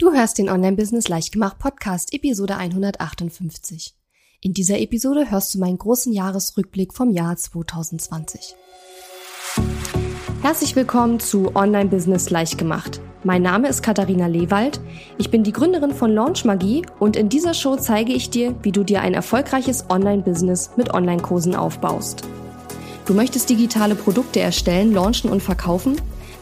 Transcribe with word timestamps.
Du 0.00 0.12
hörst 0.12 0.38
den 0.38 0.48
Online-Business 0.48 1.08
Leichtgemacht 1.08 1.58
Podcast, 1.58 2.14
Episode 2.14 2.56
158. 2.56 3.96
In 4.40 4.54
dieser 4.54 4.78
Episode 4.78 5.28
hörst 5.28 5.52
du 5.52 5.58
meinen 5.58 5.76
großen 5.76 6.12
Jahresrückblick 6.12 6.94
vom 6.94 7.10
Jahr 7.10 7.36
2020. 7.36 8.54
Herzlich 10.40 10.76
willkommen 10.76 11.18
zu 11.18 11.56
Online-Business 11.56 12.30
Leichtgemacht. 12.30 13.00
Mein 13.24 13.42
Name 13.42 13.66
ist 13.66 13.82
Katharina 13.82 14.28
Lewald. 14.28 14.80
Ich 15.18 15.32
bin 15.32 15.42
die 15.42 15.50
Gründerin 15.50 15.92
von 15.92 16.12
Launch 16.12 16.44
Magie 16.44 16.86
und 17.00 17.16
in 17.16 17.28
dieser 17.28 17.52
Show 17.52 17.74
zeige 17.74 18.12
ich 18.12 18.30
dir, 18.30 18.54
wie 18.62 18.70
du 18.70 18.84
dir 18.84 19.00
ein 19.00 19.14
erfolgreiches 19.14 19.86
Online-Business 19.90 20.70
mit 20.76 20.94
Online-Kursen 20.94 21.56
aufbaust. 21.56 22.22
Du 23.04 23.14
möchtest 23.14 23.50
digitale 23.50 23.96
Produkte 23.96 24.38
erstellen, 24.38 24.92
launchen 24.92 25.28
und 25.28 25.42
verkaufen? 25.42 25.96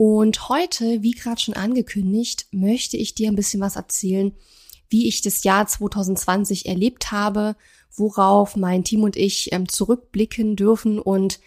und 0.00 0.48
heute, 0.48 1.02
wie 1.02 1.10
gerade 1.10 1.42
schon 1.42 1.52
angekündigt, 1.52 2.46
möchte 2.52 2.96
ich 2.96 3.14
dir 3.14 3.28
ein 3.28 3.36
bisschen 3.36 3.60
was 3.60 3.76
erzählen, 3.76 4.32
wie 4.88 5.06
ich 5.06 5.20
das 5.20 5.44
Jahr 5.44 5.66
2020 5.66 6.64
erlebt 6.64 7.12
habe, 7.12 7.54
worauf 7.94 8.56
mein 8.56 8.82
Team 8.82 9.02
und 9.02 9.14
ich 9.14 9.52
ähm, 9.52 9.68
zurückblicken 9.68 10.56
dürfen 10.56 10.98
und 10.98 11.38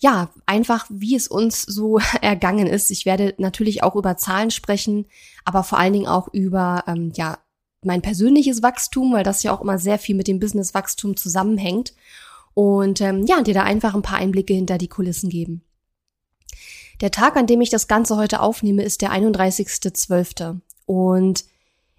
ja, 0.00 0.30
einfach 0.46 0.86
wie 0.90 1.14
es 1.14 1.28
uns 1.28 1.62
so 1.62 2.00
ergangen 2.22 2.66
ist. 2.66 2.90
Ich 2.90 3.06
werde 3.06 3.34
natürlich 3.38 3.84
auch 3.84 3.94
über 3.94 4.16
Zahlen 4.16 4.50
sprechen, 4.50 5.06
aber 5.44 5.62
vor 5.62 5.78
allen 5.78 5.92
Dingen 5.92 6.08
auch 6.08 6.26
über 6.34 6.82
ähm, 6.88 7.12
ja 7.14 7.38
mein 7.84 8.02
persönliches 8.02 8.64
Wachstum, 8.64 9.12
weil 9.12 9.22
das 9.22 9.44
ja 9.44 9.52
auch 9.52 9.60
immer 9.60 9.78
sehr 9.78 10.00
viel 10.00 10.16
mit 10.16 10.26
dem 10.26 10.40
Businesswachstum 10.40 11.16
zusammenhängt. 11.16 11.94
Und 12.52 13.00
ähm, 13.00 13.26
ja, 13.26 13.42
dir 13.42 13.54
da 13.54 13.62
einfach 13.62 13.94
ein 13.94 14.02
paar 14.02 14.18
Einblicke 14.18 14.54
hinter 14.54 14.76
die 14.76 14.88
Kulissen 14.88 15.30
geben. 15.30 15.62
Der 17.00 17.10
Tag, 17.10 17.36
an 17.36 17.46
dem 17.46 17.60
ich 17.60 17.70
das 17.70 17.88
Ganze 17.88 18.16
heute 18.16 18.40
aufnehme, 18.40 18.82
ist 18.82 19.02
der 19.02 19.12
31.12. 19.12 20.60
Und 20.86 21.44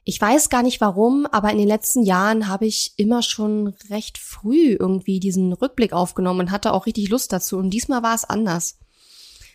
ich 0.03 0.20
weiß 0.20 0.50
gar 0.50 0.64
nicht 0.64 0.81
warum, 0.81 1.28
aber 1.31 1.52
in 1.52 1.58
den 1.58 1.67
letzten 1.67 2.02
Jahren 2.02 2.48
habe 2.48 2.66
ich 2.66 2.94
immer 2.98 3.22
schon 3.22 3.75
recht 3.90 4.18
früh 4.18 4.75
irgendwie 4.80 5.20
diesen 5.20 5.53
Rückblick 5.53 5.94
aufgenommen 5.94 6.40
und 6.40 6.52
hatte 6.52 6.73
auch 6.73 6.86
richtig 6.86 7.09
Lust 7.09 7.31
dazu. 7.31 7.58
Und 7.58 7.70
diesmal 7.72 8.03
war 8.03 8.16
es 8.16 8.25
anders. 8.25 8.80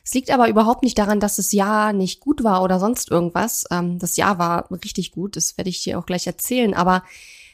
Es 0.05 0.15
liegt 0.15 0.31
aber 0.31 0.48
überhaupt 0.48 0.83
nicht 0.83 0.98
daran, 0.98 1.20
dass 1.20 1.37
das 1.37 1.53
Jahr 1.53 1.93
nicht 1.93 2.20
gut 2.20 2.45
war 2.45 2.63
oder 2.63 2.79
sonst 2.79 3.11
irgendwas. 3.11 3.65
Ähm, 3.70 3.98
das 3.98 4.17
Jahr 4.17 4.39
war 4.39 4.70
richtig 4.85 5.13
gut, 5.13 5.37
das 5.37 5.57
werde 5.57 5.70
ich 5.70 5.83
dir 5.83 5.98
auch 5.98 6.07
gleich 6.07 6.27
erzählen. 6.27 6.75
Aber 6.75 7.03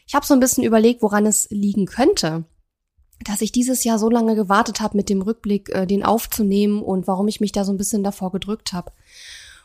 ich 0.06 0.14
habe 0.14 0.27
so 0.27 0.34
ein 0.34 0.41
bisschen 0.41 0.64
überlegt, 0.64 1.00
woran 1.03 1.25
es 1.25 1.48
liegen 1.50 1.86
könnte 1.86 2.44
dass 3.24 3.41
ich 3.41 3.52
dieses 3.52 3.84
Jahr 3.84 3.98
so 3.98 4.11
lange 4.11 4.34
gewartet 4.34 4.80
habe, 4.80 4.97
mit 4.97 5.08
dem 5.08 5.22
Rückblick 5.22 5.70
äh, 5.70 5.86
den 5.86 6.05
aufzunehmen 6.05 6.83
und 6.83 7.06
warum 7.06 7.28
ich 7.28 7.41
mich 7.41 7.52
da 7.52 7.64
so 7.64 7.72
ein 7.72 7.78
bisschen 7.78 8.05
davor 8.05 8.33
gedrückt 8.33 8.72
habe. 8.72 8.92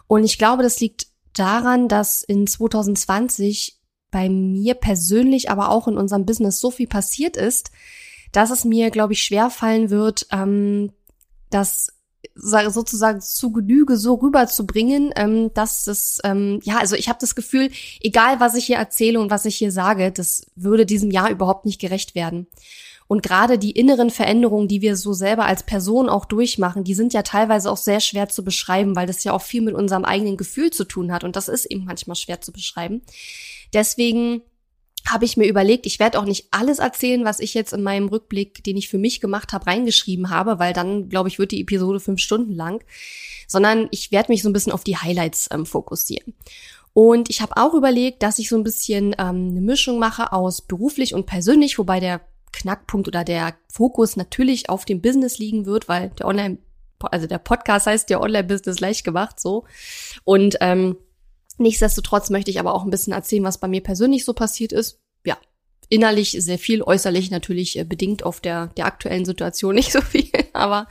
Und 0.07 0.23
ich 0.23 0.37
glaube, 0.37 0.63
das 0.63 0.79
liegt 0.79 1.07
daran, 1.33 1.87
dass 1.87 2.23
in 2.23 2.47
2020 2.47 3.79
bei 4.11 4.29
mir 4.29 4.75
persönlich, 4.75 5.49
aber 5.49 5.69
auch 5.69 5.87
in 5.87 5.97
unserem 5.97 6.25
Business 6.25 6.59
so 6.59 6.71
viel 6.71 6.87
passiert 6.87 7.35
ist, 7.35 7.71
dass 8.31 8.51
es 8.51 8.65
mir, 8.65 8.91
glaube 8.91 9.13
ich, 9.13 9.23
schwer 9.23 9.49
fallen 9.49 9.89
wird, 9.89 10.27
ähm, 10.31 10.91
das 11.49 11.87
sozusagen 12.35 13.21
zu 13.21 13.51
Genüge 13.51 13.97
so 13.97 14.15
rüberzubringen, 14.15 15.11
ähm, 15.15 15.53
dass 15.53 15.87
es, 15.87 16.19
ähm, 16.23 16.59
ja, 16.63 16.77
also 16.79 16.95
ich 16.95 17.09
habe 17.09 17.19
das 17.19 17.35
Gefühl, 17.35 17.69
egal 18.01 18.39
was 18.39 18.55
ich 18.55 18.65
hier 18.65 18.77
erzähle 18.77 19.19
und 19.19 19.29
was 19.29 19.45
ich 19.45 19.55
hier 19.55 19.71
sage, 19.71 20.11
das 20.11 20.47
würde 20.55 20.85
diesem 20.85 21.11
Jahr 21.11 21.29
überhaupt 21.29 21.65
nicht 21.65 21.79
gerecht 21.79 22.15
werden. 22.15 22.47
Und 23.13 23.21
gerade 23.21 23.59
die 23.59 23.69
inneren 23.69 24.09
Veränderungen, 24.09 24.67
die 24.67 24.81
wir 24.81 24.97
so 24.97 25.13
selber 25.13 25.45
als 25.45 25.61
Person 25.61 26.09
auch 26.09 26.25
durchmachen, 26.25 26.83
die 26.83 26.95
sind 26.95 27.13
ja 27.13 27.21
teilweise 27.21 27.69
auch 27.69 27.77
sehr 27.77 27.99
schwer 27.99 28.27
zu 28.27 28.43
beschreiben, 28.43 28.95
weil 28.95 29.05
das 29.05 29.23
ja 29.23 29.33
auch 29.33 29.43
viel 29.43 29.61
mit 29.61 29.75
unserem 29.75 30.03
eigenen 30.03 30.35
Gefühl 30.35 30.71
zu 30.71 30.83
tun 30.83 31.11
hat. 31.11 31.23
Und 31.23 31.35
das 31.35 31.47
ist 31.47 31.65
eben 31.65 31.85
manchmal 31.85 32.15
schwer 32.15 32.41
zu 32.41 32.51
beschreiben. 32.51 33.03
Deswegen 33.71 34.41
habe 35.07 35.25
ich 35.25 35.37
mir 35.37 35.45
überlegt, 35.45 35.85
ich 35.85 35.99
werde 35.99 36.17
auch 36.17 36.25
nicht 36.25 36.47
alles 36.49 36.79
erzählen, 36.79 37.23
was 37.23 37.39
ich 37.39 37.53
jetzt 37.53 37.71
in 37.71 37.83
meinem 37.83 38.07
Rückblick, 38.07 38.63
den 38.63 38.77
ich 38.77 38.89
für 38.89 38.97
mich 38.97 39.21
gemacht 39.21 39.53
habe, 39.53 39.67
reingeschrieben 39.67 40.31
habe, 40.31 40.57
weil 40.57 40.73
dann, 40.73 41.07
glaube 41.07 41.29
ich, 41.29 41.37
wird 41.37 41.51
die 41.51 41.61
Episode 41.61 41.99
fünf 41.99 42.19
Stunden 42.19 42.55
lang, 42.55 42.83
sondern 43.47 43.89
ich 43.91 44.11
werde 44.11 44.31
mich 44.31 44.41
so 44.41 44.49
ein 44.49 44.53
bisschen 44.53 44.71
auf 44.71 44.83
die 44.83 44.97
Highlights 44.97 45.49
ähm, 45.51 45.67
fokussieren. 45.67 46.33
Und 46.93 47.29
ich 47.29 47.41
habe 47.41 47.57
auch 47.57 47.75
überlegt, 47.75 48.23
dass 48.23 48.39
ich 48.39 48.49
so 48.49 48.55
ein 48.55 48.63
bisschen 48.63 49.15
ähm, 49.19 49.49
eine 49.51 49.61
Mischung 49.61 49.99
mache 49.99 50.33
aus 50.33 50.61
beruflich 50.61 51.13
und 51.13 51.27
persönlich, 51.27 51.77
wobei 51.77 51.99
der 51.99 52.21
Knackpunkt 52.53 53.07
oder 53.07 53.23
der 53.23 53.55
Fokus 53.67 54.15
natürlich 54.15 54.69
auf 54.69 54.85
dem 54.85 55.01
Business 55.01 55.37
liegen 55.39 55.65
wird, 55.65 55.89
weil 55.89 56.09
der 56.11 56.27
Online, 56.27 56.59
also 56.99 57.27
der 57.27 57.39
Podcast 57.39 57.87
heißt 57.87 58.09
ja 58.09 58.21
Online-Business 58.21 58.79
leicht 58.79 59.03
gemacht, 59.03 59.39
so. 59.39 59.65
Und 60.23 60.57
ähm, 60.61 60.97
nichtsdestotrotz 61.57 62.29
möchte 62.29 62.51
ich 62.51 62.59
aber 62.59 62.73
auch 62.73 62.83
ein 62.83 62.91
bisschen 62.91 63.13
erzählen, 63.13 63.43
was 63.43 63.59
bei 63.59 63.67
mir 63.67 63.81
persönlich 63.81 64.23
so 64.23 64.33
passiert 64.33 64.71
ist. 64.71 65.01
Ja, 65.25 65.37
innerlich 65.89 66.37
sehr 66.39 66.59
viel, 66.59 66.81
äußerlich 66.81 67.31
natürlich 67.31 67.77
äh, 67.77 67.83
bedingt 67.83 68.23
auf 68.23 68.39
der, 68.39 68.67
der 68.67 68.85
aktuellen 68.85 69.25
Situation 69.25 69.75
nicht 69.75 69.91
so 69.91 70.01
viel, 70.01 70.31
aber 70.53 70.87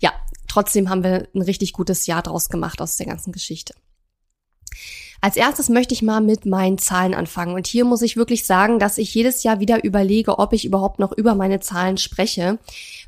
ja, 0.00 0.12
trotzdem 0.48 0.90
haben 0.90 1.04
wir 1.04 1.28
ein 1.34 1.42
richtig 1.42 1.72
gutes 1.72 2.06
Jahr 2.06 2.22
draus 2.22 2.50
gemacht 2.50 2.80
aus 2.82 2.96
der 2.96 3.06
ganzen 3.06 3.32
Geschichte. 3.32 3.74
Als 5.20 5.36
erstes 5.36 5.68
möchte 5.68 5.94
ich 5.94 6.02
mal 6.02 6.20
mit 6.20 6.46
meinen 6.46 6.78
Zahlen 6.78 7.12
anfangen. 7.14 7.54
Und 7.54 7.66
hier 7.66 7.84
muss 7.84 8.02
ich 8.02 8.16
wirklich 8.16 8.46
sagen, 8.46 8.78
dass 8.78 8.98
ich 8.98 9.12
jedes 9.14 9.42
Jahr 9.42 9.58
wieder 9.58 9.82
überlege, 9.82 10.38
ob 10.38 10.52
ich 10.52 10.64
überhaupt 10.64 11.00
noch 11.00 11.12
über 11.12 11.34
meine 11.34 11.58
Zahlen 11.58 11.98
spreche, 11.98 12.58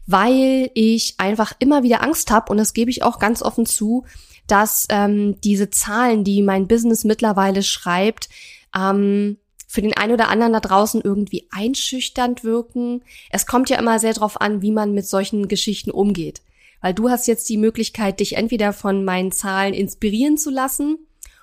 weil 0.06 0.70
ich 0.74 1.14
einfach 1.18 1.52
immer 1.60 1.84
wieder 1.84 2.02
Angst 2.02 2.30
habe, 2.30 2.50
und 2.50 2.58
das 2.58 2.74
gebe 2.74 2.90
ich 2.90 3.04
auch 3.04 3.20
ganz 3.20 3.42
offen 3.42 3.64
zu, 3.64 4.04
dass 4.48 4.86
ähm, 4.90 5.40
diese 5.42 5.70
Zahlen, 5.70 6.24
die 6.24 6.42
mein 6.42 6.66
Business 6.66 7.04
mittlerweile 7.04 7.62
schreibt, 7.62 8.28
ähm, 8.76 9.36
für 9.68 9.82
den 9.82 9.96
einen 9.96 10.14
oder 10.14 10.28
anderen 10.28 10.52
da 10.52 10.58
draußen 10.58 11.00
irgendwie 11.00 11.46
einschüchternd 11.52 12.42
wirken. 12.42 13.02
Es 13.30 13.46
kommt 13.46 13.70
ja 13.70 13.78
immer 13.78 14.00
sehr 14.00 14.14
darauf 14.14 14.40
an, 14.40 14.62
wie 14.62 14.72
man 14.72 14.94
mit 14.94 15.06
solchen 15.06 15.46
Geschichten 15.46 15.92
umgeht. 15.92 16.42
Weil 16.80 16.92
du 16.92 17.08
hast 17.08 17.28
jetzt 17.28 17.48
die 17.48 17.56
Möglichkeit, 17.56 18.18
dich 18.18 18.36
entweder 18.36 18.72
von 18.72 19.04
meinen 19.04 19.30
Zahlen 19.30 19.74
inspirieren 19.74 20.38
zu 20.38 20.50
lassen 20.50 20.98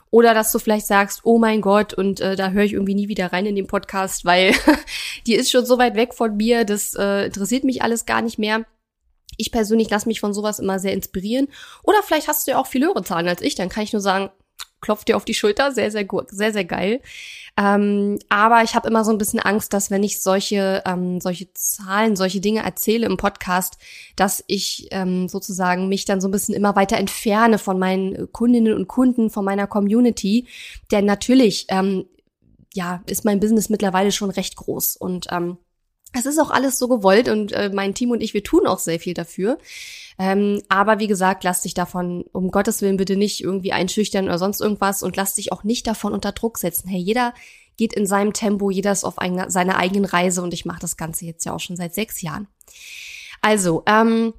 oder 0.10 0.34
dass 0.34 0.52
du 0.52 0.60
vielleicht 0.60 0.88
sagst, 0.88 1.22
oh 1.24 1.38
mein 1.38 1.62
Gott, 1.62 1.94
und 1.94 2.20
äh, 2.20 2.36
da 2.36 2.52
höre 2.52 2.64
ich 2.64 2.74
irgendwie 2.74 2.96
nie 2.96 3.08
wieder 3.08 3.34
rein 3.34 3.46
in 3.46 3.56
den 3.56 3.68
Podcast, 3.68 4.26
weil 4.26 4.54
die 5.28 5.36
ist 5.36 5.52
schon 5.52 5.66
so 5.66 5.78
weit 5.78 5.96
weg 5.96 6.14
von 6.14 6.36
mir, 6.38 6.66
das 6.66 6.94
äh, 6.96 7.26
interessiert 7.26 7.64
mich 7.64 7.82
alles 7.82 8.06
gar 8.06 8.22
nicht 8.22 8.40
mehr. 8.40 8.66
Ich 9.38 9.52
persönlich 9.52 9.90
lasse 9.90 10.08
mich 10.08 10.20
von 10.20 10.34
sowas 10.34 10.60
immer 10.60 10.80
sehr 10.80 10.94
inspirieren. 10.94 11.48
Oder 11.84 12.02
vielleicht 12.04 12.28
hast 12.28 12.48
du 12.48 12.52
ja 12.52 12.58
auch 12.58 12.68
viel 12.68 12.84
höhere 12.84 13.04
Zahlen 13.04 13.28
als 13.28 13.42
ich, 13.42 13.56
dann 13.56 13.70
kann 13.70 13.84
ich 13.84 13.94
nur 13.94 14.02
sagen, 14.02 14.30
klopft 14.88 15.10
dir 15.10 15.18
auf 15.18 15.26
die 15.26 15.34
Schulter, 15.34 15.74
sehr, 15.74 15.92
sehr 15.92 16.06
gut, 16.06 16.30
sehr, 16.32 16.54
sehr 16.54 16.64
geil. 16.64 17.02
Ähm, 17.58 18.20
aber 18.30 18.64
ich 18.64 18.74
habe 18.74 18.88
immer 18.88 19.04
so 19.04 19.12
ein 19.12 19.18
bisschen 19.18 19.42
Angst, 19.42 19.74
dass 19.74 19.92
wenn 19.92 20.02
ich 20.02 20.22
solche, 20.22 20.82
ähm, 20.86 21.20
solche 21.20 21.52
Zahlen, 21.52 22.16
solche 22.16 22.40
Dinge 22.40 22.64
erzähle 22.64 23.06
im 23.06 23.18
Podcast, 23.18 23.78
dass 24.16 24.46
ich 24.48 24.88
ähm, 24.92 25.28
sozusagen 25.28 25.90
mich 25.90 26.06
dann 26.06 26.22
so 26.22 26.30
ein 26.30 26.32
bisschen 26.32 26.56
immer 26.56 26.78
weiter 26.78 26.96
entferne 26.96 27.58
von 27.58 27.78
meinen 27.78 28.32
Kundinnen 28.32 28.76
und 28.76 28.88
Kunden, 28.88 29.30
von 29.30 29.44
meiner 29.44 29.68
Community. 29.68 30.48
Denn 30.90 31.04
natürlich, 31.04 31.66
ähm, 31.68 32.06
ja, 32.74 33.04
ist 33.08 33.26
mein 33.26 33.42
Business 33.42 33.68
mittlerweile 33.68 34.14
schon 34.14 34.30
recht 34.30 34.56
groß 34.56 34.96
und 34.96 35.28
ähm, 35.32 35.58
es 36.14 36.26
ist 36.26 36.40
auch 36.40 36.50
alles 36.50 36.80
so 36.80 36.88
gewollt 36.88 37.30
und 37.30 37.52
äh, 37.52 37.70
mein 37.74 37.94
Team 37.94 38.12
und 38.12 38.22
ich, 38.22 38.34
wir 38.34 38.44
tun 38.44 38.66
auch 38.66 38.80
sehr 38.80 39.00
viel 39.00 39.14
dafür. 39.14 39.58
Ähm, 40.20 40.62
aber 40.68 41.00
wie 41.00 41.08
gesagt, 41.08 41.44
lass 41.44 41.62
dich 41.62 41.74
davon 41.74 42.26
um 42.32 42.50
Gottes 42.50 42.82
Willen 42.82 42.98
bitte 42.98 43.16
nicht 43.16 43.44
irgendwie 43.44 43.72
einschüchtern 43.72 44.26
oder 44.26 44.40
sonst 44.40 44.62
irgendwas 44.62 45.04
und 45.04 45.16
lass 45.16 45.36
dich 45.36 45.52
auch 45.52 45.64
nicht 45.64 45.86
davon 45.86 46.14
unter 46.14 46.32
Druck 46.32 46.58
setzen. 46.58 46.90
Hey, 46.90 47.00
jeder 47.00 47.34
geht 47.78 47.94
in 47.94 48.08
seinem 48.08 48.34
Tempo, 48.34 48.72
jeder 48.72 48.92
ist 48.92 49.04
auf 49.04 49.20
eine, 49.20 49.52
seiner 49.52 49.78
eigenen 49.78 50.06
Reise 50.06 50.42
und 50.42 50.54
ich 50.54 50.66
mache 50.66 50.82
das 50.82 50.98
Ganze 50.98 51.26
jetzt 51.26 51.46
ja 51.46 51.54
auch 51.54 51.60
schon 51.60 51.76
seit 51.76 51.94
sechs 51.94 52.22
Jahren. 52.22 52.48
Also, 53.42 53.84
ähm, 53.86 54.34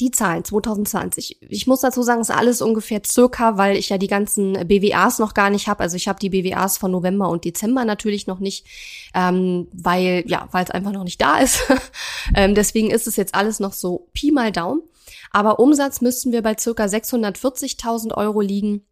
die 0.00 0.10
Zahlen 0.10 0.44
2020. 0.44 1.38
Ich 1.48 1.66
muss 1.66 1.80
dazu 1.80 2.02
sagen, 2.02 2.20
es 2.22 2.30
ist 2.30 2.34
alles 2.34 2.62
ungefähr 2.62 3.02
circa, 3.06 3.58
weil 3.58 3.76
ich 3.76 3.90
ja 3.90 3.98
die 3.98 4.06
ganzen 4.06 4.54
BWAs 4.66 5.18
noch 5.18 5.34
gar 5.34 5.50
nicht 5.50 5.68
habe. 5.68 5.80
Also 5.80 5.96
ich 5.96 6.08
habe 6.08 6.18
die 6.18 6.30
BWAs 6.30 6.78
von 6.78 6.90
November 6.90 7.28
und 7.28 7.44
Dezember 7.44 7.84
natürlich 7.84 8.26
noch 8.26 8.40
nicht, 8.40 8.66
ähm, 9.14 9.68
weil 9.72 10.24
ja, 10.26 10.48
weil 10.52 10.64
es 10.64 10.70
einfach 10.70 10.92
noch 10.92 11.04
nicht 11.04 11.20
da 11.20 11.38
ist. 11.38 11.60
ähm, 12.34 12.54
deswegen 12.54 12.90
ist 12.90 13.06
es 13.06 13.16
jetzt 13.16 13.34
alles 13.34 13.60
noch 13.60 13.74
so 13.74 14.08
Pi 14.14 14.32
mal 14.32 14.52
Daumen. 14.52 14.82
Aber 15.30 15.60
Umsatz 15.60 16.00
müssten 16.00 16.32
wir 16.32 16.42
bei 16.42 16.56
circa 16.58 16.84
640.000 16.84 18.14
Euro 18.14 18.40
liegen. 18.40 18.84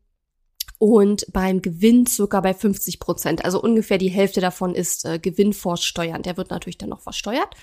und 0.78 1.26
beim 1.32 1.60
Gewinn 1.60 2.06
circa 2.06 2.40
bei 2.40 2.54
50 2.54 3.00
Prozent. 3.00 3.44
Also 3.44 3.60
ungefähr 3.60 3.98
die 3.98 4.10
Hälfte 4.10 4.40
davon 4.40 4.76
ist 4.76 5.04
äh, 5.04 5.18
Gewinn 5.18 5.52
vor 5.52 5.76
Steuern. 5.76 6.22
Der 6.22 6.36
wird 6.36 6.50
natürlich 6.50 6.78
dann 6.78 6.90
noch 6.90 7.00
versteuert. 7.00 7.56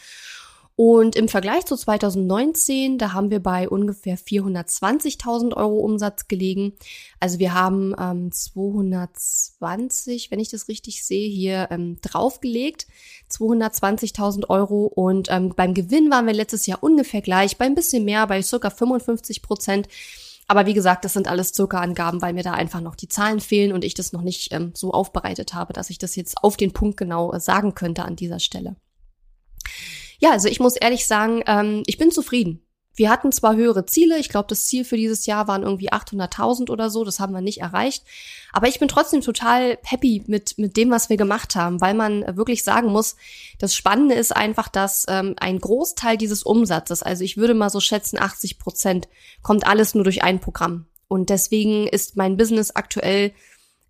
Und 0.77 1.15
im 1.15 1.29
Vergleich 1.29 1.65
zu 1.65 1.77
2019, 1.77 2.97
da 2.97 3.13
haben 3.13 3.29
wir 3.29 3.41
bei 3.41 3.69
ungefähr 3.69 4.17
420.000 4.17 5.55
Euro 5.55 5.77
Umsatz 5.77 6.27
gelegen. 6.27 6.73
Also 7.21 7.39
wir 7.39 7.53
haben 7.53 7.95
ähm, 7.97 8.29
220, 8.29 10.31
wenn 10.31 10.41
ich 10.41 10.49
das 10.49 10.67
richtig 10.67 11.05
sehe, 11.05 11.29
hier 11.29 11.69
ähm, 11.71 11.97
draufgelegt. 12.01 12.87
220.000 13.31 14.49
Euro. 14.49 14.83
Und 14.85 15.29
ähm, 15.31 15.53
beim 15.55 15.73
Gewinn 15.73 16.11
waren 16.11 16.27
wir 16.27 16.33
letztes 16.33 16.65
Jahr 16.65 16.83
ungefähr 16.83 17.21
gleich, 17.21 17.57
bei 17.57 17.65
ein 17.65 17.75
bisschen 17.75 18.03
mehr, 18.03 18.27
bei 18.27 18.41
circa 18.41 18.69
55 18.69 19.41
Prozent. 19.41 19.87
Aber 20.47 20.65
wie 20.65 20.73
gesagt, 20.73 21.05
das 21.05 21.13
sind 21.13 21.29
alles 21.29 21.53
Zuckerangaben, 21.53 22.21
weil 22.21 22.33
mir 22.33 22.43
da 22.43 22.51
einfach 22.51 22.81
noch 22.81 22.95
die 22.95 23.07
Zahlen 23.07 23.39
fehlen 23.39 23.71
und 23.71 23.85
ich 23.85 23.93
das 23.93 24.11
noch 24.11 24.23
nicht 24.23 24.51
ähm, 24.51 24.73
so 24.75 24.91
aufbereitet 24.91 25.53
habe, 25.53 25.71
dass 25.71 25.89
ich 25.89 25.99
das 25.99 26.17
jetzt 26.17 26.43
auf 26.43 26.57
den 26.57 26.73
Punkt 26.73 26.97
genau 26.97 27.31
äh, 27.31 27.39
sagen 27.39 27.75
könnte 27.75 28.03
an 28.03 28.17
dieser 28.17 28.39
Stelle. 28.39 28.75
Ja, 30.19 30.31
also 30.31 30.47
ich 30.47 30.59
muss 30.59 30.75
ehrlich 30.75 31.07
sagen, 31.07 31.43
ähm, 31.47 31.83
ich 31.85 31.97
bin 31.97 32.11
zufrieden. 32.11 32.61
Wir 32.97 33.09
hatten 33.09 33.33
zwar 33.33 33.57
höhere 33.57 33.85
Ziele, 33.85 34.17
ich 34.19 34.29
glaube, 34.29 34.47
das 34.47 34.65
Ziel 34.65 34.85
für 34.85 34.95
dieses 34.95 35.25
Jahr 35.25 35.49
waren 35.49 35.63
irgendwie 35.63 35.91
800.000 35.91 36.69
oder 36.69 36.89
so, 36.89 37.03
das 37.03 37.19
haben 37.19 37.33
wir 37.33 37.41
nicht 37.41 37.59
erreicht, 37.59 38.05
aber 38.53 38.69
ich 38.69 38.79
bin 38.79 38.87
trotzdem 38.87 39.19
total 39.19 39.77
happy 39.83 40.23
mit, 40.27 40.57
mit 40.57 40.77
dem, 40.77 40.91
was 40.91 41.09
wir 41.09 41.17
gemacht 41.17 41.57
haben, 41.57 41.81
weil 41.81 41.93
man 41.93 42.37
wirklich 42.37 42.63
sagen 42.63 42.89
muss, 42.89 43.17
das 43.59 43.75
Spannende 43.75 44.15
ist 44.15 44.33
einfach, 44.33 44.69
dass 44.69 45.05
ähm, 45.09 45.35
ein 45.37 45.59
Großteil 45.59 46.17
dieses 46.17 46.43
Umsatzes, 46.43 47.03
also 47.03 47.25
ich 47.25 47.35
würde 47.35 47.53
mal 47.53 47.69
so 47.69 47.81
schätzen, 47.81 48.17
80 48.17 48.59
Prozent, 48.59 49.09
kommt 49.41 49.67
alles 49.67 49.93
nur 49.93 50.05
durch 50.05 50.23
ein 50.23 50.39
Programm. 50.39 50.85
Und 51.07 51.29
deswegen 51.29 51.87
ist 51.87 52.15
mein 52.15 52.37
Business 52.37 52.71
aktuell 52.71 53.33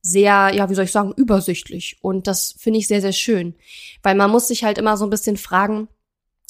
sehr, 0.01 0.51
ja, 0.54 0.69
wie 0.69 0.75
soll 0.75 0.86
ich 0.86 0.92
sagen, 0.92 1.13
übersichtlich. 1.16 1.98
Und 2.01 2.28
das 2.28 2.56
finde 2.57 2.80
ich 2.80 2.88
sehr, 2.88 3.01
sehr 3.01 3.13
schön. 3.13 3.56
Weil 4.04 4.16
man 4.16 4.30
muss 4.30 4.48
sich 4.48 4.63
halt 4.63 4.78
immer 4.78 4.98
so 4.98 5.06
ein 5.06 5.10
bisschen 5.10 5.38
fragen, 5.38 5.88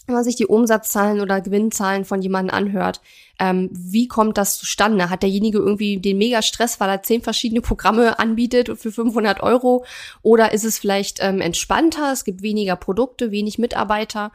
wenn 0.05 0.15
man 0.15 0.23
sich 0.23 0.35
die 0.35 0.45
Umsatzzahlen 0.45 1.21
oder 1.21 1.41
Gewinnzahlen 1.41 2.05
von 2.05 2.21
jemandem 2.21 2.55
anhört, 2.55 3.01
ähm, 3.39 3.69
wie 3.71 4.07
kommt 4.07 4.37
das 4.37 4.57
zustande? 4.57 5.09
Hat 5.09 5.23
derjenige 5.23 5.57
irgendwie 5.57 5.97
den 5.97 6.17
mega 6.17 6.41
Stress, 6.41 6.79
weil 6.79 6.89
er 6.89 7.03
zehn 7.03 7.21
verschiedene 7.21 7.61
Programme 7.61 8.19
anbietet 8.19 8.77
für 8.77 8.91
500 8.91 9.41
Euro? 9.41 9.85
Oder 10.21 10.53
ist 10.53 10.63
es 10.63 10.77
vielleicht 10.77 11.17
ähm, 11.21 11.41
entspannter? 11.41 12.11
Es 12.11 12.23
gibt 12.23 12.41
weniger 12.41 12.75
Produkte, 12.75 13.31
wenig 13.31 13.57
Mitarbeiter. 13.57 14.31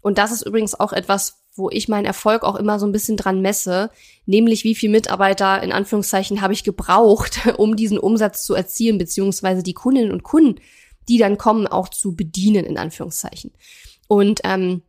Und 0.00 0.18
das 0.18 0.32
ist 0.32 0.42
übrigens 0.44 0.78
auch 0.78 0.92
etwas, 0.92 1.42
wo 1.54 1.70
ich 1.70 1.88
meinen 1.88 2.06
Erfolg 2.06 2.44
auch 2.44 2.56
immer 2.56 2.78
so 2.78 2.86
ein 2.86 2.92
bisschen 2.92 3.16
dran 3.16 3.42
messe, 3.42 3.90
nämlich 4.26 4.64
wie 4.64 4.74
viel 4.74 4.90
Mitarbeiter 4.90 5.62
in 5.62 5.70
Anführungszeichen 5.72 6.40
habe 6.40 6.54
ich 6.54 6.64
gebraucht, 6.64 7.40
um 7.58 7.76
diesen 7.76 7.98
Umsatz 7.98 8.44
zu 8.44 8.54
erzielen, 8.54 8.98
beziehungsweise 8.98 9.62
die 9.62 9.74
Kundinnen 9.74 10.12
und 10.12 10.22
Kunden, 10.22 10.60
die 11.08 11.18
dann 11.18 11.38
kommen, 11.38 11.66
auch 11.66 11.88
zu 11.88 12.14
bedienen, 12.16 12.64
in 12.64 12.78
Anführungszeichen. 12.78 13.52
Und 14.08 14.40
ähm, 14.44 14.82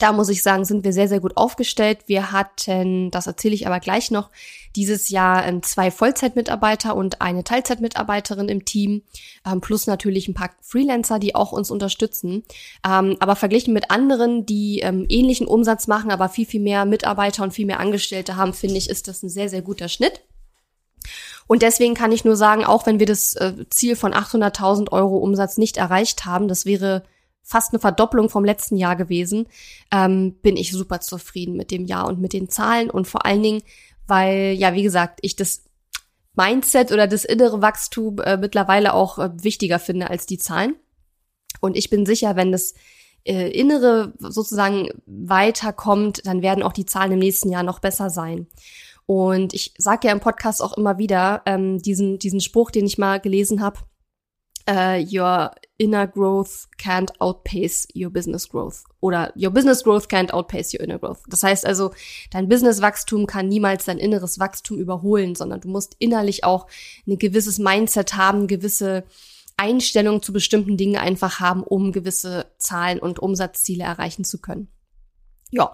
da 0.00 0.12
muss 0.12 0.28
ich 0.28 0.42
sagen, 0.42 0.64
sind 0.64 0.82
wir 0.82 0.92
sehr, 0.92 1.08
sehr 1.08 1.20
gut 1.20 1.36
aufgestellt. 1.36 2.00
Wir 2.06 2.32
hatten, 2.32 3.10
das 3.10 3.26
erzähle 3.26 3.54
ich 3.54 3.66
aber 3.66 3.80
gleich 3.80 4.10
noch, 4.10 4.30
dieses 4.76 5.08
Jahr 5.10 5.46
ähm, 5.46 5.62
zwei 5.62 5.90
Vollzeitmitarbeiter 5.90 6.96
und 6.96 7.20
eine 7.20 7.44
Teilzeitmitarbeiterin 7.44 8.48
im 8.48 8.64
Team, 8.64 9.02
ähm, 9.46 9.60
plus 9.60 9.86
natürlich 9.86 10.26
ein 10.28 10.34
paar 10.34 10.50
Freelancer, 10.62 11.18
die 11.18 11.34
auch 11.34 11.52
uns 11.52 11.70
unterstützen. 11.70 12.44
Ähm, 12.86 13.16
aber 13.20 13.36
verglichen 13.36 13.74
mit 13.74 13.90
anderen, 13.90 14.46
die 14.46 14.80
ähnlichen 14.80 15.46
Umsatz 15.46 15.86
machen, 15.86 16.10
aber 16.10 16.28
viel, 16.28 16.46
viel 16.46 16.60
mehr 16.60 16.84
Mitarbeiter 16.84 17.42
und 17.42 17.52
viel 17.52 17.66
mehr 17.66 17.80
Angestellte 17.80 18.36
haben, 18.36 18.54
finde 18.54 18.76
ich, 18.76 18.88
ist 18.88 19.08
das 19.08 19.22
ein 19.22 19.28
sehr, 19.28 19.48
sehr 19.48 19.62
guter 19.62 19.88
Schnitt. 19.88 20.22
Und 21.46 21.62
deswegen 21.62 21.94
kann 21.94 22.12
ich 22.12 22.24
nur 22.24 22.36
sagen, 22.36 22.64
auch 22.64 22.86
wenn 22.86 23.00
wir 23.00 23.06
das 23.06 23.34
äh, 23.34 23.52
Ziel 23.70 23.96
von 23.96 24.14
800.000 24.14 24.92
Euro 24.92 25.18
Umsatz 25.18 25.58
nicht 25.58 25.76
erreicht 25.76 26.24
haben, 26.24 26.48
das 26.48 26.64
wäre 26.64 27.02
fast 27.42 27.72
eine 27.72 27.80
Verdopplung 27.80 28.28
vom 28.28 28.44
letzten 28.44 28.76
Jahr 28.76 28.96
gewesen, 28.96 29.46
ähm, 29.92 30.34
bin 30.42 30.56
ich 30.56 30.72
super 30.72 31.00
zufrieden 31.00 31.56
mit 31.56 31.70
dem 31.70 31.84
Jahr 31.84 32.06
und 32.06 32.20
mit 32.20 32.32
den 32.32 32.48
Zahlen 32.48 32.90
und 32.90 33.06
vor 33.06 33.26
allen 33.26 33.42
Dingen, 33.42 33.62
weil, 34.06 34.52
ja, 34.52 34.74
wie 34.74 34.82
gesagt, 34.82 35.18
ich 35.22 35.36
das 35.36 35.64
Mindset 36.34 36.92
oder 36.92 37.06
das 37.06 37.24
innere 37.24 37.60
Wachstum 37.60 38.18
äh, 38.20 38.36
mittlerweile 38.36 38.94
auch 38.94 39.18
äh, 39.18 39.30
wichtiger 39.42 39.78
finde 39.78 40.10
als 40.10 40.26
die 40.26 40.38
Zahlen. 40.38 40.76
Und 41.60 41.76
ich 41.76 41.90
bin 41.90 42.06
sicher, 42.06 42.36
wenn 42.36 42.52
das 42.52 42.74
äh, 43.24 43.50
Innere 43.50 44.14
sozusagen 44.18 44.88
weiterkommt, 45.06 46.22
dann 46.24 46.42
werden 46.42 46.62
auch 46.62 46.72
die 46.72 46.86
Zahlen 46.86 47.12
im 47.12 47.18
nächsten 47.18 47.50
Jahr 47.50 47.62
noch 47.62 47.80
besser 47.80 48.10
sein. 48.10 48.46
Und 49.06 49.54
ich 49.54 49.74
sage 49.76 50.06
ja 50.06 50.12
im 50.12 50.20
Podcast 50.20 50.62
auch 50.62 50.76
immer 50.76 50.98
wieder 50.98 51.42
ähm, 51.44 51.78
diesen, 51.78 52.18
diesen 52.18 52.40
Spruch, 52.40 52.70
den 52.70 52.86
ich 52.86 52.96
mal 52.96 53.20
gelesen 53.20 53.60
habe, 53.60 53.80
uh, 54.68 54.98
your 54.98 55.50
inner 55.78 56.06
growth 56.06 56.68
can't 56.78 57.10
outpace 57.20 57.86
your 57.94 58.10
business 58.10 58.48
growth. 58.48 58.84
Oder 59.00 59.32
your 59.34 59.50
business 59.50 59.82
growth 59.82 60.08
can't 60.08 60.32
outpace 60.32 60.74
your 60.74 60.82
inner 60.82 60.98
growth. 60.98 61.20
Das 61.28 61.42
heißt 61.42 61.66
also, 61.66 61.92
dein 62.30 62.48
Businesswachstum 62.48 63.26
kann 63.26 63.48
niemals 63.48 63.86
dein 63.86 63.98
inneres 63.98 64.38
Wachstum 64.38 64.78
überholen, 64.78 65.34
sondern 65.34 65.60
du 65.60 65.68
musst 65.68 65.96
innerlich 65.98 66.44
auch 66.44 66.66
ein 67.06 67.18
gewisses 67.18 67.58
Mindset 67.58 68.14
haben, 68.14 68.46
gewisse 68.46 69.04
Einstellung 69.56 70.22
zu 70.22 70.32
bestimmten 70.32 70.76
Dingen 70.76 70.96
einfach 70.96 71.40
haben, 71.40 71.62
um 71.62 71.92
gewisse 71.92 72.46
Zahlen 72.58 72.98
und 72.98 73.18
Umsatzziele 73.18 73.84
erreichen 73.84 74.24
zu 74.24 74.40
können. 74.40 74.68
Ja, 75.52 75.72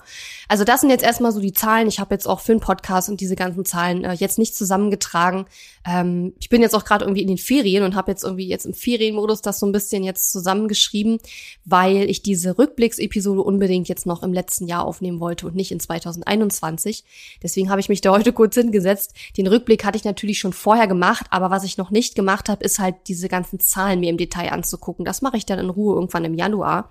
also 0.48 0.64
das 0.64 0.80
sind 0.80 0.88
jetzt 0.88 1.04
erstmal 1.04 1.32
so 1.32 1.40
die 1.40 1.52
Zahlen. 1.52 1.86
Ich 1.86 2.00
habe 2.00 2.14
jetzt 2.14 2.26
auch 2.26 2.40
für 2.40 2.52
den 2.52 2.60
Podcast 2.60 3.10
und 3.10 3.20
diese 3.20 3.36
ganzen 3.36 3.66
Zahlen 3.66 4.04
äh, 4.04 4.14
jetzt 4.14 4.38
nicht 4.38 4.56
zusammengetragen. 4.56 5.44
Ähm, 5.86 6.32
ich 6.40 6.48
bin 6.48 6.62
jetzt 6.62 6.74
auch 6.74 6.84
gerade 6.84 7.04
irgendwie 7.04 7.20
in 7.20 7.28
den 7.28 7.36
Ferien 7.36 7.84
und 7.84 7.94
habe 7.94 8.10
jetzt 8.10 8.24
irgendwie 8.24 8.48
jetzt 8.48 8.64
im 8.64 8.72
Ferienmodus 8.72 9.42
das 9.42 9.58
so 9.58 9.66
ein 9.66 9.72
bisschen 9.72 10.02
jetzt 10.02 10.32
zusammengeschrieben, 10.32 11.18
weil 11.66 12.08
ich 12.08 12.22
diese 12.22 12.58
Rückblicksepisode 12.58 13.42
unbedingt 13.42 13.88
jetzt 13.88 14.06
noch 14.06 14.22
im 14.22 14.32
letzten 14.32 14.66
Jahr 14.66 14.86
aufnehmen 14.86 15.20
wollte 15.20 15.46
und 15.46 15.54
nicht 15.54 15.72
in 15.72 15.80
2021. 15.80 17.04
Deswegen 17.42 17.68
habe 17.68 17.80
ich 17.80 17.90
mich 17.90 18.00
da 18.00 18.12
heute 18.12 18.32
kurz 18.32 18.54
hingesetzt. 18.54 19.14
Den 19.36 19.46
Rückblick 19.46 19.84
hatte 19.84 19.98
ich 19.98 20.04
natürlich 20.04 20.38
schon 20.38 20.54
vorher 20.54 20.86
gemacht, 20.86 21.26
aber 21.28 21.50
was 21.50 21.64
ich 21.64 21.76
noch 21.76 21.90
nicht 21.90 22.14
gemacht 22.14 22.48
habe, 22.48 22.64
ist 22.64 22.78
halt 22.78 22.96
diese 23.08 23.28
ganzen 23.28 23.60
Zahlen 23.60 24.00
mir 24.00 24.08
im 24.08 24.16
Detail 24.16 24.52
anzugucken. 24.52 25.04
Das 25.04 25.20
mache 25.20 25.36
ich 25.36 25.44
dann 25.44 25.58
in 25.58 25.68
Ruhe 25.68 25.96
irgendwann 25.96 26.24
im 26.24 26.34
Januar, 26.34 26.90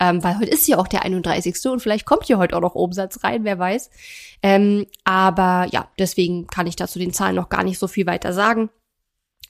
ähm, 0.00 0.24
weil 0.24 0.38
heute 0.38 0.50
ist 0.50 0.66
ja 0.66 0.78
auch 0.78 0.88
der 0.88 1.02
31. 1.02 1.66
und 1.66 1.80
vielleicht 1.80 2.06
kommt 2.06 2.21
hier 2.24 2.38
heute 2.38 2.56
auch 2.56 2.60
noch 2.60 2.74
Umsatz 2.74 3.22
rein, 3.24 3.44
wer 3.44 3.58
weiß. 3.58 3.90
Ähm, 4.42 4.86
aber 5.04 5.66
ja, 5.70 5.88
deswegen 5.98 6.46
kann 6.46 6.66
ich 6.66 6.76
dazu 6.76 6.98
den 6.98 7.12
Zahlen 7.12 7.36
noch 7.36 7.48
gar 7.48 7.64
nicht 7.64 7.78
so 7.78 7.88
viel 7.88 8.06
weiter 8.06 8.32
sagen. 8.32 8.70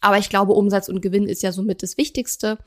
Aber 0.03 0.19
ich 0.19 0.29
glaube, 0.29 0.53
Umsatz 0.53 0.89
und 0.89 1.01
Gewinn 1.01 1.29
ist 1.29 1.45
ja 1.45 1.53
somit 1.53 1.83
das 1.83 1.97
Wichtigste. 1.97 2.59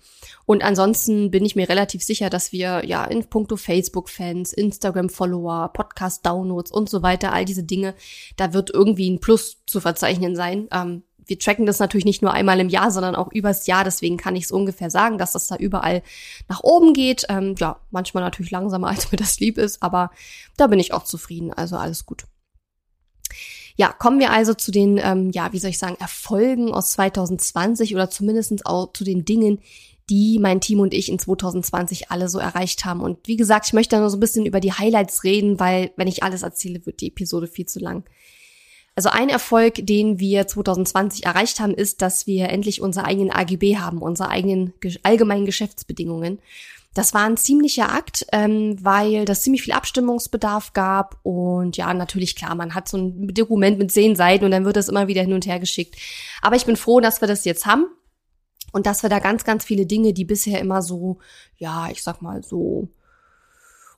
Und 0.46 0.63
ansonsten 0.63 1.32
bin 1.32 1.44
ich 1.44 1.58
mir 1.58 1.68
relativ 1.68 2.01
sicher, 2.01 2.29
dass 2.29 2.53
wir 2.53 2.86
ja 2.86 3.03
in 3.03 3.25
puncto 3.25 3.58
Facebook-Fans, 3.58 4.53
Instagram-Follower, 4.53 5.74
Podcast-Downloads 5.74 6.72
und 6.72 6.89
so 6.89 7.03
weiter, 7.03 7.34
all 7.34 7.44
diese 7.44 7.63
Dinge, 7.63 7.94
da 8.38 8.53
wird 8.53 8.70
irgendwie 8.74 9.12
ein 9.12 9.20
Plus 9.20 9.58
zu 9.68 9.82
verzeichnen 9.82 10.38
sein. 10.38 10.70
Ähm, 10.72 11.03
wir 11.27 11.39
tracken 11.39 11.65
das 11.65 11.79
natürlich 11.79 12.05
nicht 12.05 12.22
nur 12.22 12.34
einmal 12.34 12.60
im 12.60 12.70
Jahr, 12.70 12.91
sondern 12.91 13.15
auch 13.15 13.32
übers 13.32 13.67
Jahr. 13.67 13.84
Deswegen 13.84 14.17
kann 14.17 14.36
ich 14.36 14.46
es 14.46 14.51
ungefähr 14.51 14.89
sagen, 14.89 15.17
dass 15.17 15.34
das 15.34 15.48
da 15.48 15.55
überall 15.55 16.03
nach 16.48 16.62
oben 16.63 16.94
geht. 16.94 17.25
Ähm, 17.29 17.55
ja, 17.58 17.79
manchmal 17.91 18.24
natürlich 18.24 18.51
langsamer, 18.51 18.88
als 18.89 19.12
mir 19.12 19.17
das 19.17 19.39
lieb 19.39 19.58
ist, 19.58 19.82
aber 19.82 20.12
da 20.58 20.67
bin 20.67 20.79
ich 20.79 20.94
auch 20.94 21.03
zufrieden. 21.03 21.53
Also 21.53 21.77
alles 21.77 22.05
gut. 22.05 22.25
Ja, 23.77 23.91
kommen 23.91 24.20
wir 24.20 24.32
also 24.32 24.53
zu 24.53 24.72
den, 24.72 24.98
ähm, 25.03 25.32
ja, 25.32 25.51
wie 25.51 25.60
soll 25.60 25.72
ich 25.72 25.79
sagen, 25.79 25.98
Erfolgen 26.00 26.72
aus 26.72 26.91
2020 26.91 27.94
oder 27.94 28.10
zumindestens 28.10 28.65
auch 28.65 28.94
zu 28.94 29.03
den 29.03 29.25
Dingen, 29.25 29.60
die 30.10 30.38
mein 30.39 30.62
Team 30.62 30.79
und 30.79 30.94
ich 30.94 31.10
in 31.10 31.20
2020 31.20 32.12
alle 32.12 32.29
so 32.29 32.39
erreicht 32.39 32.86
haben. 32.86 33.01
Und 33.01 33.27
wie 33.27 33.38
gesagt, 33.38 33.67
ich 33.67 33.74
möchte 33.74 33.96
da 33.96 34.00
nur 34.00 34.10
so 34.10 34.17
ein 34.17 34.22
bisschen 34.22 34.46
über 34.46 34.60
die 34.60 34.72
Highlights 34.72 35.24
reden, 35.24 35.60
weil 35.60 35.91
wenn 35.98 36.08
ich 36.08 36.24
alles 36.24 36.44
erzähle, 36.44 36.86
wird 36.86 37.01
die 37.01 37.08
Episode 37.08 37.48
viel 37.48 37.65
zu 37.65 37.79
lang. 37.79 38.05
Also 38.96 39.10
ein 39.10 39.28
Erfolg, 39.28 39.86
den 39.86 40.20
wir 40.20 40.48
2020 40.48 41.25
erreicht 41.25 41.60
haben, 41.60 41.74
ist, 41.74 42.02
dass 42.02 42.28
wir 42.28 42.50
endlich 42.50 42.82
unsere 42.82 43.06
eigenen 43.06 43.32
AGB 43.32 43.78
haben, 43.78 44.02
unsere 44.02 44.30
eigenen 44.30 44.74
allgemeinen 45.04 45.46
Geschäftsbedingungen. 45.46 46.40
Das 46.94 47.14
war 47.14 47.25
ein 47.25 47.36
ziemlicher 47.36 47.92
Akt, 47.92 48.25
ähm, 48.32 48.78
weil 48.80 49.25
das 49.25 49.42
ziemlich 49.42 49.64
viel 49.64 49.74
Abstimmungsbedarf 49.74 50.72
gab 50.72 51.20
und 51.24 51.75
ja, 51.75 51.94
natürlich 51.94 52.38
klar, 52.38 52.56
man 52.56 52.74
hat 52.74 52.88
so 52.88 52.98
ein 52.98 53.34
Dokument 53.34 53.78
mit 53.78 53.92
zehn 53.92 54.16
Seiten 54.16 54.46
und 54.46 54.52
dann 54.52 54.64
wird 54.64 54.78
das 54.78 54.88
immer 54.88 55.10
wieder 55.10 55.22
hin 55.22 55.34
und 55.34 55.46
her 55.46 55.60
geschickt. 55.60 55.96
Aber 56.42 56.56
ich 56.56 56.66
bin 56.66 56.78
froh, 56.78 57.02
dass 57.02 57.20
wir 57.20 57.28
das 57.28 57.44
jetzt 57.44 57.66
haben 57.66 57.88
und 58.72 58.86
dass 58.86 59.04
wir 59.04 59.10
da 59.10 59.20
ganz, 59.20 59.44
ganz 59.44 59.66
viele 59.66 59.86
Dinge, 59.86 60.14
die 60.14 60.24
bisher 60.24 60.62
immer 60.62 60.82
so, 60.82 61.18
ja, 61.58 61.90
ich 61.92 62.02
sag 62.02 62.22
mal 62.22 62.44
so 62.44 62.88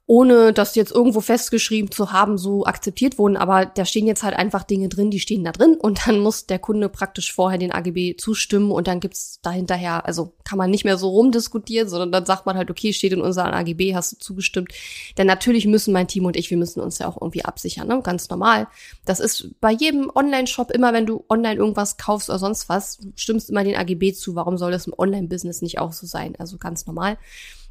ohne 0.09 0.53
das 0.53 0.75
jetzt 0.75 0.93
irgendwo 0.93 1.19
festgeschrieben 1.19 1.91
zu 1.91 2.13
haben, 2.13 2.37
so 2.37 2.65
akzeptiert 2.65 3.17
wurden. 3.17 3.35
Aber 3.35 3.65
da 3.65 3.83
stehen 3.83 4.07
jetzt 4.07 4.23
halt 4.23 4.35
einfach 4.35 4.63
Dinge 4.63 4.87
drin, 4.87 5.11
die 5.11 5.19
stehen 5.19 5.43
da 5.43 5.51
drin 5.51 5.75
und 5.75 6.07
dann 6.07 6.19
muss 6.19 6.45
der 6.45 6.59
Kunde 6.59 6.87
praktisch 6.87 7.33
vorher 7.33 7.59
den 7.59 7.73
AGB 7.73 8.15
zustimmen 8.15 8.71
und 8.71 8.87
dann 8.87 9.01
gibt's 9.01 9.41
dahinterher, 9.41 10.05
also 10.05 10.33
kann 10.45 10.57
man 10.57 10.71
nicht 10.71 10.85
mehr 10.85 10.97
so 10.97 11.09
rumdiskutieren, 11.09 11.89
sondern 11.89 12.13
dann 12.13 12.25
sagt 12.25 12.45
man 12.45 12.55
halt, 12.55 12.71
okay, 12.71 12.93
steht 12.93 13.11
in 13.11 13.19
unserem 13.19 13.53
AGB, 13.53 13.95
hast 13.95 14.13
du 14.13 14.17
zugestimmt. 14.17 14.71
Denn 15.17 15.27
natürlich 15.27 15.65
müssen 15.67 15.91
mein 15.91 16.07
Team 16.07 16.23
und 16.23 16.37
ich, 16.37 16.49
wir 16.49 16.57
müssen 16.57 16.79
uns 16.79 16.99
ja 16.99 17.07
auch 17.09 17.21
irgendwie 17.21 17.43
absichern, 17.43 17.89
ne? 17.89 18.01
ganz 18.01 18.29
normal. 18.29 18.67
Das 19.03 19.19
ist 19.19 19.49
bei 19.59 19.71
jedem 19.71 20.09
Online-Shop 20.15 20.71
immer, 20.71 20.93
wenn 20.93 21.05
du 21.05 21.25
online 21.27 21.55
irgendwas 21.55 21.97
kaufst 21.97 22.29
oder 22.29 22.39
sonst 22.39 22.69
was, 22.69 22.99
stimmst 23.15 23.49
immer 23.49 23.65
den 23.65 23.75
AGB 23.75 24.13
zu. 24.13 24.35
Warum 24.35 24.57
soll 24.57 24.71
das 24.71 24.87
im 24.87 24.93
Online-Business 24.97 25.61
nicht 25.61 25.79
auch 25.79 25.91
so 25.91 26.07
sein? 26.07 26.35
Also 26.39 26.57
ganz 26.57 26.85
normal. 26.85 27.17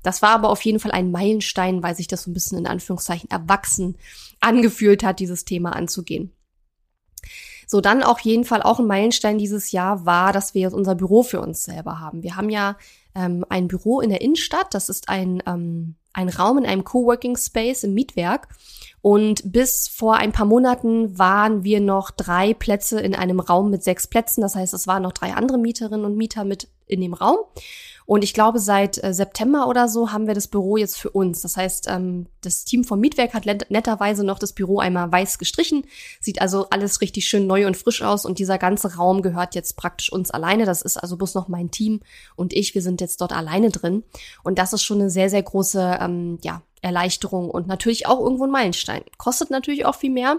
Das 0.02 0.22
war 0.22 0.30
aber 0.30 0.50
auf 0.50 0.62
jeden 0.62 0.78
Fall 0.78 0.92
ein 0.92 1.10
Meilenstein, 1.10 1.82
weil 1.82 1.96
sich 1.96 2.06
das 2.06 2.22
so 2.22 2.30
ein 2.30 2.34
bisschen 2.34 2.58
in 2.58 2.66
Anführungszeichen 2.66 3.30
erwachsen 3.30 3.96
angefühlt 4.40 5.02
hat, 5.02 5.18
dieses 5.20 5.44
Thema 5.44 5.74
anzugehen. 5.74 6.32
So, 7.66 7.80
dann 7.80 8.04
auf 8.04 8.20
jeden 8.20 8.44
Fall 8.44 8.62
auch 8.62 8.78
ein 8.78 8.86
Meilenstein 8.86 9.38
dieses 9.38 9.72
Jahr 9.72 10.06
war, 10.06 10.32
dass 10.32 10.54
wir 10.54 10.62
jetzt 10.62 10.74
unser 10.74 10.94
Büro 10.94 11.24
für 11.24 11.40
uns 11.40 11.64
selber 11.64 11.98
haben. 11.98 12.22
Wir 12.22 12.36
haben 12.36 12.48
ja 12.48 12.76
ähm, 13.16 13.44
ein 13.48 13.66
Büro 13.66 14.00
in 14.00 14.10
der 14.10 14.20
Innenstadt. 14.20 14.72
Das 14.72 14.88
ist 14.88 15.08
ein, 15.08 15.42
ähm, 15.46 15.96
ein 16.12 16.28
Raum 16.28 16.58
in 16.58 16.66
einem 16.66 16.84
Coworking 16.84 17.36
Space 17.36 17.82
im 17.82 17.94
Mietwerk. 17.94 18.48
Und 19.02 19.52
bis 19.52 19.88
vor 19.88 20.16
ein 20.16 20.32
paar 20.32 20.46
Monaten 20.46 21.18
waren 21.18 21.64
wir 21.64 21.80
noch 21.80 22.10
drei 22.12 22.54
Plätze 22.54 23.00
in 23.00 23.14
einem 23.14 23.40
Raum 23.40 23.70
mit 23.70 23.82
sechs 23.82 24.06
Plätzen. 24.06 24.42
Das 24.42 24.54
heißt, 24.54 24.72
es 24.72 24.86
waren 24.86 25.02
noch 25.02 25.12
drei 25.12 25.34
andere 25.34 25.58
Mieterinnen 25.58 26.04
und 26.04 26.16
Mieter 26.16 26.44
mit 26.44 26.68
in 26.86 27.00
dem 27.00 27.14
Raum. 27.14 27.38
Und 28.06 28.22
ich 28.22 28.32
glaube, 28.32 28.60
seit 28.60 29.02
äh, 29.02 29.12
September 29.12 29.68
oder 29.68 29.88
so 29.88 30.12
haben 30.12 30.26
wir 30.26 30.34
das 30.34 30.48
Büro 30.48 30.76
jetzt 30.76 30.96
für 30.96 31.10
uns. 31.10 31.42
Das 31.42 31.56
heißt, 31.56 31.88
ähm, 31.88 32.26
das 32.40 32.64
Team 32.64 32.84
vom 32.84 33.00
Mietwerk 33.00 33.34
hat 33.34 33.46
netterweise 33.46 34.24
noch 34.24 34.38
das 34.38 34.52
Büro 34.52 34.78
einmal 34.78 35.10
weiß 35.10 35.38
gestrichen. 35.38 35.84
Sieht 36.20 36.40
also 36.40 36.68
alles 36.70 37.00
richtig 37.00 37.26
schön 37.26 37.46
neu 37.46 37.66
und 37.66 37.76
frisch 37.76 38.02
aus. 38.02 38.24
Und 38.24 38.38
dieser 38.38 38.58
ganze 38.58 38.94
Raum 38.96 39.22
gehört 39.22 39.54
jetzt 39.56 39.76
praktisch 39.76 40.10
uns 40.10 40.30
alleine. 40.30 40.64
Das 40.64 40.82
ist 40.82 40.96
also 40.96 41.16
bloß 41.16 41.34
noch 41.34 41.48
mein 41.48 41.70
Team 41.70 42.00
und 42.36 42.52
ich. 42.52 42.74
Wir 42.74 42.82
sind 42.82 43.00
jetzt 43.00 43.20
dort 43.20 43.32
alleine 43.32 43.70
drin. 43.70 44.04
Und 44.44 44.58
das 44.58 44.72
ist 44.72 44.84
schon 44.84 45.00
eine 45.00 45.10
sehr, 45.10 45.28
sehr 45.28 45.42
große, 45.42 45.98
ähm, 46.00 46.38
ja, 46.42 46.62
Erleichterung 46.82 47.50
und 47.50 47.66
natürlich 47.66 48.06
auch 48.06 48.20
irgendwo 48.20 48.44
ein 48.44 48.50
Meilenstein. 48.50 49.02
Kostet 49.18 49.50
natürlich 49.50 49.86
auch 49.86 49.96
viel 49.96 50.10
mehr. 50.10 50.38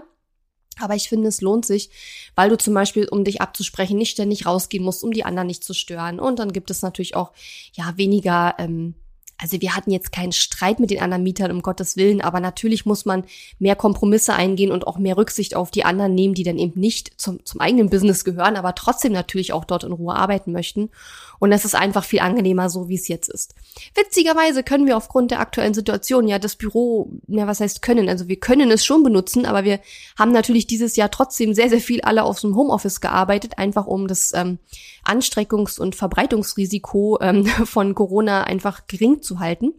Aber 0.80 0.94
ich 0.94 1.08
finde, 1.08 1.28
es 1.28 1.40
lohnt 1.40 1.66
sich, 1.66 1.90
weil 2.34 2.50
du 2.50 2.58
zum 2.58 2.74
Beispiel, 2.74 3.08
um 3.08 3.24
dich 3.24 3.40
abzusprechen, 3.40 3.98
nicht 3.98 4.12
ständig 4.12 4.46
rausgehen 4.46 4.84
musst, 4.84 5.02
um 5.02 5.12
die 5.12 5.24
anderen 5.24 5.46
nicht 5.46 5.64
zu 5.64 5.74
stören. 5.74 6.20
Und 6.20 6.38
dann 6.38 6.52
gibt 6.52 6.70
es 6.70 6.82
natürlich 6.82 7.16
auch, 7.16 7.32
ja, 7.72 7.96
weniger, 7.96 8.54
ähm, 8.58 8.94
also 9.40 9.60
wir 9.60 9.76
hatten 9.76 9.92
jetzt 9.92 10.10
keinen 10.10 10.32
Streit 10.32 10.80
mit 10.80 10.90
den 10.90 11.00
anderen 11.00 11.22
Mietern, 11.22 11.52
um 11.52 11.62
Gottes 11.62 11.96
Willen, 11.96 12.20
aber 12.20 12.40
natürlich 12.40 12.84
muss 12.84 13.04
man 13.04 13.24
mehr 13.60 13.76
Kompromisse 13.76 14.34
eingehen 14.34 14.72
und 14.72 14.86
auch 14.86 14.98
mehr 14.98 15.16
Rücksicht 15.16 15.54
auf 15.54 15.70
die 15.70 15.84
anderen 15.84 16.14
nehmen, 16.14 16.34
die 16.34 16.42
dann 16.42 16.58
eben 16.58 16.78
nicht 16.78 17.12
zum, 17.20 17.44
zum 17.44 17.60
eigenen 17.60 17.88
Business 17.88 18.24
gehören, 18.24 18.56
aber 18.56 18.74
trotzdem 18.74 19.12
natürlich 19.12 19.52
auch 19.52 19.64
dort 19.64 19.84
in 19.84 19.92
Ruhe 19.92 20.14
arbeiten 20.14 20.52
möchten. 20.52 20.90
Und 21.38 21.52
es 21.52 21.64
ist 21.64 21.76
einfach 21.76 22.02
viel 22.02 22.18
angenehmer, 22.18 22.68
so 22.68 22.88
wie 22.88 22.96
es 22.96 23.06
jetzt 23.06 23.28
ist. 23.28 23.54
Witzigerweise 23.94 24.64
können 24.64 24.86
wir 24.86 24.96
aufgrund 24.96 25.30
der 25.30 25.38
aktuellen 25.38 25.74
Situation 25.74 26.26
ja 26.26 26.40
das 26.40 26.56
Büro, 26.56 27.12
ja, 27.28 27.46
was 27.46 27.60
heißt 27.60 27.80
können? 27.80 28.08
Also 28.08 28.26
wir 28.26 28.40
können 28.40 28.72
es 28.72 28.84
schon 28.84 29.04
benutzen, 29.04 29.46
aber 29.46 29.62
wir 29.62 29.78
haben 30.18 30.32
natürlich 30.32 30.66
dieses 30.66 30.96
Jahr 30.96 31.12
trotzdem 31.12 31.54
sehr, 31.54 31.70
sehr 31.70 31.80
viel 31.80 32.00
alle 32.00 32.24
aus 32.24 32.40
dem 32.40 32.56
Homeoffice 32.56 33.00
gearbeitet, 33.00 33.56
einfach 33.56 33.86
um 33.86 34.08
das 34.08 34.32
ähm, 34.34 34.58
Anstreckungs- 35.08 35.80
und 35.80 35.96
Verbreitungsrisiko 35.96 37.18
ähm, 37.20 37.46
von 37.64 37.94
Corona 37.94 38.44
einfach 38.44 38.86
gering 38.86 39.22
zu 39.22 39.40
halten. 39.40 39.74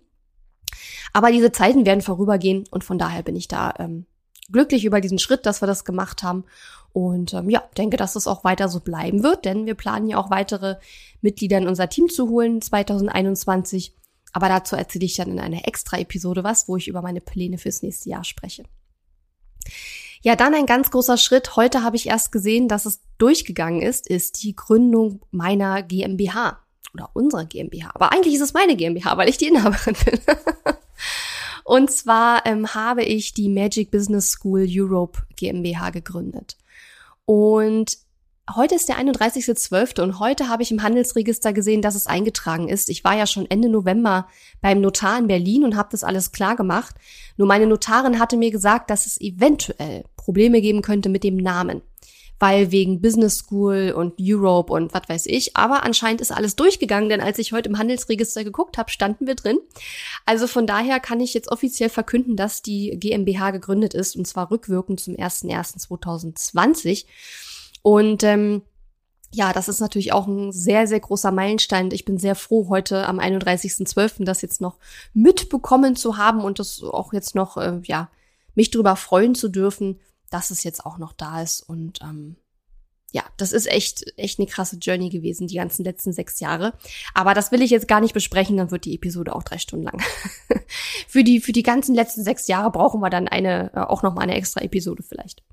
Aber 1.14 1.32
diese 1.32 1.52
Zeiten 1.52 1.86
werden 1.86 2.02
vorübergehen 2.02 2.66
und 2.72 2.84
von 2.84 2.98
daher 2.98 3.24
bin 3.24 3.36
ich 3.36 3.48
da 3.48 3.74
ähm, 3.80 4.06
glücklich 4.52 4.86
über 4.86 5.02
diesen 5.02 5.20
Schritt, 5.20 5.46
dass 5.46 5.62
wir 5.62 5.68
das 5.68 5.86
gemacht 5.86 6.24
haben. 6.24 6.46
Und 6.92 7.34
ähm, 7.34 7.50
ja, 7.50 7.64
denke, 7.78 7.98
dass 7.98 8.16
es 8.16 8.28
auch 8.28 8.44
weiter 8.44 8.68
so 8.68 8.80
bleiben 8.80 9.24
wird, 9.24 9.46
denn 9.46 9.66
wir 9.66 9.76
planen 9.76 10.08
ja 10.08 10.18
auch 10.18 10.32
weitere 10.32 10.78
Mitglieder 11.22 11.58
in 11.58 11.68
unser 11.68 11.90
Team 11.90 12.10
zu 12.10 12.30
holen 12.30 12.62
2021. 12.62 13.96
Aber 14.32 14.48
dazu 14.48 14.76
erzähle 14.76 15.06
ich 15.06 15.16
dann 15.16 15.32
in 15.32 15.40
einer 15.40 15.68
extra 15.68 15.98
Episode 15.98 16.44
was, 16.44 16.68
wo 16.68 16.78
ich 16.78 16.88
über 16.88 17.02
meine 17.02 17.22
Pläne 17.22 17.58
fürs 17.58 17.84
nächste 17.84 18.10
Jahr 18.10 18.24
spreche. 18.24 18.64
Ja, 20.22 20.36
dann 20.36 20.54
ein 20.54 20.66
ganz 20.66 20.92
großer 20.92 21.18
Schritt. 21.18 21.56
Heute 21.56 21.84
habe 21.84 21.96
ich 21.96 22.08
erst 22.08 22.32
gesehen, 22.32 22.68
dass 22.68 22.86
es 22.86 23.02
durchgegangen 23.18 23.82
ist, 23.82 24.08
ist 24.08 24.44
die 24.44 24.56
Gründung 24.56 25.22
meiner 25.32 25.82
GmbH 25.82 26.60
oder 26.94 27.10
unserer 27.14 27.46
GmbH. 27.46 27.92
Aber 27.94 28.12
eigentlich 28.12 28.36
ist 28.36 28.42
es 28.42 28.54
meine 28.54 28.76
GmbH, 28.76 29.18
weil 29.18 29.30
ich 29.30 29.38
die 29.38 29.48
Inhaberin 29.48 29.96
bin. 30.06 30.20
Und 31.64 31.92
zwar 31.92 32.46
ähm, 32.46 32.74
habe 32.74 33.04
ich 33.04 33.34
die 33.34 33.48
Magic 33.48 33.92
Business 33.92 34.32
School 34.32 34.66
Europe 34.68 35.20
GmbH 35.36 35.92
gegründet. 35.92 36.58
Und 37.26 37.98
heute 38.56 38.76
ist 38.76 38.90
der 38.90 38.98
31.12. 38.98 40.02
und 40.02 40.20
heute 40.20 40.50
habe 40.50 40.64
ich 40.64 40.72
im 40.72 40.84
Handelsregister 40.84 41.54
gesehen, 41.54 41.82
dass 41.82 41.96
es 41.96 42.08
eingetragen 42.08 42.68
ist. 42.70 42.90
Ich 42.90 43.04
war 43.04 43.16
ja 43.16 43.28
schon 43.28 43.50
Ende 43.50 43.70
November 43.70 44.28
beim 44.62 44.82
Notar 44.82 45.20
in 45.20 45.28
Berlin 45.28 45.64
und 45.64 45.76
habe 45.76 45.90
das 45.92 46.04
alles 46.04 46.32
klar 46.32 46.56
gemacht. 46.56 46.96
Nur 47.38 47.48
meine 47.48 47.68
Notarin 47.68 48.20
hatte 48.20 48.38
mir 48.38 48.52
gesagt, 48.52 48.90
dass 48.90 49.06
es 49.06 49.20
eventuell 49.20 50.04
Probleme 50.16 50.62
geben 50.62 50.82
könnte 50.82 51.10
mit 51.10 51.24
dem 51.24 51.38
Namen 51.38 51.82
weil 52.40 52.72
wegen 52.72 53.02
Business 53.02 53.38
School 53.40 53.94
und 53.96 54.14
Europe 54.20 54.72
und 54.72 54.94
was 54.94 55.10
weiß 55.10 55.26
ich. 55.28 55.58
Aber 55.58 55.84
anscheinend 55.84 56.22
ist 56.22 56.32
alles 56.32 56.56
durchgegangen, 56.56 57.10
denn 57.10 57.22
als 57.22 57.38
ich 57.38 57.52
heute 57.52 57.70
im 57.70 57.78
Handelsregister 57.78 58.44
geguckt 58.44 58.78
habe, 58.78 58.90
standen 58.90 59.28
wir 59.28 59.36
drin. 59.36 59.60
Also 60.26 60.48
von 60.48 60.66
daher 60.66 61.00
kann 61.02 61.20
ich 61.20 61.34
jetzt 61.34 61.52
offiziell 61.52 61.90
verkünden, 61.90 62.38
dass 62.38 62.62
die 62.62 62.98
GmbH 62.98 63.52
gegründet 63.52 63.94
ist 63.94 64.16
und 64.16 64.26
zwar 64.26 64.50
rückwirkend 64.50 65.02
zum 65.02 65.16
01.01.2020. 65.16 67.06
Und 67.82 68.24
ähm, 68.24 68.62
ja, 69.32 69.54
das 69.54 69.70
ist 69.70 69.80
natürlich 69.80 70.12
auch 70.12 70.28
ein 70.28 70.52
sehr, 70.52 70.88
sehr 70.88 71.00
großer 71.00 71.32
Meilenstein. 71.32 71.92
Ich 71.92 72.06
bin 72.06 72.18
sehr 72.18 72.36
froh, 72.36 72.68
heute 72.70 73.06
am 73.08 73.20
31.12. 73.20 74.26
das 74.26 74.42
jetzt 74.42 74.60
noch 74.60 74.80
mitbekommen 75.14 75.96
zu 75.96 76.18
haben 76.18 76.42
und 76.42 76.60
das 76.60 76.82
auch 76.82 77.14
jetzt 77.14 77.36
noch, 77.36 77.58
äh, 77.58 77.80
ja, 77.84 78.10
mich 78.56 78.72
darüber 78.72 78.96
freuen 78.96 79.36
zu 79.36 79.50
dürfen, 79.50 80.00
dass 80.32 80.50
es 80.50 80.64
jetzt 80.64 80.86
auch 80.86 80.98
noch 80.98 81.14
da 81.14 81.42
ist. 81.42 81.62
Und 81.62 82.00
ähm, 82.02 82.38
ja, 83.12 83.24
das 83.38 83.52
ist 83.52 83.68
echt, 83.68 84.06
echt 84.18 84.40
eine 84.40 84.48
krasse 84.48 84.78
Journey 84.78 85.10
gewesen, 85.10 85.48
die 85.48 85.56
ganzen 85.56 85.84
letzten 85.84 86.12
sechs 86.12 86.40
Jahre. 86.40 86.74
Aber 87.14 87.34
das 87.34 87.52
will 87.52 87.62
ich 87.62 87.72
jetzt 87.72 87.88
gar 87.88 88.02
nicht 88.02 88.14
besprechen, 88.14 88.58
dann 88.58 88.72
wird 88.72 88.86
die 88.86 88.96
Episode 88.96 89.36
auch 89.36 89.44
drei 89.44 89.60
Stunden 89.60 89.86
lang. 89.86 90.02
für, 91.08 91.24
die, 91.24 91.40
für 91.40 91.52
die 91.52 91.64
ganzen 91.64 91.94
letzten 91.94 92.24
sechs 92.24 92.48
Jahre 92.48 92.72
brauchen 92.72 93.00
wir 93.00 93.10
dann 93.10 93.28
eine, 93.28 93.72
äh, 93.74 93.80
auch 93.80 94.02
noch 94.02 94.16
mal 94.16 94.22
eine 94.22 94.36
extra 94.36 94.62
Episode 94.62 95.04
vielleicht. 95.04 95.44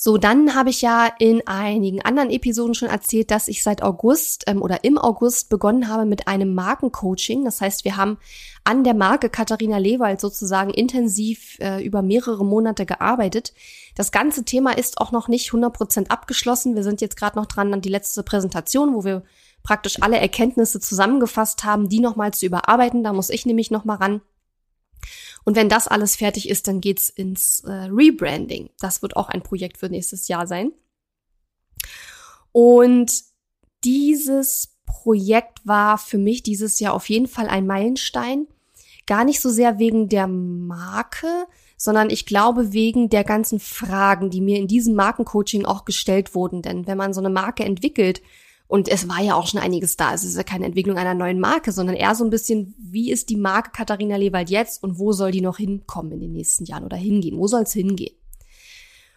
So, 0.00 0.16
dann 0.16 0.54
habe 0.54 0.70
ich 0.70 0.80
ja 0.80 1.10
in 1.18 1.44
einigen 1.48 2.00
anderen 2.02 2.30
Episoden 2.30 2.74
schon 2.74 2.88
erzählt, 2.88 3.32
dass 3.32 3.48
ich 3.48 3.64
seit 3.64 3.82
August 3.82 4.44
ähm, 4.46 4.62
oder 4.62 4.84
im 4.84 4.96
August 4.96 5.48
begonnen 5.48 5.88
habe 5.88 6.04
mit 6.04 6.28
einem 6.28 6.54
Markencoaching. 6.54 7.44
Das 7.44 7.60
heißt, 7.60 7.84
wir 7.84 7.96
haben 7.96 8.16
an 8.62 8.84
der 8.84 8.94
Marke 8.94 9.28
Katharina 9.28 9.78
Lewald 9.78 10.20
sozusagen 10.20 10.70
intensiv 10.70 11.58
äh, 11.58 11.84
über 11.84 12.02
mehrere 12.02 12.44
Monate 12.44 12.86
gearbeitet. 12.86 13.52
Das 13.96 14.12
ganze 14.12 14.44
Thema 14.44 14.78
ist 14.78 15.00
auch 15.00 15.10
noch 15.10 15.26
nicht 15.26 15.50
100% 15.50 16.10
abgeschlossen. 16.10 16.76
Wir 16.76 16.84
sind 16.84 17.00
jetzt 17.00 17.16
gerade 17.16 17.36
noch 17.36 17.46
dran 17.46 17.74
an 17.74 17.80
die 17.80 17.88
letzte 17.88 18.22
Präsentation, 18.22 18.94
wo 18.94 19.02
wir 19.02 19.24
praktisch 19.64 20.00
alle 20.00 20.18
Erkenntnisse 20.18 20.78
zusammengefasst 20.78 21.64
haben, 21.64 21.88
die 21.88 21.98
nochmal 21.98 22.32
zu 22.32 22.46
überarbeiten. 22.46 23.02
Da 23.02 23.12
muss 23.12 23.30
ich 23.30 23.46
nämlich 23.46 23.72
nochmal 23.72 23.96
ran. 23.96 24.20
Und 25.44 25.56
wenn 25.56 25.68
das 25.68 25.88
alles 25.88 26.16
fertig 26.16 26.48
ist, 26.48 26.68
dann 26.68 26.80
geht's 26.80 27.08
ins 27.08 27.60
äh, 27.60 27.70
Rebranding. 27.70 28.70
Das 28.80 29.02
wird 29.02 29.16
auch 29.16 29.28
ein 29.28 29.42
Projekt 29.42 29.78
für 29.78 29.88
nächstes 29.88 30.28
Jahr 30.28 30.46
sein. 30.46 30.72
Und 32.52 33.22
dieses 33.84 34.76
Projekt 34.86 35.66
war 35.66 35.98
für 35.98 36.18
mich 36.18 36.42
dieses 36.42 36.80
Jahr 36.80 36.94
auf 36.94 37.08
jeden 37.08 37.28
Fall 37.28 37.48
ein 37.48 37.66
Meilenstein. 37.66 38.46
Gar 39.06 39.24
nicht 39.24 39.40
so 39.40 39.50
sehr 39.50 39.78
wegen 39.78 40.08
der 40.08 40.26
Marke, 40.26 41.46
sondern 41.76 42.10
ich 42.10 42.26
glaube 42.26 42.72
wegen 42.72 43.08
der 43.08 43.24
ganzen 43.24 43.60
Fragen, 43.60 44.30
die 44.30 44.40
mir 44.40 44.58
in 44.58 44.66
diesem 44.66 44.94
Markencoaching 44.94 45.64
auch 45.64 45.84
gestellt 45.84 46.34
wurden. 46.34 46.60
Denn 46.60 46.86
wenn 46.86 46.98
man 46.98 47.14
so 47.14 47.20
eine 47.20 47.30
Marke 47.30 47.64
entwickelt, 47.64 48.20
und 48.68 48.88
es 48.88 49.08
war 49.08 49.22
ja 49.22 49.34
auch 49.34 49.46
schon 49.46 49.60
einiges 49.60 49.96
da. 49.96 50.12
Es 50.12 50.24
ist 50.24 50.36
ja 50.36 50.42
keine 50.42 50.66
Entwicklung 50.66 50.98
einer 50.98 51.14
neuen 51.14 51.40
Marke, 51.40 51.72
sondern 51.72 51.96
eher 51.96 52.14
so 52.14 52.22
ein 52.22 52.30
bisschen, 52.30 52.74
wie 52.78 53.10
ist 53.10 53.30
die 53.30 53.36
Marke 53.36 53.70
Katharina 53.72 54.16
Lewald 54.16 54.50
jetzt 54.50 54.82
und 54.82 54.98
wo 54.98 55.12
soll 55.12 55.32
die 55.32 55.40
noch 55.40 55.56
hinkommen 55.56 56.12
in 56.12 56.20
den 56.20 56.32
nächsten 56.32 56.66
Jahren 56.66 56.84
oder 56.84 56.98
hingehen? 56.98 57.38
Wo 57.38 57.46
soll 57.46 57.62
es 57.62 57.72
hingehen? 57.72 58.14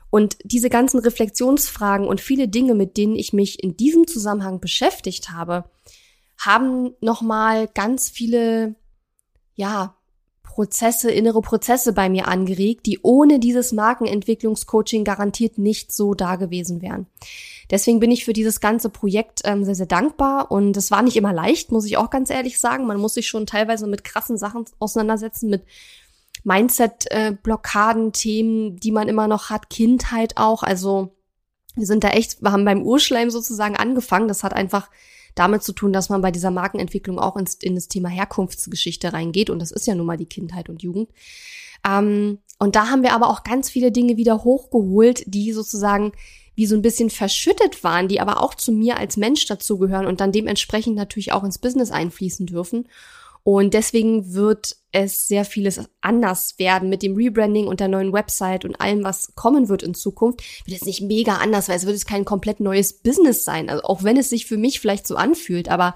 Und 0.10 0.38
diese 0.46 0.70
ganzen 0.70 1.00
Reflexionsfragen 1.00 2.08
und 2.08 2.22
viele 2.22 2.48
Dinge, 2.48 2.76
mit 2.76 2.96
denen 2.96 3.16
ich 3.16 3.34
mich 3.34 3.62
in 3.62 3.76
diesem 3.76 4.08
Zusammenhang 4.08 4.62
beschäftigt 4.62 5.32
habe, 5.32 5.66
haben 6.38 6.94
nochmal 7.02 7.68
ganz 7.68 8.10
viele, 8.10 8.76
ja, 9.56 9.96
Prozesse, 10.44 11.10
innere 11.10 11.42
Prozesse 11.42 11.94
bei 11.94 12.10
mir 12.10 12.28
angeregt, 12.28 12.86
die 12.86 13.00
ohne 13.04 13.40
dieses 13.40 13.72
Markenentwicklungscoaching 13.72 15.04
garantiert 15.04 15.58
nicht 15.58 15.94
so 15.94 16.14
da 16.14 16.36
gewesen 16.36 16.82
wären. 16.82 17.08
Deswegen 17.70 18.02
bin 18.02 18.12
ich 18.12 18.26
für 18.26 18.34
dieses 18.34 18.60
ganze 18.60 18.90
Projekt 18.90 19.42
ähm, 19.46 19.64
sehr, 19.64 19.76
sehr 19.76 19.86
dankbar 19.86 20.52
und 20.52 20.76
es 20.76 20.92
war 20.92 21.04
nicht 21.04 21.16
immer 21.16 21.32
leicht, 21.32 21.72
muss 21.72 21.86
ich 21.86 21.96
auch 21.96 22.10
ganz 22.10 22.30
ehrlich 22.30 22.60
sagen. 22.60 22.86
Man 22.86 23.00
muss 23.00 23.14
sich 23.14 23.28
schon 23.28 23.46
teilweise 23.46 23.88
mit 23.88 24.04
krassen 24.04 24.38
Sachen 24.38 24.66
auseinandersetzen, 24.80 25.50
mit 25.50 25.64
Mindset-Blockaden, 26.44 28.10
äh, 28.10 28.12
Themen, 28.12 28.76
die 28.78 28.92
man 28.92 29.08
immer 29.08 29.28
noch 29.28 29.50
hat, 29.50 29.70
Kindheit 29.70 30.36
auch. 30.36 30.64
Also 30.64 31.16
wir 31.76 31.86
sind 31.86 32.04
da 32.04 32.10
echt, 32.10 32.42
wir 32.42 32.52
haben 32.52 32.66
beim 32.66 32.84
Urschleim 32.84 33.30
sozusagen 33.30 33.78
angefangen. 33.78 34.28
Das 34.28 34.44
hat 34.44 34.54
einfach 34.54 34.90
damit 35.36 35.64
zu 35.64 35.74
tun, 35.74 35.94
dass 35.94 36.10
man 36.10 36.22
bei 36.22 36.32
dieser 36.32 36.52
Markenentwicklung 36.52 37.20
auch 37.20 37.36
ins, 37.36 37.56
in 37.56 37.76
das 37.76 37.88
Thema 37.88 38.10
Herkunftsgeschichte 38.10 39.14
reingeht. 39.14 39.50
Und 39.50 39.60
das 39.60 39.72
ist 39.72 39.88
ja 39.88 39.96
nun 39.96 40.06
mal 40.06 40.18
die 40.18 40.26
Kindheit 40.26 40.70
und 40.70 40.82
Jugend. 40.82 41.10
Ähm, 41.88 42.40
und 42.60 42.76
da 42.76 42.90
haben 42.90 43.04
wir 43.04 43.14
aber 43.14 43.30
auch 43.30 43.44
ganz 43.44 43.70
viele 43.70 43.92
Dinge 43.92 44.18
wieder 44.18 44.44
hochgeholt, 44.44 45.24
die 45.26 45.52
sozusagen 45.52 46.12
wie 46.56 46.66
so 46.66 46.76
ein 46.76 46.82
bisschen 46.82 47.10
verschüttet 47.10 47.84
waren, 47.84 48.08
die 48.08 48.20
aber 48.20 48.42
auch 48.42 48.54
zu 48.56 48.72
mir 48.72 48.98
als 48.98 49.18
Mensch 49.18 49.46
dazugehören 49.46 50.06
und 50.06 50.20
dann 50.20 50.32
dementsprechend 50.32 50.96
natürlich 50.96 51.32
auch 51.32 51.44
ins 51.44 51.58
Business 51.58 51.92
einfließen 51.92 52.46
dürfen. 52.46 52.88
Und 53.44 53.74
deswegen 53.74 54.34
wird 54.34 54.76
es 54.92 55.28
sehr 55.28 55.46
vieles 55.46 55.90
anders 56.02 56.60
werden 56.60 56.90
mit 56.90 57.02
dem 57.02 57.16
Rebranding 57.16 57.68
und 57.68 57.80
der 57.80 57.88
neuen 57.88 58.14
Website 58.14 58.66
und 58.66 58.80
allem, 58.80 59.04
was 59.04 59.34
kommen 59.36 59.70
wird 59.70 59.84
in 59.84 59.94
Zukunft. 59.94 60.42
Wird 60.66 60.82
es 60.82 60.86
nicht 60.86 61.02
mega 61.02 61.36
anders, 61.36 61.70
weil 61.70 61.78
es 61.78 61.86
wird 61.86 61.96
es 61.96 62.06
kein 62.06 62.26
komplett 62.26 62.60
neues 62.60 62.94
Business 63.02 63.44
sein. 63.44 63.70
Also 63.70 63.84
auch 63.84 64.04
wenn 64.04 64.18
es 64.18 64.30
sich 64.30 64.46
für 64.46 64.58
mich 64.58 64.80
vielleicht 64.80 65.08
so 65.08 65.16
anfühlt, 65.16 65.70
aber 65.70 65.96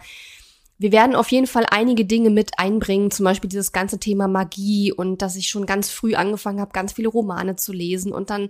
wir 0.77 0.91
werden 0.91 1.15
auf 1.15 1.31
jeden 1.31 1.47
Fall 1.47 1.65
einige 1.69 2.05
Dinge 2.05 2.29
mit 2.29 2.59
einbringen, 2.59 3.11
zum 3.11 3.23
Beispiel 3.23 3.49
dieses 3.49 3.71
ganze 3.71 3.99
Thema 3.99 4.27
Magie 4.27 4.91
und 4.91 5.21
dass 5.21 5.35
ich 5.35 5.47
schon 5.47 5.65
ganz 5.65 5.89
früh 5.89 6.15
angefangen 6.15 6.59
habe, 6.59 6.73
ganz 6.73 6.93
viele 6.93 7.07
Romane 7.07 7.55
zu 7.55 7.71
lesen 7.71 8.11
und 8.11 8.29
dann, 8.29 8.49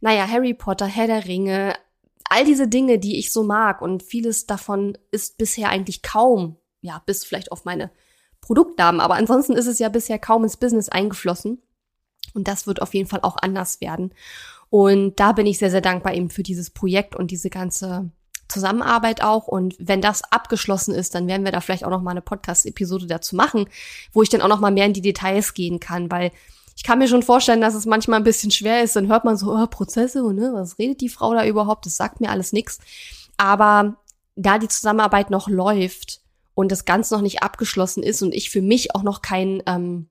naja, 0.00 0.26
Harry 0.26 0.54
Potter, 0.54 0.86
Herr 0.86 1.06
der 1.06 1.26
Ringe, 1.26 1.74
all 2.24 2.44
diese 2.44 2.68
Dinge, 2.68 2.98
die 2.98 3.18
ich 3.18 3.32
so 3.32 3.42
mag 3.42 3.82
und 3.82 4.02
vieles 4.02 4.46
davon 4.46 4.96
ist 5.10 5.36
bisher 5.38 5.68
eigentlich 5.68 6.02
kaum, 6.02 6.56
ja, 6.80 7.02
bis 7.04 7.24
vielleicht 7.24 7.52
auf 7.52 7.64
meine 7.64 7.90
Produktnamen. 8.40 9.00
Aber 9.00 9.14
ansonsten 9.14 9.52
ist 9.52 9.66
es 9.66 9.78
ja 9.78 9.88
bisher 9.88 10.18
kaum 10.18 10.44
ins 10.44 10.56
Business 10.56 10.88
eingeflossen. 10.88 11.62
Und 12.34 12.48
das 12.48 12.66
wird 12.66 12.82
auf 12.82 12.94
jeden 12.94 13.08
Fall 13.08 13.20
auch 13.22 13.36
anders 13.40 13.80
werden. 13.80 14.14
Und 14.70 15.18
da 15.18 15.32
bin 15.32 15.46
ich 15.46 15.58
sehr, 15.58 15.70
sehr 15.70 15.80
dankbar 15.80 16.14
eben 16.14 16.30
für 16.30 16.42
dieses 16.42 16.70
Projekt 16.70 17.16
und 17.16 17.30
diese 17.30 17.50
ganze 17.50 18.10
Zusammenarbeit 18.48 19.22
auch. 19.22 19.46
Und 19.46 19.76
wenn 19.78 20.00
das 20.00 20.22
abgeschlossen 20.24 20.94
ist, 20.94 21.14
dann 21.14 21.26
werden 21.26 21.44
wir 21.44 21.52
da 21.52 21.60
vielleicht 21.60 21.84
auch 21.84 21.90
noch 21.90 22.02
mal 22.02 22.12
eine 22.12 22.22
Podcast-Episode 22.22 23.06
dazu 23.06 23.36
machen, 23.36 23.68
wo 24.12 24.22
ich 24.22 24.28
dann 24.28 24.42
auch 24.42 24.48
noch 24.48 24.60
mal 24.60 24.70
mehr 24.70 24.86
in 24.86 24.92
die 24.92 25.02
Details 25.02 25.54
gehen 25.54 25.80
kann, 25.80 26.10
weil 26.10 26.32
ich 26.76 26.84
kann 26.84 27.00
mir 27.00 27.08
schon 27.08 27.24
vorstellen, 27.24 27.60
dass 27.60 27.74
es 27.74 27.86
manchmal 27.86 28.20
ein 28.20 28.24
bisschen 28.24 28.52
schwer 28.52 28.84
ist. 28.84 28.94
Dann 28.94 29.08
hört 29.08 29.24
man 29.24 29.36
so, 29.36 29.52
oh, 29.52 29.66
Prozesse, 29.66 30.22
ne? 30.32 30.50
was 30.54 30.78
redet 30.78 31.00
die 31.00 31.08
Frau 31.08 31.34
da 31.34 31.44
überhaupt? 31.44 31.84
Das 31.86 31.96
sagt 31.96 32.20
mir 32.20 32.30
alles 32.30 32.52
nichts. 32.52 32.78
Aber 33.36 33.96
da 34.36 34.58
die 34.58 34.68
Zusammenarbeit 34.68 35.30
noch 35.30 35.48
läuft, 35.48 36.20
und 36.58 36.72
das 36.72 36.84
Ganze 36.84 37.14
noch 37.14 37.22
nicht 37.22 37.40
abgeschlossen 37.40 38.02
ist 38.02 38.20
und 38.20 38.34
ich 38.34 38.50
für 38.50 38.62
mich 38.62 38.92
auch 38.92 39.04
noch 39.04 39.22
kein, 39.22 39.62
ähm, 39.66 40.08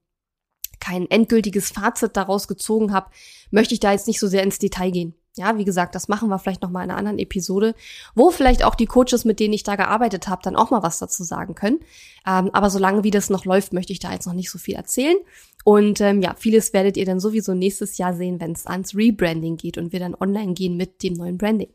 kein 0.80 1.12
endgültiges 1.12 1.72
Fazit 1.72 2.16
daraus 2.16 2.48
gezogen 2.48 2.94
habe, 2.94 3.10
möchte 3.52 3.74
ich 3.74 3.82
da 3.82 3.92
jetzt 3.92 4.08
nicht 4.08 4.22
so 4.22 4.28
sehr 4.28 4.44
ins 4.44 4.58
Detail 4.58 4.92
gehen. 4.92 5.14
Ja, 5.36 5.58
wie 5.58 5.66
gesagt, 5.66 5.94
das 5.94 6.08
machen 6.08 6.30
wir 6.30 6.40
vielleicht 6.40 6.62
noch 6.62 6.70
mal 6.70 6.86
in 6.86 6.90
einer 6.90 6.98
anderen 6.98 7.20
Episode, 7.20 7.76
wo 8.16 8.32
vielleicht 8.32 8.64
auch 8.64 8.76
die 8.76 8.86
Coaches, 8.86 9.26
mit 9.26 9.42
denen 9.42 9.56
ich 9.56 9.64
da 9.64 9.76
gearbeitet 9.76 10.30
habe, 10.30 10.42
dann 10.42 10.56
auch 10.56 10.72
mal 10.72 10.84
was 10.84 11.00
dazu 11.00 11.26
sagen 11.26 11.54
können. 11.54 11.80
Ähm, 12.26 12.50
aber 12.54 12.70
solange 12.70 13.04
wie 13.04 13.12
das 13.12 13.30
noch 13.30 13.44
läuft, 13.44 13.74
möchte 13.74 13.92
ich 13.92 14.00
da 14.00 14.14
jetzt 14.14 14.26
noch 14.26 14.34
nicht 14.34 14.50
so 14.50 14.58
viel 14.58 14.76
erzählen. 14.76 15.18
Und 15.66 16.00
ähm, 16.00 16.22
ja, 16.22 16.34
vieles 16.38 16.72
werdet 16.72 16.96
ihr 16.96 17.06
dann 17.06 17.20
sowieso 17.20 17.56
nächstes 17.56 17.98
Jahr 17.98 18.14
sehen, 18.14 18.40
wenn 18.40 18.54
es 18.54 18.68
ans 18.68 18.96
Rebranding 18.96 19.58
geht 19.58 19.78
und 19.78 19.92
wir 19.92 20.00
dann 20.00 20.16
online 20.16 20.54
gehen 20.54 20.78
mit 20.78 21.04
dem 21.04 21.16
neuen 21.16 21.38
Branding. 21.38 21.74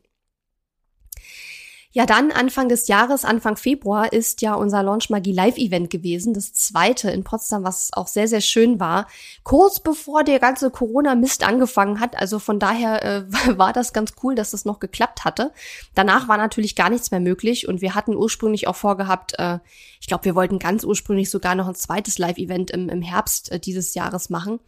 Ja, 1.95 2.07
dann 2.07 2.31
Anfang 2.31 2.69
des 2.69 2.87
Jahres, 2.87 3.23
Anfang 3.23 3.55
Februar, 3.55 4.11
ist 4.11 4.41
ja 4.41 4.55
unser 4.55 4.81
Launch 4.81 5.11
Magie 5.11 5.31
Live 5.31 5.57
Event 5.57 5.91
gewesen, 5.91 6.33
das 6.33 6.51
zweite 6.51 7.11
in 7.11 7.23
Potsdam, 7.23 7.63
was 7.63 7.91
auch 7.93 8.07
sehr, 8.07 8.27
sehr 8.27 8.41
schön 8.41 8.79
war. 8.79 9.05
Kurz 9.43 9.79
bevor 9.79 10.23
der 10.23 10.39
ganze 10.39 10.71
Corona-Mist 10.71 11.43
angefangen 11.47 11.99
hat. 11.99 12.17
Also 12.19 12.39
von 12.39 12.57
daher 12.57 13.03
äh, 13.03 13.23
war 13.59 13.73
das 13.73 13.93
ganz 13.93 14.13
cool, 14.23 14.33
dass 14.33 14.49
das 14.49 14.65
noch 14.65 14.79
geklappt 14.79 15.23
hatte. 15.23 15.51
Danach 15.93 16.27
war 16.27 16.37
natürlich 16.37 16.75
gar 16.75 16.89
nichts 16.89 17.11
mehr 17.11 17.19
möglich 17.19 17.67
und 17.67 17.81
wir 17.81 17.93
hatten 17.93 18.15
ursprünglich 18.15 18.67
auch 18.67 18.75
vorgehabt, 18.75 19.37
äh, 19.37 19.59
ich 20.01 20.07
glaube, 20.07 20.25
wir 20.25 20.33
wollten 20.33 20.57
ganz 20.57 20.83
ursprünglich 20.83 21.29
sogar 21.29 21.53
noch 21.53 21.67
ein 21.67 21.75
zweites 21.75 22.17
Live-Event 22.17 22.71
im, 22.71 22.89
im 22.89 23.03
Herbst 23.03 23.51
äh, 23.51 23.59
dieses 23.59 23.93
Jahres 23.93 24.31
machen. 24.31 24.59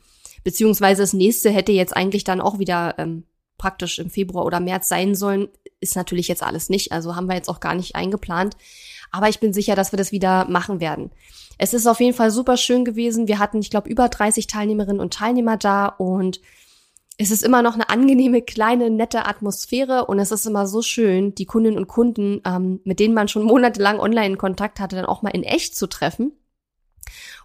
Beziehungsweise 0.43 1.01
das 1.01 1.13
nächste 1.13 1.49
hätte 1.49 1.71
jetzt 1.71 1.97
eigentlich 1.97 2.23
dann 2.23 2.39
auch 2.39 2.59
wieder 2.59 2.99
ähm, 2.99 3.23
praktisch 3.57 3.97
im 3.97 4.11
Februar 4.11 4.45
oder 4.45 4.59
März 4.59 4.87
sein 4.87 5.15
sollen 5.15 5.49
ist 5.79 5.95
natürlich 5.95 6.27
jetzt 6.27 6.43
alles 6.43 6.69
nicht, 6.69 6.91
also 6.91 7.15
haben 7.15 7.27
wir 7.27 7.35
jetzt 7.35 7.49
auch 7.49 7.59
gar 7.59 7.75
nicht 7.75 7.95
eingeplant. 7.95 8.55
Aber 9.11 9.29
ich 9.29 9.39
bin 9.39 9.53
sicher, 9.53 9.75
dass 9.75 9.91
wir 9.91 9.97
das 9.97 10.11
wieder 10.11 10.45
machen 10.49 10.79
werden. 10.79 11.11
Es 11.57 11.73
ist 11.73 11.87
auf 11.87 11.99
jeden 11.99 12.15
Fall 12.15 12.31
super 12.31 12.57
schön 12.57 12.83
gewesen. 12.83 13.27
Wir 13.27 13.39
hatten, 13.39 13.59
ich 13.59 13.69
glaube, 13.69 13.89
über 13.89 14.09
30 14.09 14.47
Teilnehmerinnen 14.47 14.99
und 14.99 15.13
Teilnehmer 15.13 15.57
da 15.57 15.87
und 15.87 16.41
es 17.17 17.31
ist 17.31 17.43
immer 17.43 17.61
noch 17.61 17.75
eine 17.75 17.89
angenehme, 17.89 18.41
kleine, 18.41 18.89
nette 18.89 19.25
Atmosphäre 19.25 20.05
und 20.05 20.19
es 20.19 20.31
ist 20.31 20.45
immer 20.45 20.67
so 20.67 20.81
schön, 20.81 21.33
die 21.33 21.45
Kundinnen 21.45 21.77
und 21.77 21.87
Kunden, 21.87 22.41
ähm, 22.45 22.81
mit 22.83 22.99
denen 22.99 23.13
man 23.13 23.29
schon 23.29 23.43
monatelang 23.43 23.99
online 23.99 24.33
in 24.33 24.37
Kontakt 24.37 24.79
hatte, 24.79 24.97
dann 24.97 25.05
auch 25.05 25.21
mal 25.21 25.29
in 25.29 25.43
echt 25.43 25.75
zu 25.75 25.87
treffen. 25.87 26.33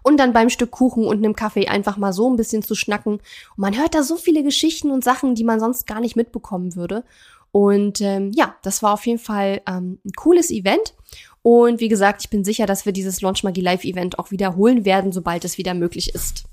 Und 0.03 0.17
dann 0.17 0.33
beim 0.33 0.49
Stück 0.49 0.71
Kuchen 0.71 1.05
und 1.05 1.17
einem 1.17 1.35
Kaffee 1.35 1.67
einfach 1.67 1.95
mal 1.95 2.11
so 2.11 2.29
ein 2.29 2.35
bisschen 2.35 2.63
zu 2.63 2.75
schnacken. 2.75 3.13
Und 3.13 3.21
man 3.57 3.77
hört 3.77 3.93
da 3.93 4.03
so 4.03 4.17
viele 4.17 4.43
Geschichten 4.43 4.91
und 4.91 5.03
Sachen, 5.03 5.35
die 5.35 5.43
man 5.43 5.59
sonst 5.59 5.85
gar 5.85 6.01
nicht 6.01 6.15
mitbekommen 6.15 6.75
würde. 6.75 7.03
Und 7.51 8.01
ähm, 8.01 8.31
ja, 8.33 8.55
das 8.63 8.81
war 8.81 8.93
auf 8.93 9.05
jeden 9.05 9.19
Fall 9.19 9.61
ähm, 9.67 9.99
ein 10.05 10.13
cooles 10.15 10.51
Event. 10.51 10.93
Und 11.41 11.79
wie 11.79 11.89
gesagt, 11.89 12.21
ich 12.23 12.29
bin 12.29 12.43
sicher, 12.43 12.65
dass 12.65 12.85
wir 12.85 12.93
dieses 12.93 13.21
Launch 13.21 13.43
Magie 13.43 13.61
Live 13.61 13.83
Event 13.83 14.19
auch 14.19 14.31
wiederholen 14.31 14.85
werden, 14.85 15.11
sobald 15.11 15.43
es 15.43 15.57
wieder 15.57 15.73
möglich 15.73 16.13
ist. 16.13 16.43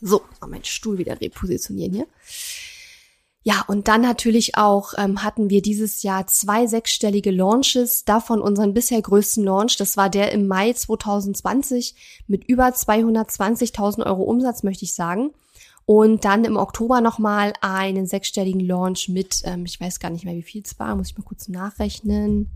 So, 0.00 0.22
mal 0.40 0.48
meinen 0.48 0.64
Stuhl 0.64 0.98
wieder 0.98 1.20
repositionieren 1.20 1.92
hier. 1.92 2.06
Ja, 3.42 3.64
und 3.68 3.88
dann 3.88 4.02
natürlich 4.02 4.56
auch 4.56 4.92
ähm, 4.98 5.22
hatten 5.22 5.48
wir 5.48 5.62
dieses 5.62 6.02
Jahr 6.02 6.26
zwei 6.26 6.66
sechsstellige 6.66 7.30
Launches, 7.30 8.04
davon 8.04 8.42
unseren 8.42 8.74
bisher 8.74 9.00
größten 9.00 9.44
Launch. 9.44 9.78
Das 9.78 9.96
war 9.96 10.10
der 10.10 10.32
im 10.32 10.46
Mai 10.46 10.74
2020 10.74 11.94
mit 12.26 12.44
über 12.44 12.68
220.000 12.68 14.04
Euro 14.04 14.24
Umsatz, 14.24 14.62
möchte 14.62 14.84
ich 14.84 14.94
sagen. 14.94 15.30
Und 15.92 16.24
dann 16.24 16.44
im 16.44 16.56
Oktober 16.56 17.00
nochmal 17.00 17.52
einen 17.62 18.06
sechsstelligen 18.06 18.60
Launch 18.60 19.08
mit, 19.08 19.42
ähm, 19.44 19.64
ich 19.64 19.80
weiß 19.80 19.98
gar 19.98 20.10
nicht 20.10 20.24
mehr, 20.24 20.36
wie 20.36 20.42
viel 20.44 20.62
es 20.64 20.78
war, 20.78 20.94
muss 20.94 21.08
ich 21.08 21.18
mal 21.18 21.24
kurz 21.24 21.48
nachrechnen. 21.48 22.48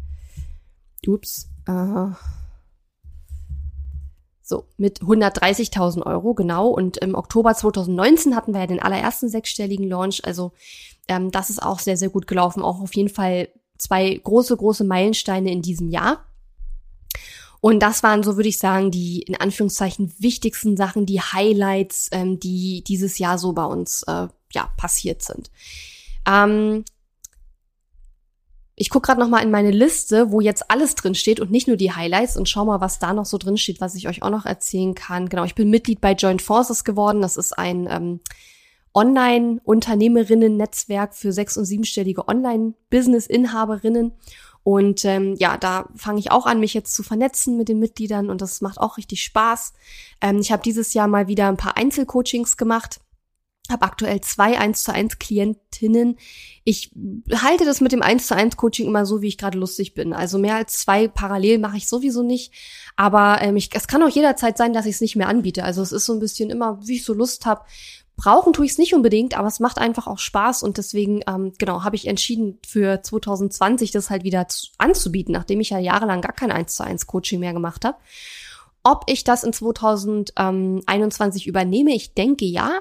Ups. 1.05 1.49
Äh, 1.67 2.13
so, 4.41 4.67
mit 4.77 5.01
130.000 5.01 6.07
Euro, 6.07 6.35
genau. 6.35 6.69
Und 6.69 6.99
im 6.99 7.17
Oktober 7.17 7.53
2019 7.57 8.37
hatten 8.37 8.53
wir 8.53 8.61
ja 8.61 8.67
den 8.69 8.81
allerersten 8.81 9.29
sechsstelligen 9.29 9.89
Launch. 9.89 10.25
Also 10.25 10.53
ähm, 11.09 11.33
das 11.33 11.51
ist 11.51 11.61
auch 11.61 11.81
sehr, 11.81 11.97
sehr 11.97 12.11
gut 12.11 12.29
gelaufen. 12.29 12.63
Auch 12.63 12.81
auf 12.81 12.95
jeden 12.95 13.09
Fall 13.09 13.49
zwei 13.79 14.15
große, 14.15 14.57
große 14.57 14.85
Meilensteine 14.85 15.51
in 15.51 15.61
diesem 15.61 15.89
Jahr. 15.89 16.25
Und 17.65 17.81
das 17.81 18.03
waren, 18.03 18.23
so 18.23 18.37
würde 18.37 18.51
ich 18.51 18.59
sagen, 18.59 18.91
die 18.91 19.23
in 19.23 19.37
Anführungszeichen 19.37 20.13
wichtigsten 20.19 20.77
Sachen, 20.77 21.07
die 21.07 21.23
Highlights, 21.23 22.11
ähm, 22.13 22.39
die 22.39 22.85
dieses 22.87 23.17
Jahr 23.17 23.39
so 23.39 23.55
bei 23.55 23.65
uns 23.65 24.03
äh, 24.03 24.29
ja 24.53 24.69
passiert 24.77 25.23
sind. 25.23 25.51
Ähm, 26.29 26.85
ich 28.75 28.91
gucke 28.91 29.07
gerade 29.07 29.19
noch 29.19 29.31
mal 29.31 29.43
in 29.43 29.51
meine 29.51 29.71
Liste, 29.71 30.31
wo 30.31 30.43
jetzt 30.43 30.71
alles 30.71 30.95
drin 30.95 31.15
steht 31.15 31.41
und 31.41 31.51
nicht 31.51 31.67
nur 31.67 31.79
die 31.79 31.93
Highlights 31.93 32.37
und 32.37 32.51
schau 32.51 32.67
mal, 32.67 32.83
was 32.83 32.99
da 32.99 33.15
noch 33.15 33.25
so 33.25 33.39
drin 33.39 33.57
steht, 33.57 33.81
was 33.81 33.95
ich 33.95 34.09
euch 34.09 34.23
auch 34.23 34.29
noch 34.29 34.45
erzählen 34.45 34.95
kann. 34.95 35.31
Genau, 35.31 35.45
ich 35.45 35.55
bin 35.55 35.71
Mitglied 35.71 36.03
bei 36.03 36.13
Joint 36.13 36.43
Forces 36.43 36.85
geworden. 36.85 37.23
Das 37.23 37.39
ist 37.39 37.57
ein 37.57 37.89
ähm, 37.91 38.21
Online-Unternehmerinnen-Netzwerk 38.93 41.15
für 41.15 41.33
sechs- 41.33 41.57
und 41.57 41.65
siebenstellige 41.65 42.29
Online-Business-Inhaberinnen. 42.29 44.13
Und 44.65 45.05
ähm, 45.05 45.37
ja, 45.39 45.57
da 45.59 45.89
fange 45.95 46.19
ich 46.19 46.33
auch 46.33 46.47
an, 46.47 46.59
mich 46.59 46.75
jetzt 46.75 46.95
zu 46.95 47.03
vernetzen 47.03 47.57
mit 47.57 47.69
den 47.69 47.79
Mitgliedern 47.79 48.31
und 48.31 48.41
das 48.41 48.61
macht 48.61 48.79
auch 48.79 48.97
richtig 48.97 49.23
Spaß. 49.23 49.75
Ähm, 50.21 50.41
ich 50.41 50.51
habe 50.51 50.63
dieses 50.63 50.95
Jahr 50.95 51.07
mal 51.07 51.29
wieder 51.29 51.49
ein 51.49 51.57
paar 51.57 51.77
Einzelcoachings 51.77 52.57
gemacht 52.57 52.99
habe 53.71 53.83
aktuell 53.83 54.21
zwei 54.21 54.59
1 54.59 54.85
zu 54.85 54.93
1 54.93 55.19
Klientinnen. 55.19 56.19
Ich 56.65 56.93
halte 57.33 57.65
das 57.65 57.81
mit 57.81 57.93
dem 57.93 58.03
1 58.03 58.27
zu 58.27 58.37
1 58.37 58.57
Coaching 58.57 58.87
immer 58.87 59.07
so, 59.07 59.23
wie 59.23 59.29
ich 59.29 59.39
gerade 59.39 59.59
lustig 59.59 59.95
bin. 59.95 60.13
Also 60.13 60.39
mehr 60.39 60.57
als 60.57 60.75
zwei 60.75 61.09
parallel 61.09 61.59
mache 61.59 61.79
ich 61.79 61.89
sowieso 61.89 62.23
nicht. 62.23 62.53
Aber 62.97 63.39
ähm, 63.41 63.57
ich, 63.57 63.71
es 63.75 63.87
kann 63.87 64.03
auch 64.03 64.09
jederzeit 64.09 64.59
sein, 64.59 64.75
dass 64.75 64.87
ich 64.87 64.97
es 64.97 65.01
nicht 65.01 65.17
mehr 65.17 65.29
anbiete. 65.29 65.65
Also 65.65 65.81
es 65.81 65.93
ist 65.93 66.05
so 66.05 66.13
ein 66.13 66.21
bisschen 66.21 66.51
immer, 66.51 66.79
wie 66.87 66.97
ich 66.97 67.05
so 67.05 67.15
Lust 67.15 67.47
habe. 67.47 67.63
Brauchen 68.17 68.53
tue 68.53 68.65
ich 68.65 68.73
es 68.73 68.79
nicht 68.79 68.95
unbedingt, 68.95 69.37
aber 69.37 69.49
es 69.49 69.59
macht 69.59 69.79
einfach 69.79 70.07
auch 70.07 70.19
Spaß 70.19 70.63
und 70.63 70.79
deswegen, 70.79 71.23
ähm, 71.27 71.53
genau, 71.59 71.83
habe 71.83 71.97
ich 71.97 72.07
entschieden, 72.07 72.59
für 72.67 73.03
2020 73.03 73.91
das 73.91 74.09
halt 74.09 74.23
wieder 74.23 74.47
zu, 74.47 74.69
anzubieten, 74.79 75.33
nachdem 75.33 75.61
ich 75.61 75.71
ja 75.71 75.79
jahrelang 75.79 76.21
gar 76.21 76.33
kein 76.33 76.53
1 76.53 76.77
zu 76.77 76.85
1 76.85 77.07
Coaching 77.09 77.41
mehr 77.41 77.53
gemacht 77.53 77.85
habe. 77.85 77.97
Ob 78.85 79.05
ich 79.09 79.25
das 79.25 79.43
in 79.43 79.53
2021 79.53 81.47
übernehme, 81.47 81.93
ich 81.95 82.15
denke 82.15 82.45
ja. 82.45 82.81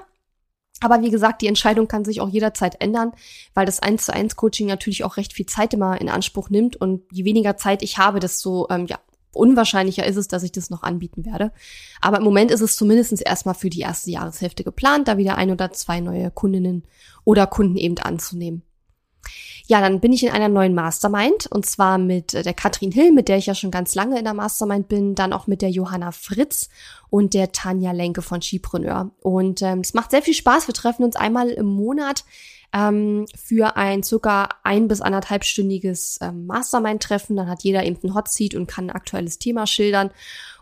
Aber 0.80 1.02
wie 1.02 1.10
gesagt, 1.10 1.40
die 1.40 1.46
Entscheidung 1.46 1.88
kann 1.88 2.04
sich 2.04 2.20
auch 2.20 2.28
jederzeit 2.28 2.80
ändern, 2.80 3.12
weil 3.54 3.64
das 3.64 3.80
1 3.80 4.04
zu 4.04 4.12
1 4.12 4.36
Coaching 4.36 4.66
natürlich 4.66 5.02
auch 5.02 5.16
recht 5.16 5.32
viel 5.32 5.46
Zeit 5.46 5.72
immer 5.72 6.00
in 6.00 6.10
Anspruch 6.10 6.50
nimmt. 6.50 6.76
Und 6.76 7.02
je 7.10 7.24
weniger 7.24 7.56
Zeit 7.56 7.82
ich 7.82 7.98
habe, 7.98 8.20
desto 8.20 8.68
ähm, 8.70 8.86
ja, 8.86 8.98
unwahrscheinlicher 9.34 10.06
ist 10.06 10.16
es, 10.16 10.28
dass 10.28 10.42
ich 10.42 10.52
das 10.52 10.70
noch 10.70 10.82
anbieten 10.82 11.24
werde. 11.24 11.52
Aber 12.00 12.18
im 12.18 12.24
Moment 12.24 12.50
ist 12.50 12.60
es 12.60 12.76
zumindest 12.76 13.20
erstmal 13.24 13.54
für 13.54 13.70
die 13.70 13.80
erste 13.80 14.10
Jahreshälfte 14.10 14.64
geplant, 14.64 15.08
da 15.08 15.18
wieder 15.18 15.36
ein 15.36 15.50
oder 15.50 15.72
zwei 15.72 16.00
neue 16.00 16.30
Kundinnen 16.30 16.84
oder 17.24 17.46
Kunden 17.46 17.76
eben 17.76 17.98
anzunehmen. 17.98 18.62
Ja, 19.66 19.80
dann 19.80 20.00
bin 20.00 20.12
ich 20.12 20.22
in 20.22 20.30
einer 20.30 20.50
neuen 20.50 20.74
Mastermind 20.74 21.46
und 21.46 21.64
zwar 21.64 21.96
mit 21.96 22.34
äh, 22.34 22.42
der 22.42 22.52
Katrin 22.52 22.92
Hill, 22.92 23.12
mit 23.12 23.28
der 23.28 23.38
ich 23.38 23.46
ja 23.46 23.54
schon 23.54 23.70
ganz 23.70 23.94
lange 23.94 24.18
in 24.18 24.24
der 24.24 24.34
Mastermind 24.34 24.88
bin, 24.88 25.14
dann 25.14 25.32
auch 25.32 25.46
mit 25.46 25.62
der 25.62 25.70
Johanna 25.70 26.12
Fritz 26.12 26.68
und 27.08 27.32
der 27.32 27.52
Tanja 27.52 27.92
Lenke 27.92 28.20
von 28.20 28.42
Skipreneur. 28.42 29.10
Und 29.22 29.62
ähm, 29.62 29.80
es 29.80 29.94
macht 29.94 30.10
sehr 30.10 30.20
viel 30.20 30.34
Spaß. 30.34 30.66
Wir 30.68 30.74
treffen 30.74 31.04
uns 31.04 31.16
einmal 31.16 31.48
im 31.48 31.66
Monat 31.66 32.24
ähm, 32.74 33.26
für 33.36 33.76
ein 33.76 34.02
circa 34.02 34.48
ein- 34.64 34.88
bis 34.88 35.00
anderthalbstündiges 35.00 36.18
ähm, 36.20 36.46
Mastermind-Treffen. 36.46 37.36
Dann 37.36 37.48
hat 37.48 37.62
jeder 37.62 37.84
eben 37.84 37.98
ein 38.02 38.14
Hotseat 38.14 38.54
und 38.54 38.66
kann 38.66 38.86
ein 38.86 38.96
aktuelles 38.96 39.38
Thema 39.38 39.66
schildern. 39.66 40.10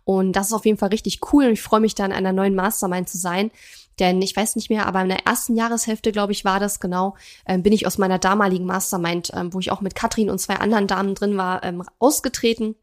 Und 0.04 0.32
das 0.32 0.48
ist 0.48 0.52
auf 0.52 0.66
jeden 0.66 0.78
Fall 0.78 0.90
richtig 0.90 1.20
cool 1.32 1.46
und 1.46 1.52
ich 1.52 1.62
freue 1.62 1.80
mich 1.80 1.94
da 1.94 2.04
in 2.04 2.12
einer 2.12 2.32
neuen 2.32 2.54
Mastermind 2.54 3.08
zu 3.08 3.18
sein. 3.18 3.50
Denn 3.98 4.20
ich 4.20 4.34
weiß 4.34 4.56
nicht 4.56 4.70
mehr, 4.70 4.86
aber 4.86 5.02
in 5.02 5.08
der 5.08 5.26
ersten 5.26 5.54
Jahreshälfte, 5.54 6.12
glaube 6.12 6.32
ich, 6.32 6.44
war 6.44 6.58
das 6.58 6.80
genau, 6.80 7.14
ähm, 7.46 7.62
bin 7.62 7.72
ich 7.72 7.86
aus 7.86 7.98
meiner 7.98 8.18
damaligen 8.18 8.64
Mastermind, 8.64 9.30
ähm, 9.34 9.52
wo 9.52 9.60
ich 9.60 9.70
auch 9.70 9.80
mit 9.80 9.94
Katrin 9.94 10.30
und 10.30 10.38
zwei 10.40 10.56
anderen 10.56 10.86
Damen 10.86 11.14
drin 11.14 11.36
war, 11.36 11.62
ähm, 11.62 11.84
ausgetreten. 11.98 12.74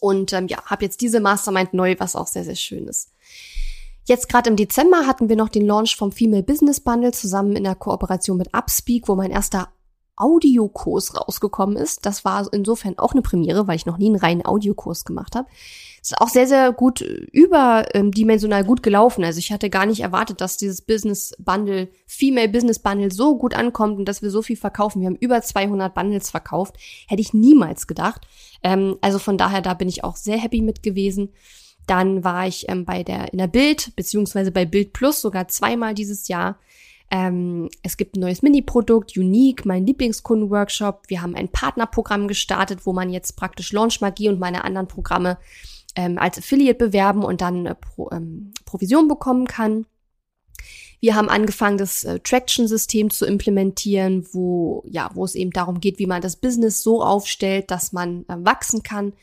Und 0.00 0.32
ähm, 0.32 0.48
ja, 0.48 0.64
habe 0.64 0.84
jetzt 0.84 1.00
diese 1.00 1.20
Mastermind 1.20 1.74
neu, 1.74 1.96
was 1.98 2.16
auch 2.16 2.26
sehr, 2.26 2.44
sehr 2.44 2.56
schön 2.56 2.86
ist. 2.86 3.10
Jetzt 4.08 4.30
gerade 4.30 4.48
im 4.48 4.56
Dezember 4.56 5.06
hatten 5.06 5.28
wir 5.28 5.36
noch 5.36 5.50
den 5.50 5.66
Launch 5.66 5.94
vom 5.94 6.12
Female 6.12 6.42
Business 6.42 6.80
Bundle 6.80 7.12
zusammen 7.12 7.56
in 7.56 7.64
der 7.64 7.74
Kooperation 7.74 8.38
mit 8.38 8.54
Upspeak, 8.54 9.06
wo 9.06 9.14
mein 9.14 9.30
erster 9.30 9.68
Audiokurs 10.16 11.14
rausgekommen 11.14 11.76
ist. 11.76 12.06
Das 12.06 12.24
war 12.24 12.50
insofern 12.50 12.98
auch 12.98 13.12
eine 13.12 13.20
Premiere, 13.20 13.68
weil 13.68 13.76
ich 13.76 13.84
noch 13.84 13.98
nie 13.98 14.06
einen 14.06 14.16
reinen 14.16 14.46
Audiokurs 14.46 15.04
gemacht 15.04 15.36
habe. 15.36 15.46
Ist 16.00 16.18
auch 16.22 16.30
sehr, 16.30 16.46
sehr 16.46 16.72
gut 16.72 17.02
überdimensional 17.02 18.64
gut 18.64 18.82
gelaufen. 18.82 19.24
Also 19.24 19.40
ich 19.40 19.52
hatte 19.52 19.68
gar 19.68 19.84
nicht 19.84 20.00
erwartet, 20.00 20.40
dass 20.40 20.56
dieses 20.56 20.80
Business 20.80 21.34
Bundle, 21.38 21.88
Female 22.06 22.48
Business 22.48 22.78
Bundle 22.78 23.12
so 23.12 23.36
gut 23.36 23.52
ankommt 23.52 23.98
und 23.98 24.06
dass 24.06 24.22
wir 24.22 24.30
so 24.30 24.40
viel 24.40 24.56
verkaufen. 24.56 25.02
Wir 25.02 25.08
haben 25.08 25.16
über 25.16 25.42
200 25.42 25.94
Bundles 25.94 26.30
verkauft. 26.30 26.76
Hätte 27.08 27.20
ich 27.20 27.34
niemals 27.34 27.86
gedacht. 27.86 28.22
Ähm, 28.62 28.96
also 29.02 29.18
von 29.18 29.36
daher, 29.36 29.60
da 29.60 29.74
bin 29.74 29.90
ich 29.90 30.02
auch 30.02 30.16
sehr 30.16 30.38
happy 30.38 30.62
mit 30.62 30.82
gewesen. 30.82 31.34
Dann 31.88 32.22
war 32.22 32.46
ich 32.46 32.68
ähm, 32.68 32.84
bei 32.84 33.02
der, 33.02 33.32
in 33.32 33.38
der 33.38 33.46
Bild, 33.46 33.96
beziehungsweise 33.96 34.52
bei 34.52 34.64
Bild 34.64 34.92
Plus 34.92 35.20
sogar 35.20 35.48
zweimal 35.48 35.94
dieses 35.94 36.28
Jahr. 36.28 36.58
Ähm, 37.10 37.70
es 37.82 37.96
gibt 37.96 38.16
ein 38.16 38.20
neues 38.20 38.42
Mini-Produkt, 38.42 39.16
Unique, 39.16 39.64
mein 39.64 39.86
Lieblingskunden-Workshop. 39.86 41.04
Wir 41.08 41.22
haben 41.22 41.34
ein 41.34 41.48
Partnerprogramm 41.48 42.28
gestartet, 42.28 42.84
wo 42.84 42.92
man 42.92 43.10
jetzt 43.10 43.36
praktisch 43.36 43.72
Launch 43.72 44.02
Magie 44.02 44.28
und 44.28 44.38
meine 44.38 44.64
anderen 44.64 44.86
Programme 44.86 45.38
ähm, 45.96 46.18
als 46.18 46.36
Affiliate 46.36 46.78
bewerben 46.78 47.24
und 47.24 47.40
dann 47.40 47.64
äh, 47.64 47.74
Pro, 47.74 48.10
ähm, 48.12 48.52
Provision 48.66 49.08
bekommen 49.08 49.46
kann. 49.46 49.86
Wir 51.00 51.14
haben 51.14 51.30
angefangen, 51.30 51.78
das 51.78 52.04
äh, 52.04 52.18
Traction-System 52.18 53.08
zu 53.08 53.24
implementieren, 53.24 54.26
wo, 54.32 54.84
ja, 54.86 55.10
wo 55.14 55.24
es 55.24 55.34
eben 55.34 55.52
darum 55.52 55.80
geht, 55.80 55.98
wie 55.98 56.06
man 56.06 56.20
das 56.20 56.36
Business 56.36 56.82
so 56.82 57.02
aufstellt, 57.02 57.70
dass 57.70 57.92
man 57.92 58.26
äh, 58.28 58.34
wachsen 58.38 58.82
kann. 58.82 59.14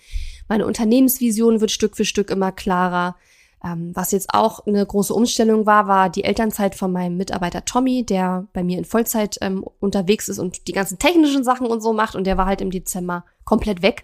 Meine 0.47 0.65
Unternehmensvision 0.65 1.61
wird 1.61 1.71
Stück 1.71 1.95
für 1.95 2.05
Stück 2.05 2.29
immer 2.29 2.51
klarer. 2.51 3.15
Ähm, 3.63 3.91
was 3.95 4.11
jetzt 4.11 4.33
auch 4.33 4.65
eine 4.67 4.85
große 4.85 5.13
Umstellung 5.13 5.65
war, 5.65 5.87
war 5.87 6.09
die 6.09 6.23
Elternzeit 6.23 6.75
von 6.75 6.91
meinem 6.91 7.17
Mitarbeiter 7.17 7.65
Tommy, 7.65 8.05
der 8.05 8.47
bei 8.53 8.63
mir 8.63 8.77
in 8.77 8.85
Vollzeit 8.85 9.37
ähm, 9.41 9.65
unterwegs 9.79 10.29
ist 10.29 10.39
und 10.39 10.67
die 10.67 10.73
ganzen 10.73 10.99
technischen 10.99 11.43
Sachen 11.43 11.67
und 11.67 11.81
so 11.81 11.93
macht. 11.93 12.15
Und 12.15 12.27
der 12.27 12.37
war 12.37 12.45
halt 12.45 12.61
im 12.61 12.71
Dezember 12.71 13.25
komplett 13.43 13.81
weg. 13.81 14.03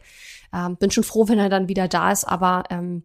Ähm, 0.53 0.77
bin 0.77 0.89
schon 0.89 1.03
froh, 1.03 1.27
wenn 1.27 1.39
er 1.39 1.49
dann 1.49 1.69
wieder 1.69 1.87
da 1.87 2.11
ist, 2.11 2.23
aber 2.23 2.63
ähm, 2.69 3.03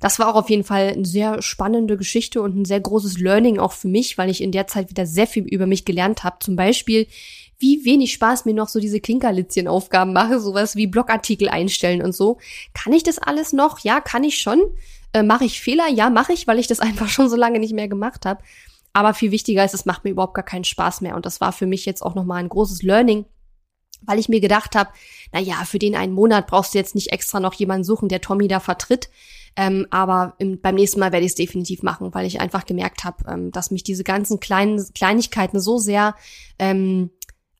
das 0.00 0.18
war 0.18 0.28
auch 0.28 0.36
auf 0.36 0.50
jeden 0.50 0.64
Fall 0.64 0.88
eine 0.88 1.04
sehr 1.04 1.42
spannende 1.42 1.96
Geschichte 1.96 2.40
und 2.40 2.56
ein 2.56 2.64
sehr 2.64 2.80
großes 2.80 3.18
Learning 3.18 3.58
auch 3.58 3.72
für 3.72 3.88
mich, 3.88 4.16
weil 4.16 4.30
ich 4.30 4.42
in 4.42 4.52
der 4.52 4.66
Zeit 4.66 4.88
wieder 4.88 5.04
sehr 5.04 5.26
viel 5.26 5.44
über 5.44 5.66
mich 5.66 5.84
gelernt 5.84 6.24
habe. 6.24 6.36
Zum 6.40 6.56
Beispiel, 6.56 7.06
wie 7.60 7.84
wenig 7.84 8.12
Spaß 8.14 8.46
mir 8.46 8.54
noch 8.54 8.68
so 8.68 8.80
diese 8.80 9.00
Klinkerlitzchen-Aufgaben 9.00 10.12
mache, 10.12 10.40
sowas 10.40 10.76
wie 10.76 10.86
Blogartikel 10.86 11.48
einstellen 11.48 12.02
und 12.02 12.14
so. 12.14 12.38
Kann 12.74 12.92
ich 12.92 13.02
das 13.02 13.18
alles 13.18 13.52
noch? 13.52 13.80
Ja, 13.80 14.00
kann 14.00 14.24
ich 14.24 14.38
schon. 14.38 14.60
Äh, 15.12 15.22
mache 15.22 15.44
ich 15.44 15.60
Fehler? 15.60 15.88
Ja, 15.88 16.10
mache 16.10 16.32
ich, 16.32 16.46
weil 16.46 16.58
ich 16.58 16.66
das 16.66 16.80
einfach 16.80 17.08
schon 17.08 17.28
so 17.28 17.36
lange 17.36 17.60
nicht 17.60 17.74
mehr 17.74 17.88
gemacht 17.88 18.26
habe. 18.26 18.42
Aber 18.92 19.14
viel 19.14 19.30
wichtiger 19.30 19.64
ist, 19.64 19.74
es 19.74 19.86
macht 19.86 20.04
mir 20.04 20.10
überhaupt 20.10 20.34
gar 20.34 20.44
keinen 20.44 20.64
Spaß 20.64 21.02
mehr. 21.02 21.14
Und 21.14 21.26
das 21.26 21.40
war 21.40 21.52
für 21.52 21.66
mich 21.66 21.86
jetzt 21.86 22.02
auch 22.02 22.14
nochmal 22.14 22.42
ein 22.42 22.48
großes 22.48 22.82
Learning, 22.82 23.26
weil 24.02 24.18
ich 24.18 24.28
mir 24.28 24.40
gedacht 24.40 24.74
habe, 24.74 24.90
na 25.32 25.38
ja, 25.38 25.64
für 25.64 25.78
den 25.78 25.94
einen 25.94 26.14
Monat 26.14 26.46
brauchst 26.46 26.74
du 26.74 26.78
jetzt 26.78 26.94
nicht 26.94 27.12
extra 27.12 27.38
noch 27.38 27.54
jemanden 27.54 27.84
suchen, 27.84 28.08
der 28.08 28.20
Tommy 28.20 28.48
da 28.48 28.58
vertritt. 28.58 29.10
Ähm, 29.56 29.86
aber 29.90 30.34
im, 30.38 30.60
beim 30.60 30.76
nächsten 30.76 31.00
Mal 31.00 31.12
werde 31.12 31.26
ich 31.26 31.32
es 31.32 31.36
definitiv 31.36 31.82
machen, 31.82 32.14
weil 32.14 32.26
ich 32.26 32.40
einfach 32.40 32.66
gemerkt 32.66 33.04
habe, 33.04 33.24
ähm, 33.28 33.50
dass 33.50 33.70
mich 33.70 33.82
diese 33.82 34.04
ganzen 34.04 34.40
kleinen 34.40 34.82
Kleinigkeiten 34.94 35.60
so 35.60 35.78
sehr 35.78 36.14
ähm, 36.58 37.10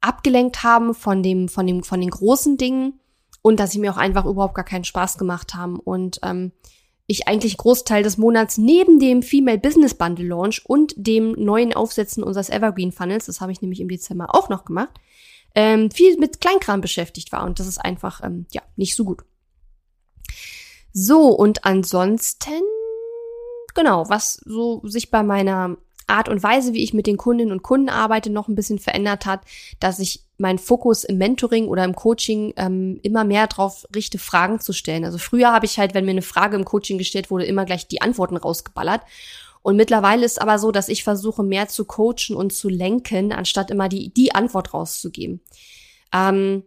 abgelenkt 0.00 0.62
haben 0.62 0.94
von 0.94 1.22
dem, 1.22 1.48
von 1.48 1.66
dem, 1.66 1.82
von 1.82 2.00
den 2.00 2.10
großen 2.10 2.56
Dingen 2.56 3.00
und 3.42 3.60
dass 3.60 3.72
sie 3.72 3.78
mir 3.78 3.92
auch 3.92 3.98
einfach 3.98 4.24
überhaupt 4.24 4.54
gar 4.54 4.64
keinen 4.64 4.84
Spaß 4.84 5.18
gemacht 5.18 5.54
haben 5.54 5.78
und 5.78 6.20
ähm, 6.22 6.52
ich 7.06 7.26
eigentlich 7.26 7.56
Großteil 7.56 8.04
des 8.04 8.18
Monats 8.18 8.56
neben 8.56 9.00
dem 9.00 9.22
Female 9.22 9.58
Business 9.58 9.94
Bundle 9.94 10.26
Launch 10.26 10.62
und 10.64 10.94
dem 10.96 11.32
neuen 11.32 11.74
Aufsetzen 11.74 12.22
unseres 12.22 12.50
Evergreen 12.50 12.92
Funnels, 12.92 13.26
das 13.26 13.40
habe 13.40 13.50
ich 13.50 13.62
nämlich 13.62 13.80
im 13.80 13.88
Dezember 13.88 14.34
auch 14.34 14.48
noch 14.48 14.64
gemacht, 14.64 15.00
ähm, 15.54 15.90
viel 15.90 16.16
mit 16.18 16.40
Kleinkram 16.40 16.80
beschäftigt 16.80 17.32
war 17.32 17.44
und 17.44 17.58
das 17.58 17.66
ist 17.66 17.78
einfach 17.78 18.22
ähm, 18.22 18.46
ja 18.52 18.62
nicht 18.76 18.94
so 18.94 19.04
gut. 19.04 19.24
So 20.92 21.28
und 21.28 21.64
ansonsten 21.64 22.62
genau, 23.74 24.08
was 24.08 24.34
so 24.44 24.80
sich 24.84 25.10
bei 25.10 25.22
meiner 25.22 25.76
Art 26.11 26.29
und 26.29 26.42
Weise, 26.42 26.73
wie 26.75 26.83
ich 26.83 26.94
mit 26.94 27.07
den 27.07 27.16
Kundinnen 27.16 27.53
und 27.53 27.62
Kunden 27.62 27.88
arbeite, 27.88 28.31
noch 28.31 28.49
ein 28.49 28.55
bisschen 28.55 28.79
verändert 28.79 29.27
hat, 29.27 29.40
dass 29.79 29.99
ich 29.99 30.25
meinen 30.38 30.59
Fokus 30.59 31.05
im 31.05 31.18
Mentoring 31.18 31.68
oder 31.68 31.85
im 31.85 31.94
Coaching 31.94 32.53
ähm, 32.57 32.99
immer 33.03 33.25
mehr 33.25 33.46
darauf 33.46 33.87
richte, 33.94 34.18
Fragen 34.18 34.61
zu 34.61 34.73
stellen. 34.73 35.05
Also 35.05 35.18
früher 35.18 35.53
habe 35.53 35.66
ich 35.66 35.79
halt, 35.79 35.94
wenn 35.94 36.05
mir 36.05 36.12
eine 36.12 36.23
Frage 36.23 36.57
im 36.57 36.64
Coaching 36.64 36.99
gestellt 36.99 37.31
wurde, 37.31 37.44
immer 37.44 37.64
gleich 37.64 37.87
die 37.88 38.03
Antworten 38.03 38.37
rausgeballert. 38.37 39.03
Und 39.62 39.77
mittlerweile 39.77 40.25
ist 40.25 40.40
aber 40.40 40.59
so, 40.59 40.73
dass 40.73 40.88
ich 40.88 41.05
versuche, 41.05 41.42
mehr 41.42 41.68
zu 41.68 41.85
coachen 41.85 42.35
und 42.35 42.53
zu 42.53 42.68
lenken, 42.68 43.33
anstatt 43.33 43.70
immer 43.70 43.88
die, 43.88 44.12
die 44.12 44.35
Antwort 44.35 44.73
rauszugeben. 44.73 45.40
Ähm, 46.14 46.64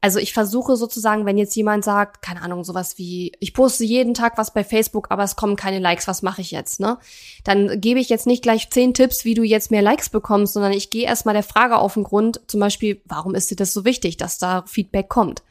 also 0.00 0.20
ich 0.20 0.32
versuche 0.32 0.76
sozusagen, 0.76 1.26
wenn 1.26 1.38
jetzt 1.38 1.56
jemand 1.56 1.84
sagt, 1.84 2.22
keine 2.22 2.42
Ahnung, 2.42 2.62
sowas 2.62 2.98
wie, 2.98 3.32
ich 3.40 3.52
poste 3.52 3.84
jeden 3.84 4.14
Tag 4.14 4.38
was 4.38 4.52
bei 4.52 4.62
Facebook, 4.62 5.10
aber 5.10 5.24
es 5.24 5.34
kommen 5.34 5.56
keine 5.56 5.80
Likes, 5.80 6.06
was 6.06 6.22
mache 6.22 6.40
ich 6.40 6.52
jetzt, 6.52 6.78
ne? 6.78 6.98
Dann 7.42 7.80
gebe 7.80 7.98
ich 7.98 8.08
jetzt 8.08 8.26
nicht 8.26 8.42
gleich 8.42 8.70
zehn 8.70 8.94
Tipps, 8.94 9.24
wie 9.24 9.34
du 9.34 9.42
jetzt 9.42 9.72
mehr 9.72 9.82
Likes 9.82 10.08
bekommst, 10.08 10.52
sondern 10.52 10.72
ich 10.72 10.90
gehe 10.90 11.04
erstmal 11.04 11.34
der 11.34 11.42
Frage 11.42 11.78
auf 11.78 11.94
den 11.94 12.04
Grund, 12.04 12.40
zum 12.46 12.60
Beispiel, 12.60 13.00
warum 13.06 13.34
ist 13.34 13.50
dir 13.50 13.56
das 13.56 13.72
so 13.72 13.84
wichtig, 13.84 14.16
dass 14.16 14.38
da 14.38 14.62
Feedback 14.66 15.08
kommt? 15.08 15.42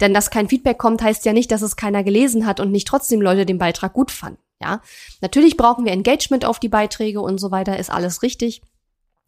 Denn 0.00 0.12
dass 0.12 0.30
kein 0.30 0.48
Feedback 0.48 0.78
kommt, 0.78 1.00
heißt 1.00 1.24
ja 1.24 1.32
nicht, 1.32 1.52
dass 1.52 1.62
es 1.62 1.76
keiner 1.76 2.02
gelesen 2.02 2.44
hat 2.44 2.58
und 2.58 2.72
nicht 2.72 2.88
trotzdem 2.88 3.20
Leute 3.20 3.46
den 3.46 3.58
Beitrag 3.58 3.92
gut 3.92 4.10
fanden, 4.10 4.40
ja? 4.60 4.80
Natürlich 5.20 5.56
brauchen 5.56 5.84
wir 5.84 5.92
Engagement 5.92 6.44
auf 6.44 6.58
die 6.58 6.68
Beiträge 6.68 7.20
und 7.20 7.38
so 7.38 7.52
weiter, 7.52 7.78
ist 7.78 7.90
alles 7.90 8.22
richtig. 8.22 8.62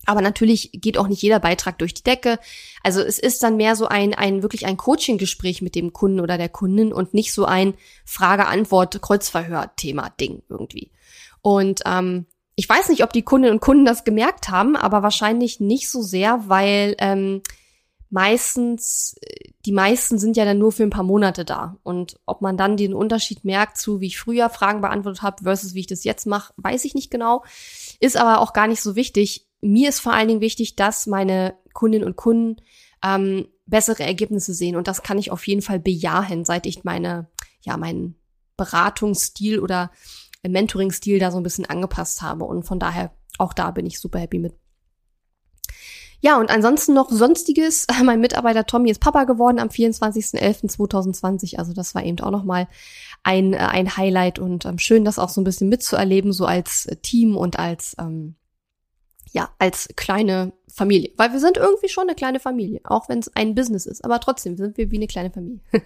Aber 0.06 0.20
natürlich 0.20 0.70
geht 0.72 0.98
auch 0.98 1.08
nicht 1.08 1.22
jeder 1.22 1.40
Beitrag 1.40 1.78
durch 1.78 1.94
die 1.94 2.02
Decke. 2.02 2.38
Also 2.82 3.00
es 3.00 3.18
ist 3.18 3.42
dann 3.42 3.56
mehr 3.56 3.76
so 3.76 3.86
ein, 3.86 4.12
ein 4.14 4.42
wirklich 4.42 4.66
ein 4.66 4.76
Coaching-Gespräch 4.76 5.62
mit 5.62 5.74
dem 5.74 5.92
Kunden 5.92 6.20
oder 6.20 6.38
der 6.38 6.48
Kundin 6.48 6.92
und 6.92 7.14
nicht 7.14 7.32
so 7.32 7.44
ein 7.44 7.74
Frage-Antwort-Kreuzverhör-Thema-Ding 8.04 10.42
irgendwie. 10.48 10.92
Und 11.40 11.82
ähm, 11.86 12.26
ich 12.56 12.68
weiß 12.68 12.88
nicht, 12.88 13.02
ob 13.02 13.12
die 13.12 13.22
Kundinnen 13.22 13.56
und 13.56 13.60
Kunden 13.60 13.84
das 13.84 14.04
gemerkt 14.04 14.48
haben, 14.48 14.76
aber 14.76 15.02
wahrscheinlich 15.02 15.58
nicht 15.60 15.90
so 15.90 16.02
sehr, 16.02 16.48
weil 16.48 16.94
ähm, 16.98 17.42
meistens, 18.14 19.16
die 19.66 19.72
meisten 19.72 20.18
sind 20.18 20.36
ja 20.36 20.44
dann 20.44 20.58
nur 20.58 20.70
für 20.70 20.84
ein 20.84 20.90
paar 20.90 21.02
Monate 21.02 21.44
da. 21.44 21.76
Und 21.82 22.20
ob 22.26 22.42
man 22.42 22.56
dann 22.56 22.76
den 22.76 22.94
Unterschied 22.94 23.44
merkt 23.44 23.76
zu, 23.76 24.00
wie 24.00 24.06
ich 24.06 24.18
früher 24.18 24.48
Fragen 24.50 24.82
beantwortet 24.82 25.22
habe 25.22 25.42
versus 25.42 25.74
wie 25.74 25.80
ich 25.80 25.88
das 25.88 26.04
jetzt 26.04 26.26
mache, 26.26 26.54
weiß 26.56 26.84
ich 26.84 26.94
nicht 26.94 27.10
genau. 27.10 27.44
Ist 27.98 28.16
aber 28.16 28.40
auch 28.40 28.52
gar 28.52 28.68
nicht 28.68 28.80
so 28.80 28.94
wichtig 28.94 29.48
mir 29.64 29.88
ist 29.88 30.00
vor 30.00 30.12
allen 30.12 30.28
Dingen 30.28 30.40
wichtig, 30.40 30.76
dass 30.76 31.06
meine 31.06 31.56
Kundinnen 31.72 32.06
und 32.06 32.16
Kunden 32.16 32.60
ähm, 33.02 33.48
bessere 33.66 34.02
Ergebnisse 34.02 34.54
sehen. 34.54 34.76
Und 34.76 34.88
das 34.88 35.02
kann 35.02 35.18
ich 35.18 35.30
auf 35.30 35.46
jeden 35.46 35.62
Fall 35.62 35.80
bejahen, 35.80 36.44
seit 36.44 36.66
ich 36.66 36.84
meine, 36.84 37.28
ja, 37.62 37.76
meinen 37.76 38.16
Beratungsstil 38.56 39.58
oder 39.58 39.90
Mentoring-Stil 40.46 41.18
da 41.18 41.30
so 41.30 41.38
ein 41.38 41.42
bisschen 41.42 41.66
angepasst 41.66 42.22
habe. 42.22 42.44
Und 42.44 42.64
von 42.64 42.78
daher, 42.78 43.12
auch 43.38 43.52
da 43.52 43.70
bin 43.70 43.86
ich 43.86 43.98
super 43.98 44.18
happy 44.18 44.38
mit. 44.38 44.54
Ja, 46.20 46.38
und 46.38 46.50
ansonsten 46.50 46.94
noch 46.94 47.10
Sonstiges. 47.10 47.86
Mein 48.04 48.20
Mitarbeiter 48.20 48.64
Tommy 48.66 48.90
ist 48.90 49.00
Papa 49.00 49.24
geworden 49.24 49.58
am 49.58 49.68
24.11.2020. 49.68 51.58
Also 51.58 51.72
das 51.72 51.94
war 51.94 52.02
eben 52.04 52.20
auch 52.20 52.30
nochmal 52.30 52.68
ein, 53.22 53.52
äh, 53.54 53.58
ein 53.58 53.96
Highlight 53.96 54.38
und 54.38 54.64
ähm, 54.66 54.78
schön, 54.78 55.04
das 55.04 55.18
auch 55.18 55.28
so 55.30 55.40
ein 55.40 55.44
bisschen 55.44 55.68
mitzuerleben, 55.68 56.32
so 56.32 56.46
als 56.46 56.86
Team 57.02 57.36
und 57.36 57.58
als, 57.58 57.96
ähm, 57.98 58.36
ja, 59.34 59.50
als 59.58 59.88
kleine 59.96 60.52
Familie. 60.72 61.10
Weil 61.16 61.32
wir 61.32 61.40
sind 61.40 61.56
irgendwie 61.56 61.88
schon 61.88 62.04
eine 62.04 62.14
kleine 62.14 62.38
Familie, 62.38 62.80
auch 62.84 63.08
wenn 63.08 63.18
es 63.18 63.34
ein 63.34 63.54
Business 63.54 63.84
ist. 63.84 64.04
Aber 64.04 64.20
trotzdem 64.20 64.56
sind 64.56 64.78
wir 64.78 64.90
wie 64.90 64.96
eine 64.96 65.08
kleine 65.08 65.30
Familie. 65.30 65.60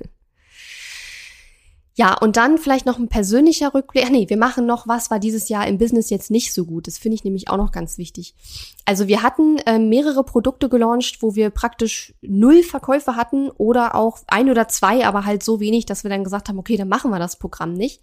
Ja, 1.94 2.16
und 2.16 2.36
dann 2.36 2.58
vielleicht 2.58 2.86
noch 2.86 3.00
ein 3.00 3.08
persönlicher 3.08 3.74
Rückblick. 3.74 4.04
Ach 4.06 4.10
nee, 4.10 4.28
wir 4.28 4.36
machen 4.36 4.66
noch, 4.66 4.86
was 4.86 5.10
war 5.10 5.18
dieses 5.18 5.48
Jahr 5.48 5.66
im 5.66 5.78
Business 5.78 6.10
jetzt 6.10 6.30
nicht 6.30 6.54
so 6.54 6.64
gut. 6.64 6.86
Das 6.86 6.96
finde 6.96 7.16
ich 7.16 7.24
nämlich 7.24 7.50
auch 7.50 7.56
noch 7.56 7.72
ganz 7.72 7.98
wichtig. 7.98 8.36
Also 8.84 9.08
wir 9.08 9.24
hatten 9.24 9.58
äh, 9.66 9.80
mehrere 9.80 10.22
Produkte 10.22 10.68
gelauncht, 10.68 11.22
wo 11.22 11.34
wir 11.34 11.50
praktisch 11.50 12.14
null 12.20 12.62
Verkäufe 12.62 13.16
hatten 13.16 13.50
oder 13.50 13.96
auch 13.96 14.20
ein 14.28 14.48
oder 14.48 14.68
zwei, 14.68 15.04
aber 15.04 15.24
halt 15.24 15.42
so 15.42 15.58
wenig, 15.58 15.86
dass 15.86 16.04
wir 16.04 16.08
dann 16.08 16.22
gesagt 16.22 16.48
haben, 16.48 16.60
okay, 16.60 16.76
dann 16.76 16.88
machen 16.88 17.10
wir 17.10 17.18
das 17.18 17.36
Programm 17.36 17.72
nicht. 17.72 18.00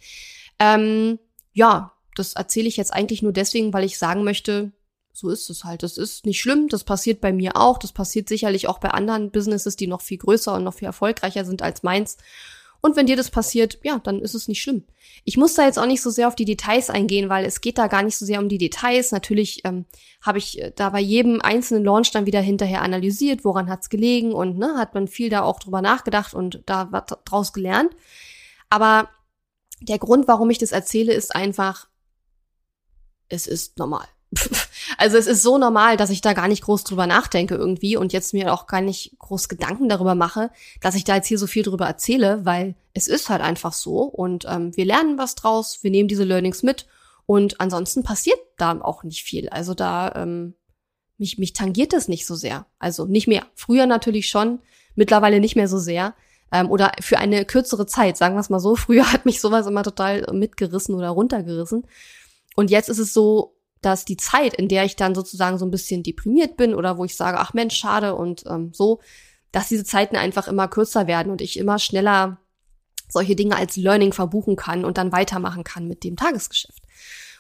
Ähm, 0.60 1.18
ja, 1.54 1.94
das 2.16 2.34
erzähle 2.34 2.68
ich 2.68 2.76
jetzt 2.76 2.94
eigentlich 2.94 3.22
nur 3.22 3.32
deswegen, 3.32 3.72
weil 3.72 3.86
ich 3.86 3.98
sagen 3.98 4.26
möchte, 4.26 4.74
so 5.16 5.30
ist 5.30 5.50
es 5.50 5.64
halt. 5.64 5.82
Das 5.82 5.98
ist 5.98 6.26
nicht 6.26 6.42
schlimm, 6.42 6.68
das 6.68 6.84
passiert 6.84 7.22
bei 7.22 7.32
mir 7.32 7.56
auch, 7.56 7.78
das 7.78 7.94
passiert 7.94 8.28
sicherlich 8.28 8.68
auch 8.68 8.80
bei 8.80 8.90
anderen 8.92 9.32
Businesses, 9.32 9.76
die 9.78 9.88
noch 9.88 10.02
viel 10.02 10.18
größer 10.18 10.54
und 10.54 10.64
noch 10.64 10.74
viel 10.74 10.88
erfolgreicher 10.88 11.46
sind 11.46 11.62
als 11.62 11.84
meins. 11.84 12.18
Und 12.82 12.96
wenn 12.96 13.08
dir 13.08 13.16
das 13.16 13.32
passiert, 13.32 13.80
ja, 13.82 13.98
dann 13.98 14.20
ist 14.20 14.36
es 14.36 14.48
nicht 14.48 14.62
schlimm. 14.62 14.84
Ich 15.24 15.38
muss 15.38 15.56
da 15.56 15.66
jetzt 15.66 15.80
auch 15.80 15.88
nicht 15.88 16.04
so 16.04 16.12
sehr 16.12 16.28
auf 16.28 16.36
die 16.36 16.46
Details 16.46 16.92
eingehen, 16.92 17.30
weil 17.30 17.46
es 17.46 17.62
geht 17.62 17.78
da 17.80 17.88
gar 17.88 18.04
nicht 18.04 18.18
so 18.18 18.26
sehr 18.26 18.40
um 18.40 18.50
die 18.50 18.60
Details. 18.60 19.12
Natürlich 19.12 19.66
ähm, 19.66 19.86
habe 20.22 20.38
ich 20.38 20.62
äh, 20.62 20.72
da 20.76 20.90
bei 20.92 21.00
jedem 21.00 21.42
einzelnen 21.42 21.84
Launch 21.84 22.12
dann 22.12 22.28
wieder 22.28 22.42
hinterher 22.42 22.84
analysiert, 22.84 23.44
woran 23.44 23.70
hat's 23.70 23.90
gelegen 23.90 24.34
und 24.34 24.60
ne, 24.60 24.76
hat 24.78 24.94
man 24.94 25.08
viel 25.08 25.30
da 25.30 25.42
auch 25.42 25.60
drüber 25.60 25.82
nachgedacht 25.82 26.34
und 26.36 26.62
da 26.68 26.92
was 26.92 27.06
draus 27.26 27.54
gelernt. 27.54 27.96
Aber 28.70 29.10
der 29.82 29.98
Grund, 29.98 30.28
warum 30.28 30.50
ich 30.50 30.60
das 30.60 30.72
erzähle, 30.72 31.14
ist 31.14 31.36
einfach, 31.36 31.88
es 33.30 33.48
ist 33.48 33.80
normal. 33.80 34.08
Also 34.98 35.18
es 35.18 35.28
ist 35.28 35.44
so 35.44 35.58
normal, 35.58 35.98
dass 35.98 36.10
ich 36.10 36.22
da 36.22 36.34
gar 36.34 36.48
nicht 36.48 36.64
groß 36.64 36.84
drüber 36.84 37.08
nachdenke 37.08 37.56
irgendwie 37.56 37.98
und 37.98 38.14
jetzt 38.14 38.34
mir 38.34 38.54
auch 38.54 38.68
gar 38.68 38.82
nicht 38.82 39.18
groß 39.20 39.50
Gedanken 39.50 39.90
darüber 39.90 40.16
mache, 40.16 40.52
dass 40.82 40.96
ich 40.96 41.04
da 41.04 41.16
jetzt 41.16 41.28
hier 41.28 41.40
so 41.40 41.48
viel 41.48 41.64
drüber 41.64 41.86
erzähle, 41.86 42.46
weil 42.46 42.76
es 42.94 43.08
ist 43.08 43.30
halt 43.30 43.42
einfach 43.42 43.74
so 43.74 44.04
und 44.04 44.46
ähm, 44.48 44.76
wir 44.76 44.86
lernen 44.86 45.18
was 45.18 45.36
draus, 45.36 45.80
wir 45.82 45.92
nehmen 45.92 46.08
diese 46.08 46.24
Learnings 46.24 46.64
mit 46.64 46.88
und 47.26 47.60
ansonsten 47.60 48.04
passiert 48.04 48.40
da 48.58 48.80
auch 48.82 49.04
nicht 49.04 49.24
viel. 49.24 49.50
Also 49.50 49.74
da 49.74 50.14
ähm, 50.16 50.54
mich, 51.18 51.38
mich 51.38 51.54
tangiert 51.54 51.94
das 51.94 52.08
nicht 52.08 52.26
so 52.26 52.36
sehr. 52.36 52.66
Also 52.80 53.06
nicht 53.06 53.28
mehr. 53.28 53.46
Früher 53.56 53.86
natürlich 53.86 54.28
schon, 54.28 54.60
mittlerweile 54.96 55.40
nicht 55.40 55.56
mehr 55.56 55.68
so 55.68 55.78
sehr. 55.78 56.14
Ähm, 56.52 56.70
oder 56.70 56.92
für 57.00 57.18
eine 57.18 57.46
kürzere 57.46 57.86
Zeit, 57.86 58.18
sagen 58.18 58.36
wir 58.36 58.42
es 58.42 58.50
mal 58.50 58.60
so. 58.60 58.76
Früher 58.76 59.12
hat 59.12 59.26
mich 59.26 59.42
sowas 59.42 59.68
immer 59.68 59.84
total 59.84 60.26
mitgerissen 60.32 60.96
oder 60.96 61.10
runtergerissen. 61.10 61.88
Und 62.56 62.72
jetzt 62.72 62.90
ist 62.90 63.00
es 63.00 63.14
so, 63.14 63.55
dass 63.86 64.06
die 64.06 64.18
Zeit, 64.18 64.56
in 64.56 64.68
der 64.68 64.86
ich 64.86 64.96
dann 64.96 65.16
sozusagen 65.16 65.58
so 65.58 65.66
ein 65.66 65.72
bisschen 65.72 66.04
deprimiert 66.04 66.58
bin 66.58 66.74
oder 66.74 66.98
wo 66.98 67.06
ich 67.06 67.16
sage, 67.16 67.38
ach 67.40 67.54
Mensch, 67.54 67.76
schade 67.76 68.16
und 68.16 68.44
ähm, 68.48 68.72
so, 68.74 69.00
dass 69.52 69.68
diese 69.68 69.84
Zeiten 69.84 70.16
einfach 70.16 70.48
immer 70.48 70.68
kürzer 70.68 71.08
werden 71.08 71.32
und 71.32 71.42
ich 71.42 71.58
immer 71.58 71.80
schneller 71.80 72.40
solche 73.08 73.36
Dinge 73.36 73.56
als 73.56 73.78
Learning 73.78 74.14
verbuchen 74.14 74.56
kann 74.56 74.84
und 74.84 74.98
dann 74.98 75.12
weitermachen 75.12 75.64
kann 75.64 75.88
mit 75.88 76.04
dem 76.04 76.16
Tagesgeschäft. 76.16 76.82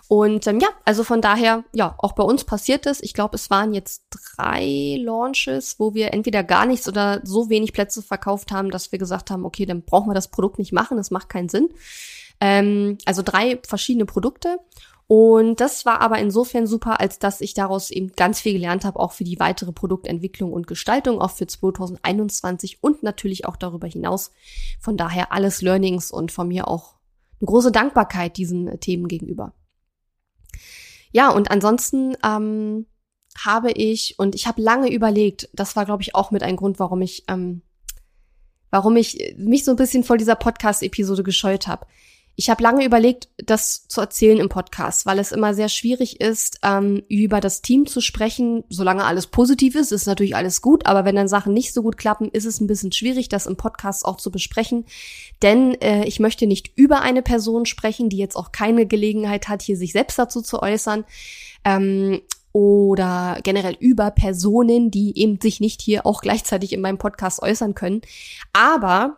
Und 0.07 0.45
ähm, 0.45 0.59
ja, 0.59 0.67
also 0.85 1.03
von 1.03 1.19
daher, 1.19 1.63
ja, 1.73 1.95
auch 1.97 2.11
bei 2.11 2.23
uns 2.23 2.43
passiert 2.43 2.85
es. 2.85 3.01
Ich 3.01 3.13
glaube, 3.13 3.35
es 3.35 3.49
waren 3.49 3.73
jetzt 3.73 4.03
drei 4.11 4.97
Launches, 4.99 5.79
wo 5.79 5.95
wir 5.95 6.13
entweder 6.13 6.43
gar 6.43 6.67
nichts 6.67 6.87
oder 6.87 7.21
so 7.23 7.49
wenig 7.49 7.73
Plätze 7.73 8.03
verkauft 8.03 8.51
haben, 8.51 8.69
dass 8.69 8.91
wir 8.91 8.99
gesagt 8.99 9.31
haben, 9.31 9.45
okay, 9.45 9.65
dann 9.65 9.81
brauchen 9.81 10.09
wir 10.09 10.13
das 10.13 10.29
Produkt 10.29 10.59
nicht 10.59 10.73
machen, 10.73 10.97
das 10.97 11.09
macht 11.09 11.29
keinen 11.29 11.49
Sinn. 11.49 11.69
Ähm, 12.39 12.99
also 13.05 13.23
drei 13.23 13.59
verschiedene 13.67 14.05
Produkte. 14.05 14.59
Und 15.07 15.61
das 15.61 15.85
war 15.85 16.01
aber 16.01 16.17
insofern 16.17 16.65
super, 16.65 16.99
als 16.99 17.19
dass 17.19 17.41
ich 17.41 17.53
daraus 17.53 17.91
eben 17.91 18.13
ganz 18.15 18.41
viel 18.41 18.53
gelernt 18.53 18.85
habe, 18.85 18.99
auch 18.99 19.11
für 19.11 19.23
die 19.23 19.39
weitere 19.39 19.71
Produktentwicklung 19.71 20.51
und 20.51 20.65
Gestaltung, 20.65 21.21
auch 21.21 21.31
für 21.31 21.45
2021 21.45 22.81
und 22.81 23.03
natürlich 23.03 23.45
auch 23.45 23.55
darüber 23.55 23.87
hinaus. 23.87 24.31
Von 24.79 24.97
daher 24.97 25.31
alles 25.31 25.61
Learnings 25.61 26.09
und 26.09 26.31
von 26.31 26.47
mir 26.47 26.67
auch 26.67 26.95
eine 27.39 27.47
große 27.47 27.71
Dankbarkeit 27.71 28.37
diesen 28.37 28.79
Themen 28.79 29.07
gegenüber. 29.07 29.53
Ja, 31.11 31.29
und 31.29 31.51
ansonsten 31.51 32.17
ähm, 32.23 32.87
habe 33.37 33.71
ich, 33.71 34.17
und 34.17 34.33
ich 34.33 34.47
habe 34.47 34.61
lange 34.61 34.91
überlegt, 34.91 35.49
das 35.53 35.75
war, 35.75 35.85
glaube 35.85 36.01
ich, 36.01 36.15
auch 36.15 36.31
mit 36.31 36.41
ein 36.41 36.55
Grund, 36.55 36.79
warum 36.79 37.01
ich, 37.01 37.25
ähm, 37.27 37.61
warum 38.71 38.95
ich 38.95 39.35
mich 39.37 39.65
so 39.65 39.71
ein 39.71 39.77
bisschen 39.77 40.03
vor 40.03 40.17
dieser 40.17 40.35
Podcast-Episode 40.35 41.21
gescheut 41.23 41.67
habe. 41.67 41.85
Ich 42.37 42.49
habe 42.49 42.61
lange 42.61 42.85
überlegt, 42.85 43.29
das 43.37 43.87
zu 43.87 44.01
erzählen 44.01 44.39
im 44.39 44.49
Podcast, 44.49 45.05
weil 45.05 45.19
es 45.19 45.31
immer 45.31 45.53
sehr 45.53 45.69
schwierig 45.69 46.19
ist, 46.19 46.59
ähm, 46.63 47.03
über 47.07 47.39
das 47.39 47.61
Team 47.61 47.85
zu 47.85 48.01
sprechen. 48.01 48.65
Solange 48.69 49.05
alles 49.05 49.27
positiv 49.27 49.75
ist, 49.75 49.93
ist 49.93 50.05
natürlich 50.05 50.35
alles 50.35 50.61
gut, 50.61 50.85
aber 50.85 51.05
wenn 51.05 51.15
dann 51.15 51.29
Sachen 51.29 51.53
nicht 51.53 51.73
so 51.73 51.81
gut 51.81 51.97
klappen, 51.97 52.29
ist 52.29 52.45
es 52.45 52.59
ein 52.59 52.67
bisschen 52.67 52.91
schwierig, 52.91 53.29
das 53.29 53.45
im 53.45 53.55
Podcast 53.55 54.03
auch 54.03 54.17
zu 54.17 54.31
besprechen. 54.31 54.85
Denn 55.41 55.75
äh, 55.81 56.05
ich 56.05 56.19
möchte 56.19 56.45
nicht 56.45 56.71
über 56.75 57.01
eine 57.01 57.21
Person 57.21 57.65
sprechen, 57.65 58.09
die 58.09 58.17
jetzt 58.17 58.35
auch 58.35 58.51
keine 58.51 58.85
Gelegenheit 58.85 59.47
hat, 59.47 59.61
hier 59.61 59.77
sich 59.77 59.93
selbst 59.93 60.19
dazu 60.19 60.41
zu 60.41 60.61
äußern. 60.61 61.05
Ähm, 61.63 62.21
oder 62.51 63.39
generell 63.43 63.75
über 63.81 64.11
Personen, 64.11 64.89
die 64.89 65.17
eben 65.19 65.41
sich 65.41 65.59
nicht 65.59 65.81
hier 65.81 66.05
auch 66.05 66.21
gleichzeitig 66.21 66.71
in 66.71 66.79
meinem 66.79 66.97
Podcast 66.97 67.41
äußern 67.41 67.75
können. 67.75 67.99
Aber 68.53 69.17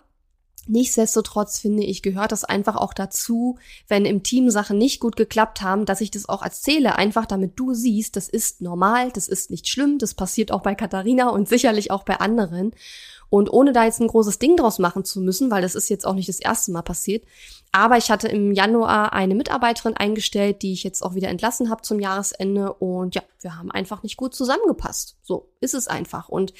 Nichtsdestotrotz 0.67 1.60
finde 1.60 1.84
ich, 1.84 2.01
gehört 2.01 2.32
das 2.32 2.43
einfach 2.43 2.75
auch 2.75 2.93
dazu, 2.93 3.58
wenn 3.88 4.06
im 4.06 4.23
Team 4.23 4.49
Sachen 4.49 4.77
nicht 4.77 4.99
gut 4.99 5.15
geklappt 5.15 5.62
haben, 5.62 5.86
dass 5.86 6.01
ich 6.01 6.12
das 6.12 6.27
auch 6.27 6.43
erzähle, 6.43 6.95
einfach 6.97 7.25
damit 7.25 7.53
du 7.56 7.73
siehst, 7.73 8.15
das 8.15 8.30
ist 8.30 8.62
normal, 8.62 9.12
das 9.12 9.27
ist 9.27 9.49
nicht 9.49 9.67
schlimm, 9.67 9.97
das 9.97 10.13
passiert 10.13 10.51
auch 10.51 10.62
bei 10.62 10.75
Katharina 10.75 11.30
und 11.30 11.47
sicherlich 11.47 11.91
auch 11.91 12.03
bei 12.03 12.19
anderen. 12.19 12.73
Und 13.30 13.52
ohne 13.52 13.74
da 13.74 13.86
jetzt 13.86 14.00
ein 14.00 14.08
großes 14.08 14.40
Ding 14.40 14.56
draus 14.56 14.80
machen 14.80 15.04
zu 15.04 15.20
müssen, 15.20 15.52
weil 15.52 15.62
das 15.62 15.76
ist 15.76 15.90
jetzt 15.90 16.06
auch 16.06 16.13
nicht 16.13 16.30
das 16.30 16.40
erste 16.40 16.72
Mal 16.72 16.82
passiert. 16.82 17.24
Aber 17.72 17.98
ich 17.98 18.10
hatte 18.10 18.28
im 18.28 18.54
Januar 18.54 19.13
eine 19.13 19.36
Mitarbeiterin 19.36 19.96
eingestellt, 19.96 20.62
die 20.62 20.74
ich 20.74 20.84
jetzt 20.84 21.04
auch 21.04 21.16
wieder 21.16 21.28
entlassen 21.28 21.70
habe 21.70 21.82
zum 21.82 22.00
Jahresende. 22.00 22.74
Und 22.74 23.13
ja, 23.16 23.22
wir 23.42 23.58
haben 23.58 23.72
einfach 23.72 24.04
nicht 24.04 24.18
gut 24.18 24.34
zusammengepasst. 24.34 25.18
So 25.22 25.50
ist 25.60 25.74
es 25.74 25.88
einfach. 25.88 26.30
Und 26.30 26.54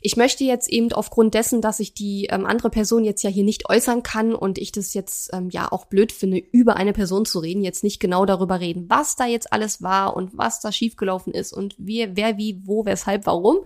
ich 0.00 0.16
möchte 0.16 0.44
jetzt 0.44 0.68
eben 0.68 0.92
aufgrund 0.92 1.34
dessen, 1.34 1.60
dass 1.60 1.80
ich 1.80 1.94
die 1.94 2.26
ähm, 2.30 2.46
andere 2.46 2.70
Person 2.70 3.04
jetzt 3.04 3.22
ja 3.22 3.30
hier 3.30 3.44
nicht 3.44 3.68
äußern 3.68 4.02
kann 4.02 4.34
und 4.34 4.56
ich 4.56 4.72
das 4.72 4.94
jetzt 4.94 5.30
ähm, 5.32 5.50
ja 5.50 5.70
auch 5.70 5.86
blöd 5.86 6.12
finde, 6.12 6.38
über 6.38 6.76
eine 6.76 6.92
Person 6.92 7.24
zu 7.24 7.40
reden, 7.40 7.62
jetzt 7.62 7.82
nicht 7.82 7.98
genau 7.98 8.24
darüber 8.24 8.60
reden, 8.60 8.88
was 8.88 9.16
da 9.16 9.26
jetzt 9.26 9.52
alles 9.52 9.82
war 9.82 10.16
und 10.16 10.38
was 10.38 10.60
da 10.60 10.70
schiefgelaufen 10.70 11.34
ist 11.34 11.52
und 11.52 11.74
wie, 11.76 12.08
wer, 12.14 12.38
wie, 12.38 12.62
wo, 12.64 12.84
weshalb, 12.84 13.26
warum, 13.26 13.58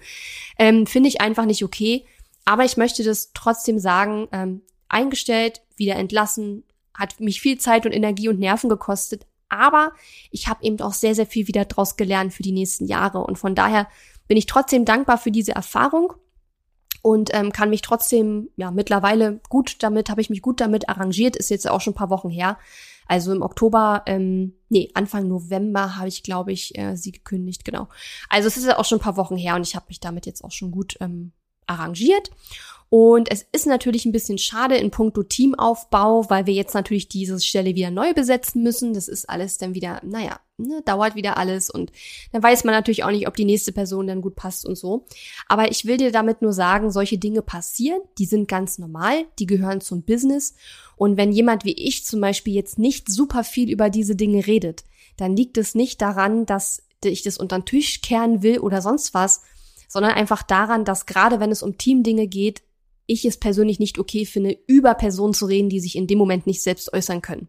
ähm, 0.58 0.86
finde 0.86 1.08
ich 1.08 1.20
einfach 1.20 1.44
nicht 1.44 1.62
okay. 1.62 2.04
Aber 2.46 2.64
ich 2.64 2.78
möchte 2.78 3.04
das 3.04 3.32
trotzdem 3.34 3.78
sagen, 3.78 4.28
ähm, 4.32 4.62
eingestellt, 4.88 5.60
wieder 5.76 5.96
entlassen, 5.96 6.64
hat 6.94 7.20
mich 7.20 7.42
viel 7.42 7.58
Zeit 7.58 7.84
und 7.84 7.92
Energie 7.92 8.28
und 8.28 8.38
Nerven 8.38 8.70
gekostet. 8.70 9.26
Aber 9.48 9.92
ich 10.30 10.48
habe 10.48 10.64
eben 10.64 10.80
auch 10.80 10.94
sehr, 10.94 11.14
sehr 11.14 11.26
viel 11.26 11.48
wieder 11.48 11.66
draus 11.66 11.96
gelernt 11.96 12.32
für 12.32 12.42
die 12.42 12.52
nächsten 12.52 12.86
Jahre. 12.86 13.18
Und 13.18 13.36
von 13.36 13.54
daher 13.54 13.88
bin 14.28 14.36
ich 14.36 14.46
trotzdem 14.46 14.84
dankbar 14.84 15.18
für 15.18 15.30
diese 15.30 15.52
Erfahrung 15.52 16.14
und 17.02 17.34
ähm, 17.34 17.52
kann 17.52 17.70
mich 17.70 17.82
trotzdem, 17.82 18.48
ja, 18.56 18.70
mittlerweile 18.70 19.40
gut 19.48 19.82
damit, 19.82 20.08
habe 20.08 20.20
ich 20.20 20.30
mich 20.30 20.42
gut 20.42 20.60
damit 20.60 20.88
arrangiert, 20.88 21.36
ist 21.36 21.50
jetzt 21.50 21.68
auch 21.68 21.80
schon 21.80 21.92
ein 21.92 21.96
paar 21.96 22.10
Wochen 22.10 22.30
her. 22.30 22.58
Also 23.06 23.32
im 23.32 23.42
Oktober, 23.42 24.02
ähm, 24.06 24.54
nee, 24.68 24.90
Anfang 24.94 25.28
November 25.28 25.96
habe 25.96 26.08
ich, 26.08 26.22
glaube 26.22 26.52
ich, 26.52 26.76
äh, 26.76 26.96
sie 26.96 27.12
gekündigt, 27.12 27.64
genau. 27.64 27.88
Also 28.28 28.48
es 28.48 28.56
ist 28.56 28.66
ja 28.66 28.78
auch 28.78 28.84
schon 28.84 28.98
ein 28.98 29.02
paar 29.02 29.16
Wochen 29.16 29.36
her 29.36 29.54
und 29.54 29.62
ich 29.62 29.76
habe 29.76 29.86
mich 29.88 30.00
damit 30.00 30.26
jetzt 30.26 30.42
auch 30.42 30.50
schon 30.50 30.72
gut 30.72 30.96
ähm, 31.00 31.32
arrangiert. 31.66 32.30
Und 32.88 33.30
es 33.32 33.44
ist 33.50 33.66
natürlich 33.66 34.06
ein 34.06 34.12
bisschen 34.12 34.38
schade 34.38 34.76
in 34.76 34.92
puncto 34.92 35.24
Teamaufbau, 35.24 36.30
weil 36.30 36.46
wir 36.46 36.54
jetzt 36.54 36.74
natürlich 36.74 37.08
diese 37.08 37.40
Stelle 37.40 37.74
wieder 37.74 37.90
neu 37.90 38.14
besetzen 38.14 38.62
müssen. 38.62 38.94
Das 38.94 39.08
ist 39.08 39.28
alles 39.28 39.58
dann 39.58 39.74
wieder, 39.74 40.00
naja, 40.04 40.38
ne, 40.56 40.82
dauert 40.84 41.16
wieder 41.16 41.36
alles 41.36 41.68
und 41.68 41.90
dann 42.30 42.44
weiß 42.44 42.62
man 42.62 42.74
natürlich 42.74 43.02
auch 43.02 43.10
nicht, 43.10 43.26
ob 43.26 43.34
die 43.34 43.44
nächste 43.44 43.72
Person 43.72 44.06
dann 44.06 44.22
gut 44.22 44.36
passt 44.36 44.64
und 44.64 44.76
so. 44.76 45.04
Aber 45.48 45.70
ich 45.70 45.84
will 45.84 45.96
dir 45.96 46.12
damit 46.12 46.42
nur 46.42 46.52
sagen, 46.52 46.92
solche 46.92 47.18
Dinge 47.18 47.42
passieren, 47.42 48.00
die 48.18 48.26
sind 48.26 48.46
ganz 48.46 48.78
normal, 48.78 49.24
die 49.40 49.46
gehören 49.46 49.80
zum 49.80 50.02
Business. 50.02 50.54
Und 50.96 51.16
wenn 51.16 51.32
jemand 51.32 51.64
wie 51.64 51.74
ich 51.74 52.04
zum 52.04 52.20
Beispiel 52.20 52.54
jetzt 52.54 52.78
nicht 52.78 53.10
super 53.10 53.42
viel 53.42 53.68
über 53.68 53.90
diese 53.90 54.14
Dinge 54.14 54.46
redet, 54.46 54.84
dann 55.16 55.36
liegt 55.36 55.58
es 55.58 55.74
nicht 55.74 56.00
daran, 56.00 56.46
dass 56.46 56.84
ich 57.04 57.22
das 57.22 57.36
unter 57.36 57.58
den 57.58 57.64
Tisch 57.64 58.00
kehren 58.00 58.42
will 58.42 58.58
oder 58.58 58.80
sonst 58.80 59.12
was, 59.12 59.42
sondern 59.88 60.12
einfach 60.12 60.42
daran, 60.42 60.84
dass 60.84 61.06
gerade 61.06 61.40
wenn 61.40 61.50
es 61.50 61.62
um 61.62 61.78
Teamdinge 61.78 62.26
geht, 62.26 62.62
ich 63.06 63.24
es 63.24 63.36
persönlich 63.38 63.78
nicht 63.78 63.98
okay 63.98 64.26
finde, 64.26 64.58
über 64.66 64.94
Personen 64.94 65.34
zu 65.34 65.46
reden, 65.46 65.68
die 65.68 65.80
sich 65.80 65.96
in 65.96 66.06
dem 66.06 66.18
Moment 66.18 66.46
nicht 66.46 66.62
selbst 66.62 66.92
äußern 66.92 67.22
können. 67.22 67.48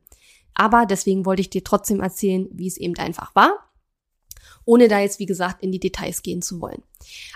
Aber 0.53 0.85
deswegen 0.85 1.25
wollte 1.25 1.41
ich 1.41 1.49
dir 1.49 1.63
trotzdem 1.63 1.99
erzählen, 1.99 2.47
wie 2.51 2.67
es 2.67 2.77
eben 2.77 2.97
einfach 2.97 3.33
war. 3.35 3.67
ohne 4.65 4.89
da 4.89 4.99
jetzt, 4.99 5.19
wie 5.19 5.25
gesagt, 5.25 5.63
in 5.63 5.71
die 5.71 5.79
Details 5.79 6.21
gehen 6.21 6.41
zu 6.41 6.59
wollen. 6.59 6.83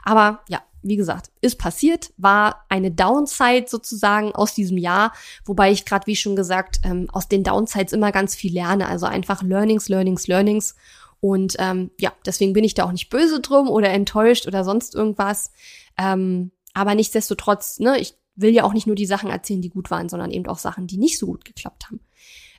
Aber 0.03 0.41
ja, 0.49 0.61
wie 0.83 0.97
gesagt, 0.97 1.31
ist 1.39 1.57
passiert, 1.57 2.11
war 2.17 2.65
eine 2.67 2.91
Downside 2.91 3.65
sozusagen 3.69 4.33
aus 4.33 4.53
diesem 4.53 4.77
Jahr, 4.77 5.13
wobei 5.45 5.71
ich 5.71 5.85
gerade, 5.85 6.07
wie 6.07 6.15
schon 6.15 6.35
gesagt, 6.35 6.81
ähm, 6.83 7.07
aus 7.11 7.29
den 7.29 7.43
Downsides 7.43 7.93
immer 7.93 8.11
ganz 8.11 8.35
viel 8.35 8.53
lerne. 8.53 8.87
Also 8.87 9.05
einfach 9.05 9.43
Learnings, 9.43 9.87
Learnings, 9.87 10.27
Learnings. 10.27 10.75
Und 11.21 11.55
ähm, 11.59 11.91
ja, 11.99 12.11
deswegen 12.25 12.51
bin 12.51 12.63
ich 12.63 12.73
da 12.73 12.83
auch 12.83 12.91
nicht 12.91 13.09
böse 13.09 13.39
drum 13.39 13.69
oder 13.69 13.89
enttäuscht 13.89 14.47
oder 14.47 14.63
sonst 14.63 14.95
irgendwas. 14.95 15.51
Ähm, 15.97 16.51
aber 16.73 16.95
nichtsdestotrotz, 16.95 17.79
ne, 17.79 17.99
ich 17.99 18.15
will 18.35 18.53
ja 18.53 18.63
auch 18.63 18.73
nicht 18.73 18.87
nur 18.87 18.95
die 18.95 19.05
Sachen 19.05 19.29
erzählen, 19.29 19.61
die 19.61 19.69
gut 19.69 19.91
waren, 19.91 20.09
sondern 20.09 20.31
eben 20.31 20.47
auch 20.47 20.57
Sachen, 20.57 20.87
die 20.87 20.97
nicht 20.97 21.19
so 21.19 21.27
gut 21.27 21.45
geklappt 21.45 21.85
haben. 21.85 21.99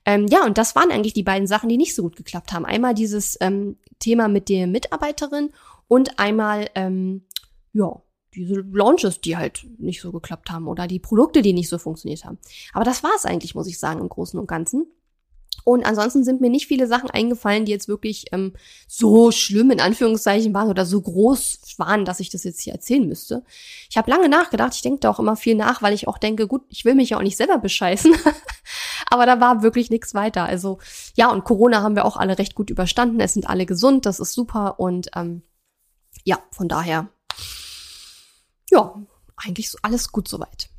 Ähm, 0.05 0.27
ja, 0.29 0.45
und 0.45 0.59
das 0.59 0.75
waren 0.75 0.91
eigentlich 0.91 1.15
die 1.15 1.23
beiden 1.23 1.47
Sachen, 1.47 1.69
die 1.69 1.77
nicht 1.77 1.95
so 1.95 2.03
gut 2.03 2.17
geklappt 2.17 2.53
haben. 2.53 2.65
Einmal 2.65 2.95
dieses 2.95 3.37
ähm, 3.41 3.77
Thema 3.99 4.29
mit 4.29 4.49
der 4.49 4.67
Mitarbeiterin 4.67 5.51
und 5.89 6.19
einmal, 6.19 6.69
ähm, 6.75 7.27
ja, 7.73 8.01
diese 8.35 8.65
Launches, 8.73 9.21
die 9.21 9.37
halt 9.37 9.67
nicht 9.79 10.01
so 10.01 10.11
geklappt 10.11 10.51
haben 10.51 10.67
oder 10.67 10.87
die 10.87 10.99
Produkte, 10.99 11.43
die 11.43 11.53
nicht 11.53 11.69
so 11.69 11.79
funktioniert 11.79 12.25
haben. 12.25 12.39
Aber 12.73 12.85
das 12.85 13.03
war 13.03 13.11
es 13.15 13.27
eigentlich, 13.27 13.55
muss 13.55 13.67
ich 13.67 13.79
sagen, 13.79 14.01
im 14.01 14.09
Großen 14.09 14.39
und 14.41 14.47
Ganzen. 14.47 14.87
Und 15.65 15.85
ansonsten 15.87 16.25
sind 16.25 16.41
mir 16.41 16.51
nicht 16.51 16.67
viele 16.67 16.89
Sachen 16.89 17.11
eingefallen, 17.11 17.65
die 17.65 17.73
jetzt 17.73 17.87
wirklich 17.87 18.27
ähm, 18.33 18.53
so 18.89 19.31
schlimm 19.31 19.71
in 19.71 19.81
Anführungszeichen 19.81 20.53
waren 20.55 20.69
oder 20.69 20.85
so 20.85 21.01
groß 21.01 21.61
waren, 21.77 22.05
dass 22.05 22.21
ich 22.21 22.31
das 22.31 22.43
jetzt 22.45 22.61
hier 22.61 22.73
erzählen 22.73 23.07
müsste. 23.07 23.45
Ich 23.89 23.97
habe 23.97 24.11
lange 24.11 24.29
nachgedacht, 24.29 24.75
ich 24.75 24.83
denke 24.83 25.01
da 25.01 25.11
auch 25.11 25.21
immer 25.21 25.37
viel 25.37 25.55
nach, 25.55 25.81
weil 25.81 25.95
ich 25.95 26.09
auch 26.09 26.19
denke, 26.19 26.49
gut, 26.49 26.63
ich 26.69 26.85
will 26.85 26.95
mich 26.95 27.11
ja 27.11 27.19
auch 27.19 27.23
nicht 27.23 27.37
selber 27.37 27.59
bescheißen. 27.59 28.15
Aber 29.11 29.27
da 29.27 29.41
war 29.41 29.63
wirklich 29.63 29.91
nichts 29.91 30.15
weiter. 30.15 30.45
Also 30.45 30.79
ja, 31.15 31.31
und 31.31 31.45
Corona 31.45 31.83
haben 31.83 31.95
wir 31.95 32.05
auch 32.05 32.17
alle 32.17 32.39
recht 32.39 32.55
gut 32.55 32.71
überstanden. 32.71 33.21
Es 33.21 33.35
sind 33.35 33.49
alle 33.49 33.67
gesund, 33.67 34.05
das 34.05 34.19
ist 34.19 34.33
super. 34.33 34.81
Und 34.81 35.11
ähm, 35.15 35.43
ja, 36.25 36.39
von 36.51 36.69
daher, 36.69 37.09
ja, 38.71 38.95
eigentlich 39.37 39.71
so 39.71 39.79
alles 39.83 40.11
gut 40.11 40.29
soweit. 40.29 40.72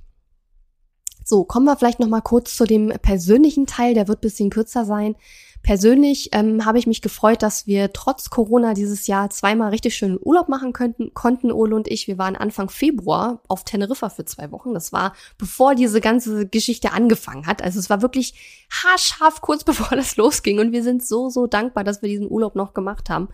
So, 1.23 1.43
kommen 1.43 1.65
wir 1.65 1.77
vielleicht 1.77 1.99
noch 1.99 2.07
mal 2.07 2.21
kurz 2.21 2.55
zu 2.55 2.65
dem 2.65 2.89
persönlichen 3.01 3.65
Teil, 3.65 3.93
der 3.93 4.07
wird 4.07 4.21
bisschen 4.21 4.49
kürzer 4.49 4.85
sein. 4.85 5.15
Persönlich 5.63 6.29
ähm, 6.33 6.65
habe 6.65 6.77
ich 6.77 6.87
mich 6.87 7.01
gefreut, 7.01 7.41
dass 7.41 7.67
wir 7.67 7.93
trotz 7.93 8.29
Corona 8.29 8.73
dieses 8.73 9.07
Jahr 9.07 9.29
zweimal 9.29 9.69
richtig 9.69 9.95
schönen 9.95 10.19
Urlaub 10.21 10.49
machen 10.49 10.73
könnten, 10.73 11.13
konnten 11.13 11.53
Ole 11.53 11.73
und 11.73 11.87
ich. 11.87 12.05
Wir 12.07 12.17
waren 12.17 12.35
Anfang 12.35 12.69
Februar 12.69 13.39
auf 13.47 13.63
Teneriffa 13.63 14.09
für 14.09 14.25
zwei 14.25 14.51
Wochen. 14.51 14.73
Das 14.73 14.91
war 14.91 15.13
bevor 15.37 15.73
diese 15.73 16.01
ganze 16.01 16.45
Geschichte 16.45 16.91
angefangen 16.91 17.47
hat. 17.47 17.61
Also 17.63 17.79
es 17.79 17.89
war 17.89 18.01
wirklich 18.01 18.67
haarscharf 18.69 19.39
kurz 19.39 19.63
bevor 19.63 19.95
das 19.95 20.17
losging 20.17 20.59
und 20.59 20.73
wir 20.73 20.83
sind 20.83 21.05
so, 21.05 21.29
so 21.29 21.47
dankbar, 21.47 21.85
dass 21.85 22.01
wir 22.01 22.09
diesen 22.09 22.29
Urlaub 22.29 22.55
noch 22.55 22.73
gemacht 22.73 23.09
haben 23.09 23.29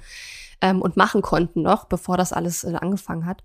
ähm, 0.61 0.83
und 0.83 0.97
machen 0.97 1.23
konnten 1.23 1.63
noch, 1.63 1.85
bevor 1.85 2.15
das 2.15 2.31
alles 2.31 2.63
äh, 2.63 2.75
angefangen 2.79 3.25
hat. 3.25 3.43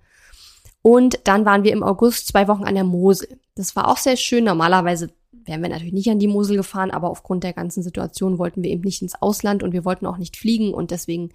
Und 0.87 1.21
dann 1.25 1.47
waren 1.47 1.65
wir 1.65 1.73
im 1.73 1.83
August 1.83 2.27
zwei 2.27 2.47
Wochen 2.47 2.65
an 2.65 2.75
der 2.75 2.85
Mosel. 2.85 3.41
Das 3.55 3.75
war 3.75 3.89
auch 3.89 3.97
sehr 3.97 4.19
schön. 4.19 4.45
Normalerweise 4.45 5.09
wären 5.33 5.63
wir 5.63 5.71
natürlich 5.71 5.95
nicht 5.95 6.11
an 6.11 6.19
die 6.19 6.29
Mosel 6.29 6.59
gefahren, 6.59 6.91
aber 6.91 7.09
aufgrund 7.09 7.43
der 7.43 7.55
ganzen 7.55 7.83
Situation 7.83 8.37
wollten 8.37 8.63
wir 8.63 8.71
eben 8.71 8.83
nicht 8.83 9.01
ins 9.01 9.15
Ausland 9.23 9.63
und 9.63 9.73
wir 9.73 9.87
wollten 9.87 10.05
auch 10.05 10.19
nicht 10.19 10.37
fliegen 10.37 10.75
und 10.75 10.91
deswegen 10.91 11.31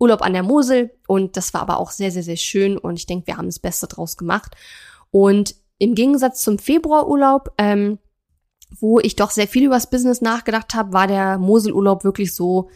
Urlaub 0.00 0.20
an 0.20 0.32
der 0.32 0.42
Mosel. 0.42 0.90
Und 1.06 1.36
das 1.36 1.54
war 1.54 1.60
aber 1.60 1.78
auch 1.78 1.92
sehr, 1.92 2.10
sehr, 2.10 2.24
sehr 2.24 2.36
schön 2.36 2.76
und 2.76 2.98
ich 2.98 3.06
denke, 3.06 3.28
wir 3.28 3.36
haben 3.36 3.46
das 3.46 3.60
Beste 3.60 3.86
draus 3.86 4.16
gemacht. 4.16 4.56
Und 5.12 5.54
im 5.78 5.94
Gegensatz 5.94 6.42
zum 6.42 6.58
Februarurlaub, 6.58 7.52
ähm, 7.56 8.00
wo 8.80 8.98
ich 8.98 9.14
doch 9.14 9.30
sehr 9.30 9.46
viel 9.46 9.66
übers 9.66 9.90
Business 9.90 10.22
nachgedacht 10.22 10.74
habe, 10.74 10.92
war 10.92 11.06
der 11.06 11.38
Moselurlaub 11.38 12.02
wirklich 12.02 12.34
so, 12.34 12.68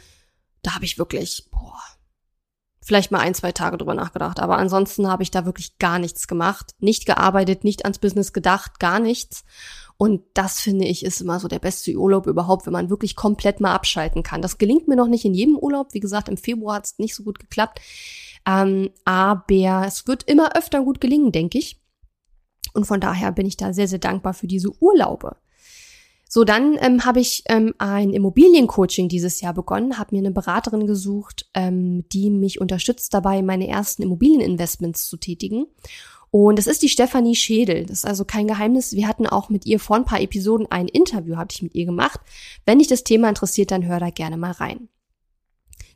da 0.63 0.77
habe 0.77 0.85
ich 0.85 0.99
wirklich, 0.99 1.49
boah, 1.51 1.81
vielleicht 2.83 3.12
mal 3.12 3.21
ein, 3.21 3.35
zwei 3.35 3.53
Tage 3.53 3.79
drüber 3.79 3.95
nachgedacht. 3.95 4.40
Aber 4.40 4.59
ansonsten 4.59 5.09
habe 5.09 5.23
ich 5.23 5.31
da 5.31 5.47
wirklich 5.47 5.79
gar 5.79 5.99
nichts 5.99 6.27
gemacht. 6.27 6.75
Nicht 6.81 7.07
gearbeitet, 7.07 7.64
nicht 7.64 7.85
ans 7.85 7.99
Business 7.99 8.33
gedacht, 8.33 8.81
gar 8.81 8.99
nichts. 8.99 9.45
Und 9.97 10.23
das 10.35 10.61
finde 10.61 10.85
ich 10.87 11.05
ist 11.05 11.21
immer 11.21 11.38
so 11.38 11.47
der 11.47 11.61
beste 11.61 11.95
Urlaub 11.95 12.27
überhaupt, 12.27 12.66
wenn 12.66 12.73
man 12.73 12.90
wirklich 12.90 13.14
komplett 13.14 13.61
mal 13.61 13.73
abschalten 13.73 14.25
kann. 14.25 14.42
Das 14.42 14.59
gelingt 14.59 14.88
mir 14.88 14.97
noch 14.97 15.07
nicht 15.07 15.25
in 15.25 15.33
jedem 15.33 15.57
Urlaub. 15.57 15.95
Wie 15.95 16.01
gesagt, 16.01 16.29
im 16.29 16.37
Februar 16.37 16.77
hat 16.77 16.87
es 16.87 16.99
nicht 16.99 17.14
so 17.14 17.23
gut 17.23 17.38
geklappt. 17.38 17.81
Ähm, 18.45 18.90
aber 19.05 19.87
es 19.87 20.09
wird 20.09 20.25
immer 20.25 20.57
öfter 20.57 20.83
gut 20.83 21.01
gelingen, 21.01 21.31
denke 21.31 21.59
ich. 21.59 21.81
Und 22.75 22.87
von 22.87 23.01
daher 23.01 23.31
bin 23.31 23.47
ich 23.47 23.57
da 23.57 23.73
sehr, 23.73 23.87
sehr 23.87 24.01
dankbar 24.01 24.35
für 24.35 24.49
diese 24.49 24.71
Urlaube. 24.81 25.37
So, 26.35 26.45
dann 26.45 26.79
ähm, 26.81 27.05
habe 27.05 27.21
ich 27.21 27.45
ähm, 27.51 27.75
ein 27.77 28.14
Immobiliencoaching 28.14 29.11
dieses 29.11 29.42
Jahr 29.42 29.53
begonnen, 29.53 29.99
habe 29.99 30.16
mir 30.16 30.21
eine 30.21 30.31
Beraterin 30.31 30.87
gesucht, 30.87 31.45
ähm, 31.53 32.09
die 32.09 32.31
mich 32.31 32.59
unterstützt 32.59 33.12
dabei, 33.12 33.42
meine 33.42 33.68
ersten 33.68 34.03
Immobilieninvestments 34.03 35.11
zu 35.11 35.18
tätigen. 35.18 35.66
Und 36.31 36.59
das 36.59 36.66
ist 36.66 36.83
die 36.83 36.88
Stefanie 36.88 37.37
Schädel. 37.37 37.85
Das 37.85 37.99
ist 37.99 38.07
also 38.07 38.25
kein 38.25 38.47
Geheimnis. 38.47 38.95
Wir 38.95 39.09
hatten 39.09 39.27
auch 39.27 39.51
mit 39.51 39.66
ihr 39.66 39.79
vor 39.79 39.97
ein 39.97 40.07
paar 40.07 40.23
Episoden 40.23 40.66
ein 40.71 40.88
Interview, 40.88 41.37
habe 41.37 41.51
ich 41.53 41.61
mit 41.61 41.75
ihr 41.75 41.85
gemacht. 41.85 42.18
Wenn 42.64 42.79
dich 42.79 42.88
das 42.88 43.05
Thema 43.05 43.29
interessiert, 43.29 43.71
dann 43.71 43.85
hör 43.85 44.01
da 44.01 44.09
gerne 44.09 44.38
mal 44.38 44.53
rein. 44.53 44.88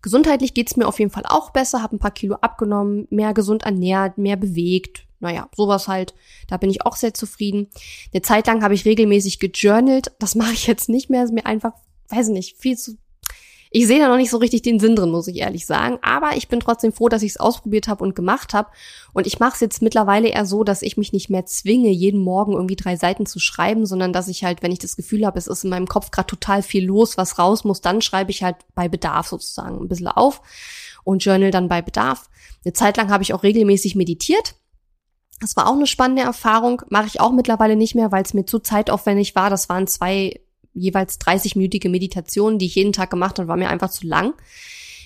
Gesundheitlich 0.03 0.55
geht's 0.55 0.77
mir 0.77 0.87
auf 0.87 0.99
jeden 0.99 1.11
Fall 1.11 1.25
auch 1.27 1.51
besser, 1.51 1.83
habe 1.83 1.97
ein 1.97 2.01
paar 2.01 2.11
Kilo 2.11 2.37
abgenommen, 2.37 3.07
mehr 3.11 3.35
gesund 3.35 3.65
ernährt, 3.65 4.19
mehr 4.19 4.37
bewegt, 4.37 5.07
naja, 5.21 5.49
sowas 5.55 5.89
halt. 5.89 6.15
Da 6.49 6.57
bin 6.57 6.71
ich 6.71 6.85
auch 6.85 6.97
sehr 6.97 7.15
zufrieden. 7.15 7.69
Eine 8.13 8.23
Zeit 8.23 8.47
lang 8.47 8.63
habe 8.63 8.75
ich 8.75 8.85
regelmäßig 8.85 9.39
gejournalt. 9.39 10.13
Das 10.19 10.35
mache 10.37 10.53
ich 10.53 10.67
jetzt 10.67 10.89
nicht 10.89 11.11
mehr. 11.11 11.25
Ist 11.25 11.33
mir 11.33 11.47
einfach, 11.47 11.73
weiß 12.09 12.29
nicht, 12.29 12.59
viel 12.59 12.77
zu. 12.77 12.97
Ich 13.77 13.87
sehe 13.87 13.99
da 13.99 14.09
noch 14.09 14.17
nicht 14.17 14.31
so 14.31 14.39
richtig 14.39 14.63
den 14.63 14.81
Sinn 14.81 14.97
drin, 14.97 15.11
muss 15.11 15.29
ich 15.29 15.37
ehrlich 15.37 15.67
sagen. 15.67 15.99
Aber 16.01 16.35
ich 16.35 16.49
bin 16.49 16.61
trotzdem 16.61 16.95
froh, 16.95 17.11
dass 17.11 17.23
ich 17.23 17.33
es 17.33 17.37
ausprobiert 17.37 17.89
habe 17.89 18.03
und 18.03 18.15
gemacht 18.15 18.55
habe. 18.55 18.71
Und 19.13 19.27
ich 19.27 19.39
mache 19.39 19.53
es 19.53 19.61
jetzt 19.61 19.83
mittlerweile 19.83 20.29
eher 20.29 20.47
so, 20.47 20.65
dass 20.65 20.81
ich 20.81 20.97
mich 20.97 21.13
nicht 21.13 21.29
mehr 21.29 21.45
zwinge, 21.45 21.91
jeden 21.91 22.23
Morgen 22.23 22.55
irgendwie 22.55 22.77
drei 22.77 22.97
Seiten 22.97 23.27
zu 23.27 23.39
schreiben, 23.39 23.85
sondern 23.85 24.15
dass 24.15 24.29
ich 24.29 24.45
halt, 24.45 24.63
wenn 24.63 24.73
ich 24.73 24.79
das 24.79 24.97
Gefühl 24.97 25.27
habe, 25.27 25.39
es 25.39 25.47
ist 25.47 25.63
in 25.63 25.69
meinem 25.69 25.89
Kopf 25.89 26.11
gerade 26.11 26.27
total 26.27 26.63
viel 26.63 26.87
los, 26.87 27.19
was 27.19 27.39
raus 27.39 27.65
muss, 27.65 27.83
dann 27.83 28.01
schreibe 28.01 28.31
ich 28.31 28.43
halt 28.43 28.57
bei 28.75 28.89
Bedarf 28.89 29.29
sozusagen 29.29 29.79
ein 29.79 29.89
bisschen 29.89 30.09
auf 30.09 30.41
und 31.05 31.23
journal 31.23 31.51
dann 31.51 31.69
bei 31.69 31.83
Bedarf. 31.83 32.31
Eine 32.65 32.73
Zeit 32.73 32.97
lang 32.97 33.11
habe 33.11 33.25
ich 33.25 33.35
auch 33.35 33.43
regelmäßig 33.43 33.95
meditiert 33.95 34.55
das 35.39 35.55
war 35.55 35.69
auch 35.69 35.75
eine 35.75 35.87
spannende 35.87 36.23
Erfahrung, 36.23 36.81
mache 36.89 37.09
ich 37.09 37.21
auch 37.21 37.31
mittlerweile 37.31 37.77
nicht 37.77 37.95
mehr, 37.95 38.11
weil 38.11 38.23
es 38.23 38.33
mir 38.33 38.47
zu 38.47 38.59
zeitaufwendig 38.59 39.35
war. 39.35 39.51
Das 39.51 39.69
waren 39.69 39.87
zwei 39.87 40.41
jeweils 40.77 41.21
30-minütige 41.21 41.89
Meditationen, 41.89 42.59
die 42.59 42.67
ich 42.67 42.75
jeden 42.75 42.93
Tag 42.93 43.11
gemacht 43.11 43.39
habe, 43.39 43.49
war 43.49 43.57
mir 43.57 43.71
einfach 43.71 43.91
zu 43.91 44.07
lang. 44.07 44.35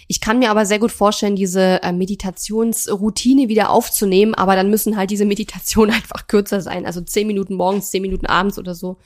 Ich 0.08 0.20
kann 0.20 0.40
mir 0.40 0.50
aber 0.50 0.66
sehr 0.66 0.80
gut 0.80 0.90
vorstellen, 0.90 1.36
diese 1.36 1.82
äh, 1.84 1.92
Meditationsroutine 1.92 3.48
wieder 3.48 3.70
aufzunehmen, 3.70 4.34
aber 4.34 4.56
dann 4.56 4.68
müssen 4.68 4.96
halt 4.96 5.10
diese 5.10 5.24
Meditationen 5.24 5.94
einfach 5.94 6.26
kürzer 6.26 6.60
sein. 6.60 6.84
Also 6.84 7.00
zehn 7.00 7.28
Minuten 7.28 7.54
morgens, 7.54 7.90
zehn 7.90 8.02
Minuten 8.02 8.26
abends 8.26 8.58
oder 8.58 8.74
so. 8.74 8.98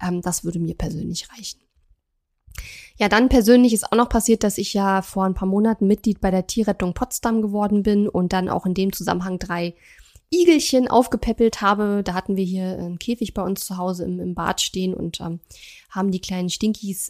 Ähm, 0.00 0.22
das 0.22 0.44
würde 0.44 0.60
mir 0.60 0.76
persönlich 0.76 1.28
reichen. 1.36 1.58
Ja, 2.96 3.08
dann 3.08 3.28
persönlich 3.28 3.74
ist 3.74 3.92
auch 3.92 3.96
noch 3.96 4.08
passiert, 4.08 4.44
dass 4.44 4.56
ich 4.56 4.72
ja 4.72 5.02
vor 5.02 5.24
ein 5.24 5.34
paar 5.34 5.48
Monaten 5.48 5.86
Mitglied 5.86 6.20
bei 6.20 6.30
der 6.30 6.46
Tierrettung 6.46 6.94
Potsdam 6.94 7.42
geworden 7.42 7.82
bin 7.82 8.08
und 8.08 8.32
dann 8.32 8.48
auch 8.48 8.64
in 8.64 8.74
dem 8.74 8.92
Zusammenhang 8.92 9.38
drei 9.38 9.74
Igelchen 10.30 10.88
aufgepäppelt 10.88 11.60
habe. 11.60 12.02
Da 12.04 12.14
hatten 12.14 12.36
wir 12.36 12.44
hier 12.44 12.78
einen 12.78 12.98
Käfig 12.98 13.32
bei 13.32 13.42
uns 13.42 13.64
zu 13.64 13.76
Hause 13.76 14.04
im, 14.04 14.18
im 14.18 14.34
Bad 14.34 14.60
stehen 14.60 14.92
und 14.92 15.20
ähm, 15.20 15.40
haben 15.90 16.10
die 16.10 16.20
kleinen 16.20 16.50
Stinkies 16.50 17.08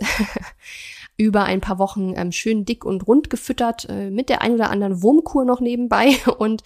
über 1.16 1.44
ein 1.44 1.62
paar 1.62 1.78
Wochen 1.78 2.12
ähm, 2.14 2.30
schön 2.30 2.66
dick 2.66 2.84
und 2.84 3.06
rund 3.06 3.30
gefüttert, 3.30 3.88
äh, 3.88 4.10
mit 4.10 4.28
der 4.28 4.42
ein 4.42 4.52
oder 4.52 4.70
anderen 4.70 5.02
Wurmkur 5.02 5.46
noch 5.46 5.60
nebenbei. 5.60 6.16
Und 6.38 6.62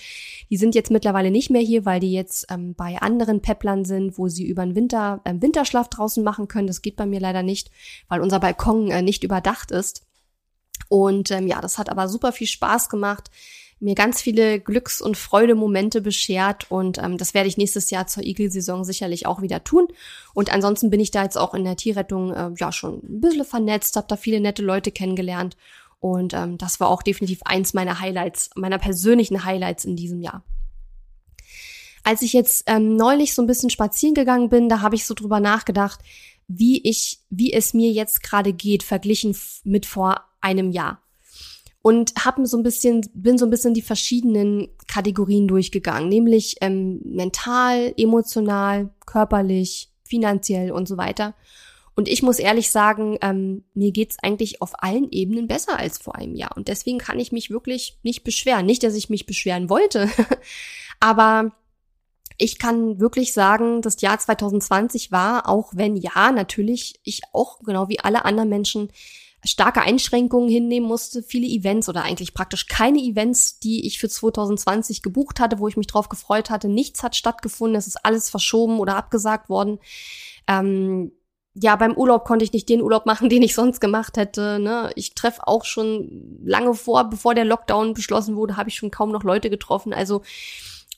die 0.50 0.56
sind 0.56 0.74
jetzt 0.74 0.90
mittlerweile 0.90 1.30
nicht 1.30 1.50
mehr 1.50 1.62
hier, 1.62 1.84
weil 1.84 2.00
die 2.00 2.12
jetzt 2.12 2.46
ähm, 2.50 2.74
bei 2.74 3.00
anderen 3.00 3.40
Pepplern 3.40 3.84
sind, 3.84 4.18
wo 4.18 4.26
sie 4.26 4.46
über 4.46 4.64
den 4.64 4.74
Winter 4.74 5.20
ähm, 5.24 5.40
Winterschlaf 5.40 5.88
draußen 5.88 6.24
machen 6.24 6.48
können. 6.48 6.66
Das 6.66 6.82
geht 6.82 6.96
bei 6.96 7.06
mir 7.06 7.20
leider 7.20 7.44
nicht, 7.44 7.70
weil 8.08 8.20
unser 8.20 8.40
Balkon 8.40 8.90
äh, 8.90 9.02
nicht 9.02 9.22
überdacht 9.22 9.70
ist. 9.70 10.04
Und 10.88 11.30
ähm, 11.30 11.46
ja, 11.46 11.60
das 11.60 11.78
hat 11.78 11.88
aber 11.88 12.08
super 12.08 12.32
viel 12.32 12.48
Spaß 12.48 12.88
gemacht 12.88 13.30
mir 13.80 13.94
ganz 13.94 14.20
viele 14.20 14.60
Glücks- 14.60 15.00
und 15.00 15.16
Freudemomente 15.16 16.02
beschert 16.02 16.70
und 16.70 16.98
ähm, 16.98 17.16
das 17.16 17.34
werde 17.34 17.48
ich 17.48 17.56
nächstes 17.56 17.90
Jahr 17.90 18.06
zur 18.06 18.22
Igelsaison 18.22 18.84
sicherlich 18.84 19.26
auch 19.26 19.40
wieder 19.40 19.64
tun. 19.64 19.88
Und 20.34 20.52
ansonsten 20.52 20.90
bin 20.90 21.00
ich 21.00 21.10
da 21.10 21.22
jetzt 21.24 21.38
auch 21.38 21.54
in 21.54 21.64
der 21.64 21.76
Tierrettung 21.76 22.32
äh, 22.32 22.50
ja 22.58 22.72
schon 22.72 23.00
ein 23.02 23.20
bisschen 23.20 23.44
vernetzt, 23.44 23.96
habe 23.96 24.06
da 24.08 24.16
viele 24.16 24.40
nette 24.40 24.62
Leute 24.62 24.92
kennengelernt 24.92 25.56
und 25.98 26.34
ähm, 26.34 26.58
das 26.58 26.80
war 26.80 26.88
auch 26.88 27.02
definitiv 27.02 27.40
eins 27.44 27.74
meiner 27.74 28.00
Highlights, 28.00 28.50
meiner 28.54 28.78
persönlichen 28.78 29.44
Highlights 29.44 29.84
in 29.84 29.96
diesem 29.96 30.20
Jahr. 30.20 30.42
Als 32.02 32.22
ich 32.22 32.32
jetzt 32.32 32.64
ähm, 32.66 32.96
neulich 32.96 33.34
so 33.34 33.42
ein 33.42 33.46
bisschen 33.46 33.70
spazieren 33.70 34.14
gegangen 34.14 34.48
bin, 34.48 34.68
da 34.70 34.80
habe 34.80 34.94
ich 34.94 35.04
so 35.04 35.12
drüber 35.14 35.40
nachgedacht, 35.40 36.00
wie 36.48 36.82
ich, 36.82 37.20
wie 37.28 37.52
es 37.52 37.74
mir 37.74 37.90
jetzt 37.90 38.22
gerade 38.22 38.52
geht, 38.52 38.82
verglichen 38.82 39.36
mit 39.64 39.86
vor 39.86 40.24
einem 40.40 40.70
Jahr 40.70 41.02
und 41.82 42.12
habe 42.24 42.46
so 42.46 42.56
ein 42.56 42.62
bisschen 42.62 43.02
bin 43.14 43.38
so 43.38 43.46
ein 43.46 43.50
bisschen 43.50 43.74
die 43.74 43.82
verschiedenen 43.82 44.68
Kategorien 44.86 45.48
durchgegangen, 45.48 46.08
nämlich 46.08 46.56
ähm, 46.60 47.00
mental, 47.04 47.94
emotional, 47.96 48.90
körperlich, 49.06 49.90
finanziell 50.04 50.72
und 50.72 50.86
so 50.88 50.96
weiter. 50.96 51.34
Und 51.96 52.08
ich 52.08 52.22
muss 52.22 52.38
ehrlich 52.38 52.70
sagen, 52.70 53.18
ähm, 53.20 53.64
mir 53.74 53.92
geht's 53.92 54.16
eigentlich 54.22 54.62
auf 54.62 54.72
allen 54.82 55.10
Ebenen 55.10 55.48
besser 55.48 55.78
als 55.78 55.98
vor 55.98 56.16
einem 56.16 56.34
Jahr. 56.34 56.56
Und 56.56 56.68
deswegen 56.68 56.98
kann 56.98 57.18
ich 57.18 57.32
mich 57.32 57.50
wirklich 57.50 57.98
nicht 58.02 58.24
beschweren. 58.24 58.64
Nicht, 58.64 58.82
dass 58.82 58.94
ich 58.94 59.10
mich 59.10 59.26
beschweren 59.26 59.68
wollte, 59.68 60.08
aber 61.00 61.52
ich 62.38 62.58
kann 62.58 63.00
wirklich 63.00 63.34
sagen, 63.34 63.82
das 63.82 64.00
Jahr 64.00 64.18
2020 64.18 65.12
war, 65.12 65.46
auch 65.46 65.72
wenn 65.74 65.94
ja, 65.94 66.32
natürlich 66.32 67.00
ich 67.04 67.20
auch 67.32 67.58
genau 67.60 67.88
wie 67.88 68.00
alle 68.00 68.24
anderen 68.24 68.48
Menschen 68.48 68.90
starke 69.44 69.82
Einschränkungen 69.82 70.50
hinnehmen 70.50 70.86
musste, 70.86 71.22
viele 71.22 71.46
Events 71.46 71.88
oder 71.88 72.02
eigentlich 72.02 72.34
praktisch 72.34 72.66
keine 72.66 72.98
Events, 72.98 73.58
die 73.58 73.86
ich 73.86 73.98
für 73.98 74.08
2020 74.08 75.02
gebucht 75.02 75.40
hatte, 75.40 75.58
wo 75.58 75.68
ich 75.68 75.76
mich 75.76 75.86
drauf 75.86 76.08
gefreut 76.08 76.50
hatte. 76.50 76.68
Nichts 76.68 77.02
hat 77.02 77.16
stattgefunden, 77.16 77.76
es 77.76 77.86
ist 77.86 78.04
alles 78.04 78.28
verschoben 78.28 78.78
oder 78.78 78.96
abgesagt 78.96 79.48
worden. 79.48 79.78
Ähm, 80.46 81.12
ja, 81.54 81.74
beim 81.76 81.96
Urlaub 81.96 82.24
konnte 82.24 82.44
ich 82.44 82.52
nicht 82.52 82.68
den 82.68 82.82
Urlaub 82.82 83.06
machen, 83.06 83.28
den 83.28 83.42
ich 83.42 83.54
sonst 83.54 83.80
gemacht 83.80 84.16
hätte. 84.16 84.58
Ne? 84.58 84.90
Ich 84.94 85.14
treffe 85.14 85.46
auch 85.46 85.64
schon 85.64 86.40
lange 86.44 86.74
vor, 86.74 87.04
bevor 87.04 87.34
der 87.34 87.44
Lockdown 87.44 87.94
beschlossen 87.94 88.36
wurde, 88.36 88.56
habe 88.56 88.68
ich 88.68 88.76
schon 88.76 88.90
kaum 88.90 89.10
noch 89.10 89.24
Leute 89.24 89.50
getroffen. 89.50 89.94
Also 89.94 90.22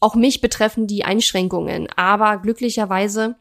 auch 0.01 0.16
mich 0.16 0.40
betreffen 0.40 0.88
die 0.88 1.05
Einschränkungen. 1.05 1.88
Aber 1.97 2.38
glücklicherweise 2.38 3.36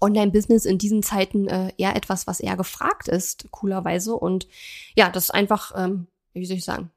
Online-Business 0.00 0.64
in 0.64 0.78
diesen 0.78 1.02
Zeiten 1.02 1.48
äh, 1.48 1.72
eher 1.76 1.96
etwas, 1.96 2.26
was 2.26 2.40
eher 2.40 2.56
gefragt 2.56 3.08
ist, 3.08 3.50
coolerweise. 3.50 4.14
Und 4.14 4.48
ja, 4.94 5.10
das 5.10 5.24
ist 5.24 5.30
einfach, 5.30 5.72
ähm, 5.76 6.06
wie 6.32 6.46
soll 6.46 6.56
ich 6.56 6.64
sagen, 6.64 6.90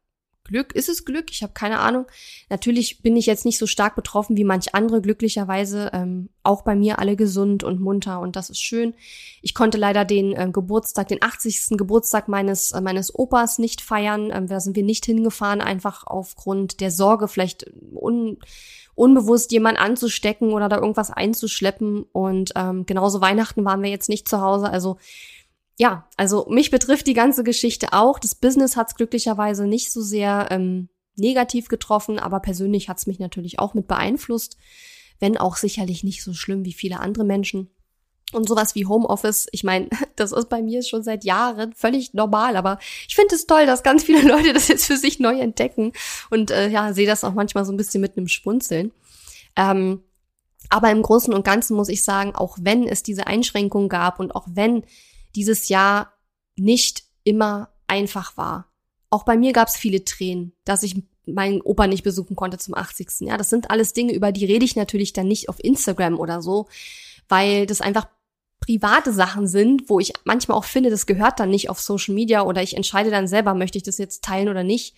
Glück. 0.44 0.74
Ist 0.74 0.90
es 0.90 1.06
Glück? 1.06 1.32
Ich 1.32 1.44
habe 1.44 1.54
keine 1.54 1.80
Ahnung. 1.80 2.06
Natürlich 2.50 3.02
bin 3.02 3.16
ich 3.16 3.26
jetzt 3.26 3.46
nicht 3.46 3.58
so 3.58 3.68
stark 3.68 3.96
betroffen 3.96 4.36
wie 4.38 4.44
manch 4.44 4.76
andere, 4.76 5.02
glücklicherweise. 5.02 5.92
Ähm, 5.94 6.30
auch 6.44 6.64
bei 6.64 6.76
mir 6.76 7.00
alle 7.00 7.16
gesund 7.16 7.64
und 7.64 7.80
munter 7.80 8.20
und 8.20 8.36
das 8.36 8.50
ist 8.50 8.62
schön. 8.62 8.94
Ich 9.42 9.54
konnte 9.54 9.78
leider 9.78 10.04
den 10.04 10.34
äh, 10.34 10.50
Geburtstag, 10.52 11.08
den 11.08 11.22
80. 11.24 11.78
Geburtstag 11.78 12.28
meines, 12.28 12.72
äh, 12.72 12.82
meines 12.82 13.14
Opas 13.14 13.60
nicht 13.60 13.82
feiern. 13.82 14.32
Ähm, 14.34 14.48
da 14.48 14.60
sind 14.60 14.76
wir 14.76 14.84
nicht 14.84 15.06
hingefahren, 15.06 15.62
einfach 15.62 16.06
aufgrund 16.06 16.82
der 16.82 16.92
Sorge, 16.92 17.28
vielleicht 17.28 17.72
un 17.94 18.38
unbewusst 19.02 19.52
jemand 19.52 19.80
anzustecken 19.80 20.54
oder 20.54 20.70
da 20.70 20.78
irgendwas 20.78 21.10
einzuschleppen. 21.10 22.04
Und 22.04 22.52
ähm, 22.56 22.86
genauso 22.86 23.20
Weihnachten 23.20 23.66
waren 23.66 23.82
wir 23.82 23.90
jetzt 23.90 24.10
nicht 24.10 24.30
zu 24.30 24.42
Hause. 24.42 24.70
Also 24.70 24.98
ja, 25.80 26.08
also 26.18 26.46
mich 26.48 26.70
betrifft 26.70 27.08
die 27.08 27.16
ganze 27.16 27.44
Geschichte 27.44 27.94
auch. 27.94 28.20
Das 28.20 28.36
Business 28.36 28.78
hat 28.78 28.90
es 28.90 28.96
glücklicherweise 28.96 29.66
nicht 29.66 29.92
so 29.92 30.02
sehr 30.02 30.50
ähm, 30.52 30.90
negativ 31.16 31.68
getroffen, 31.68 32.20
aber 32.20 32.42
persönlich 32.42 32.90
hat 32.90 33.00
es 33.00 33.08
mich 33.08 33.18
natürlich 33.18 33.58
auch 33.58 33.74
mit 33.74 33.88
beeinflusst, 33.88 34.56
wenn 35.20 35.36
auch 35.36 35.56
sicherlich 35.56 36.04
nicht 36.04 36.24
so 36.24 36.34
schlimm 36.34 36.64
wie 36.64 36.74
viele 36.74 37.00
andere 37.00 37.24
Menschen. 37.24 37.72
Und 38.32 38.48
sowas 38.48 38.76
wie 38.76 38.86
Homeoffice, 38.86 39.48
ich 39.52 39.64
meine, 39.64 39.90
das 40.16 40.32
ist 40.32 40.50
bei 40.50 40.62
mir 40.62 40.84
schon 40.84 41.04
seit 41.04 41.24
Jahren 41.24 41.74
völlig 41.74 42.14
normal, 42.14 42.56
aber 42.56 42.80
ich 43.08 43.16
finde 43.16 43.36
es 43.36 43.48
toll, 43.48 43.66
dass 43.66 43.84
ganz 43.84 44.04
viele 44.04 44.22
Leute 44.28 44.54
das 44.54 44.68
jetzt 44.68 44.86
für 44.86 44.98
sich 44.98 45.20
neu 45.20 45.40
entdecken 45.40 45.94
und 46.30 46.52
äh, 46.52 46.70
ja, 46.70 46.94
sehe 46.94 47.08
das 47.08 47.24
auch 47.24 47.34
manchmal 47.34 47.66
so 47.66 47.72
ein 47.72 47.78
bisschen 47.78 48.02
mit 48.02 48.18
einem 48.18 48.28
Spunzeln. 48.28 48.92
Ähm, 49.56 50.02
aber 50.70 50.90
im 50.92 51.02
Großen 51.02 51.34
und 51.34 51.44
Ganzen 51.44 51.76
muss 51.76 51.90
ich 51.90 52.04
sagen, 52.04 52.36
auch 52.36 52.58
wenn 52.62 52.88
es 52.88 53.04
diese 53.04 53.28
Einschränkungen 53.28 53.90
gab 53.90 54.20
und 54.20 54.36
auch 54.36 54.48
wenn 54.50 54.84
dieses 55.36 55.70
Jahr 55.70 56.14
nicht 56.56 57.04
immer 57.24 57.70
einfach 57.88 58.38
war, 58.38 58.72
auch 59.10 59.24
bei 59.24 59.36
mir 59.36 59.52
gab 59.52 59.68
es 59.68 59.76
viele 59.76 60.06
Tränen, 60.06 60.54
dass 60.64 60.84
ich 60.84 61.04
meinen 61.26 61.62
Opa 61.62 61.88
nicht 61.88 62.04
besuchen 62.04 62.36
konnte 62.36 62.58
zum 62.58 62.74
80. 62.74 63.28
Ja, 63.28 63.38
das 63.38 63.50
sind 63.50 63.70
alles 63.70 63.94
Dinge, 63.94 64.14
über 64.14 64.32
die 64.32 64.46
rede 64.46 64.66
ich 64.66 64.76
natürlich 64.76 65.14
dann 65.14 65.28
nicht 65.28 65.50
auf 65.50 65.64
Instagram 65.64 66.18
oder 66.18 66.42
so, 66.42 66.68
weil 67.28 67.66
das 67.66 67.82
einfach 67.82 68.08
private 68.62 69.12
Sachen 69.12 69.48
sind, 69.48 69.90
wo 69.90 70.00
ich 70.00 70.14
manchmal 70.24 70.58
auch 70.58 70.64
finde, 70.64 70.90
das 70.90 71.06
gehört 71.06 71.40
dann 71.40 71.50
nicht 71.50 71.70
auf 71.70 71.82
Social 71.82 72.16
Media 72.16 72.44
oder 72.44 72.64
ich 72.64 72.78
entscheide 72.78 73.10
dann 73.10 73.28
selber, 73.28 73.54
möchte 73.54 73.78
ich 73.78 73.84
das 73.84 73.98
jetzt 73.98 74.24
teilen 74.24 74.48
oder 74.48 74.64
nicht. 74.64 74.96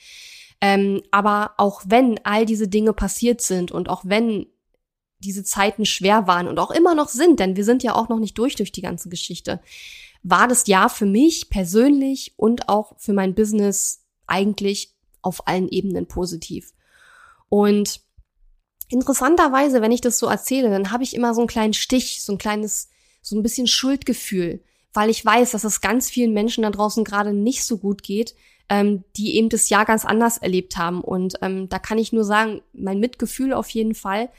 Ähm, 0.62 1.02
aber 1.12 1.56
auch 1.58 1.82
wenn 1.86 2.20
all 2.24 2.46
diese 2.46 2.68
Dinge 2.68 2.94
passiert 2.94 3.42
sind 3.42 3.72
und 3.72 3.90
auch 3.90 4.04
wenn 4.06 4.46
diese 5.20 5.44
Zeiten 5.44 5.86
schwer 5.86 6.28
waren 6.28 6.48
und 6.48 6.60
auch 6.60 6.72
immer 6.72 6.94
noch 6.94 7.08
sind, 7.08 7.40
denn 7.40 7.56
wir 7.56 7.64
sind 7.64 7.82
ja 7.82 7.96
auch 7.96 8.10
noch 8.10 8.20
nicht 8.20 8.38
durch 8.38 8.56
durch 8.56 8.74
die 8.74 8.82
ganze 8.82 9.10
Geschichte, 9.10 9.62
war 10.22 10.48
das 10.48 10.68
Jahr 10.68 10.90
für 10.90 11.06
mich 11.06 11.50
persönlich 11.50 12.34
und 12.38 12.70
auch 12.70 12.94
für 12.98 13.14
mein 13.14 13.34
Business 13.34 14.04
eigentlich 14.28 14.94
auf 15.22 15.48
allen 15.48 15.70
Ebenen 15.70 16.08
positiv. 16.08 16.74
Und 17.48 18.02
interessanterweise, 18.90 19.82
wenn 19.82 19.92
ich 19.92 20.02
das 20.02 20.20
so 20.20 20.28
erzähle, 20.28 20.70
dann 20.70 20.92
habe 20.92 21.04
ich 21.04 21.16
immer 21.16 21.34
so 21.34 21.42
einen 21.42 21.48
kleinen 21.48 21.74
Stich, 21.74 22.22
so 22.22 22.34
ein 22.34 22.38
kleines 22.38 22.90
so 23.24 23.36
ein 23.36 23.42
bisschen 23.42 23.66
Schuldgefühl, 23.66 24.62
weil 24.94 25.10
ich 25.10 25.26
weiß, 25.26 25.52
dass 25.52 25.64
es 25.64 25.82
ganz 25.82 26.12
vielen 26.12 26.34
Menschen 26.34 26.62
da 26.62 26.70
draußen 26.70 27.04
gerade 27.04 27.34
nicht 27.34 27.64
so 27.64 27.80
gut 27.80 28.04
geht, 28.04 28.36
ähm, 28.70 29.04
die 29.18 29.36
eben 29.38 29.50
das 29.50 29.70
Jahr 29.70 29.86
ganz 29.86 30.06
anders 30.06 30.38
erlebt 30.38 30.78
haben. 30.78 31.02
Und 31.02 31.36
ähm, 31.42 31.70
da 31.70 31.80
kann 31.80 31.98
ich 31.98 32.14
nur 32.14 32.26
sagen, 32.26 32.62
mein 32.74 33.00
Mitgefühl 33.00 33.54
auf 33.54 33.70
jeden 33.70 33.96
Fall. 33.96 34.30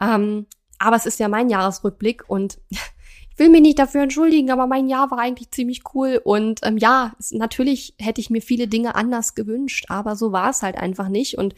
Ähm, 0.00 0.46
aber 0.78 0.96
es 0.96 1.06
ist 1.06 1.20
ja 1.20 1.28
mein 1.28 1.50
Jahresrückblick 1.50 2.28
und 2.28 2.58
ich 2.70 3.38
will 3.38 3.50
mich 3.50 3.62
nicht 3.62 3.78
dafür 3.78 4.02
entschuldigen, 4.02 4.50
aber 4.50 4.66
mein 4.66 4.88
Jahr 4.88 5.10
war 5.10 5.18
eigentlich 5.18 5.50
ziemlich 5.50 5.82
cool. 5.94 6.20
Und 6.22 6.60
ähm, 6.62 6.78
ja, 6.78 7.12
es, 7.18 7.32
natürlich 7.32 7.94
hätte 7.98 8.20
ich 8.20 8.30
mir 8.30 8.42
viele 8.42 8.68
Dinge 8.68 8.94
anders 8.94 9.34
gewünscht, 9.34 9.86
aber 9.88 10.16
so 10.16 10.32
war 10.32 10.50
es 10.50 10.62
halt 10.62 10.76
einfach 10.76 11.08
nicht. 11.08 11.38
Und 11.38 11.54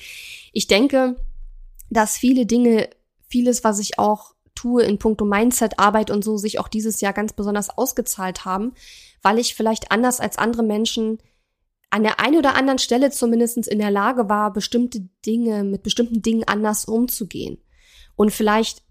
ich 0.53 0.67
denke, 0.67 1.17
dass 1.91 2.17
viele 2.17 2.45
Dinge, 2.45 2.89
vieles, 3.29 3.65
was 3.65 3.79
ich 3.79 3.99
auch 3.99 4.35
tue 4.55 4.83
in 4.85 4.99
puncto 4.99 5.25
Mindset, 5.25 5.79
Arbeit 5.79 6.11
und 6.11 6.23
so 6.25 6.37
sich 6.37 6.59
auch 6.59 6.69
dieses 6.69 7.01
Jahr 7.01 7.13
ganz 7.13 7.33
besonders 7.33 7.71
ausgezahlt 7.71 8.45
haben, 8.45 8.73
weil 9.23 9.39
ich 9.39 9.55
vielleicht 9.55 9.91
anders 9.91 10.21
als 10.21 10.39
andere 10.39 10.63
Menschen 10.63 11.19
an 11.91 12.03
der 12.03 12.21
einen 12.21 12.39
oder 12.39 12.55
anderen 12.55 12.79
Stelle 12.79 13.11
zumindest 13.11 13.69
in 13.69 13.79
der 13.79 13.91
Lage 13.91 14.29
war, 14.29 14.53
bestimmte 14.53 15.09
Dinge, 15.27 15.63
mit 15.63 15.83
bestimmten 15.83 16.23
Dingen 16.23 16.45
anders 16.45 16.87
umzugehen. 16.87 17.59
Und 18.17 18.33
vielleicht 18.33 18.83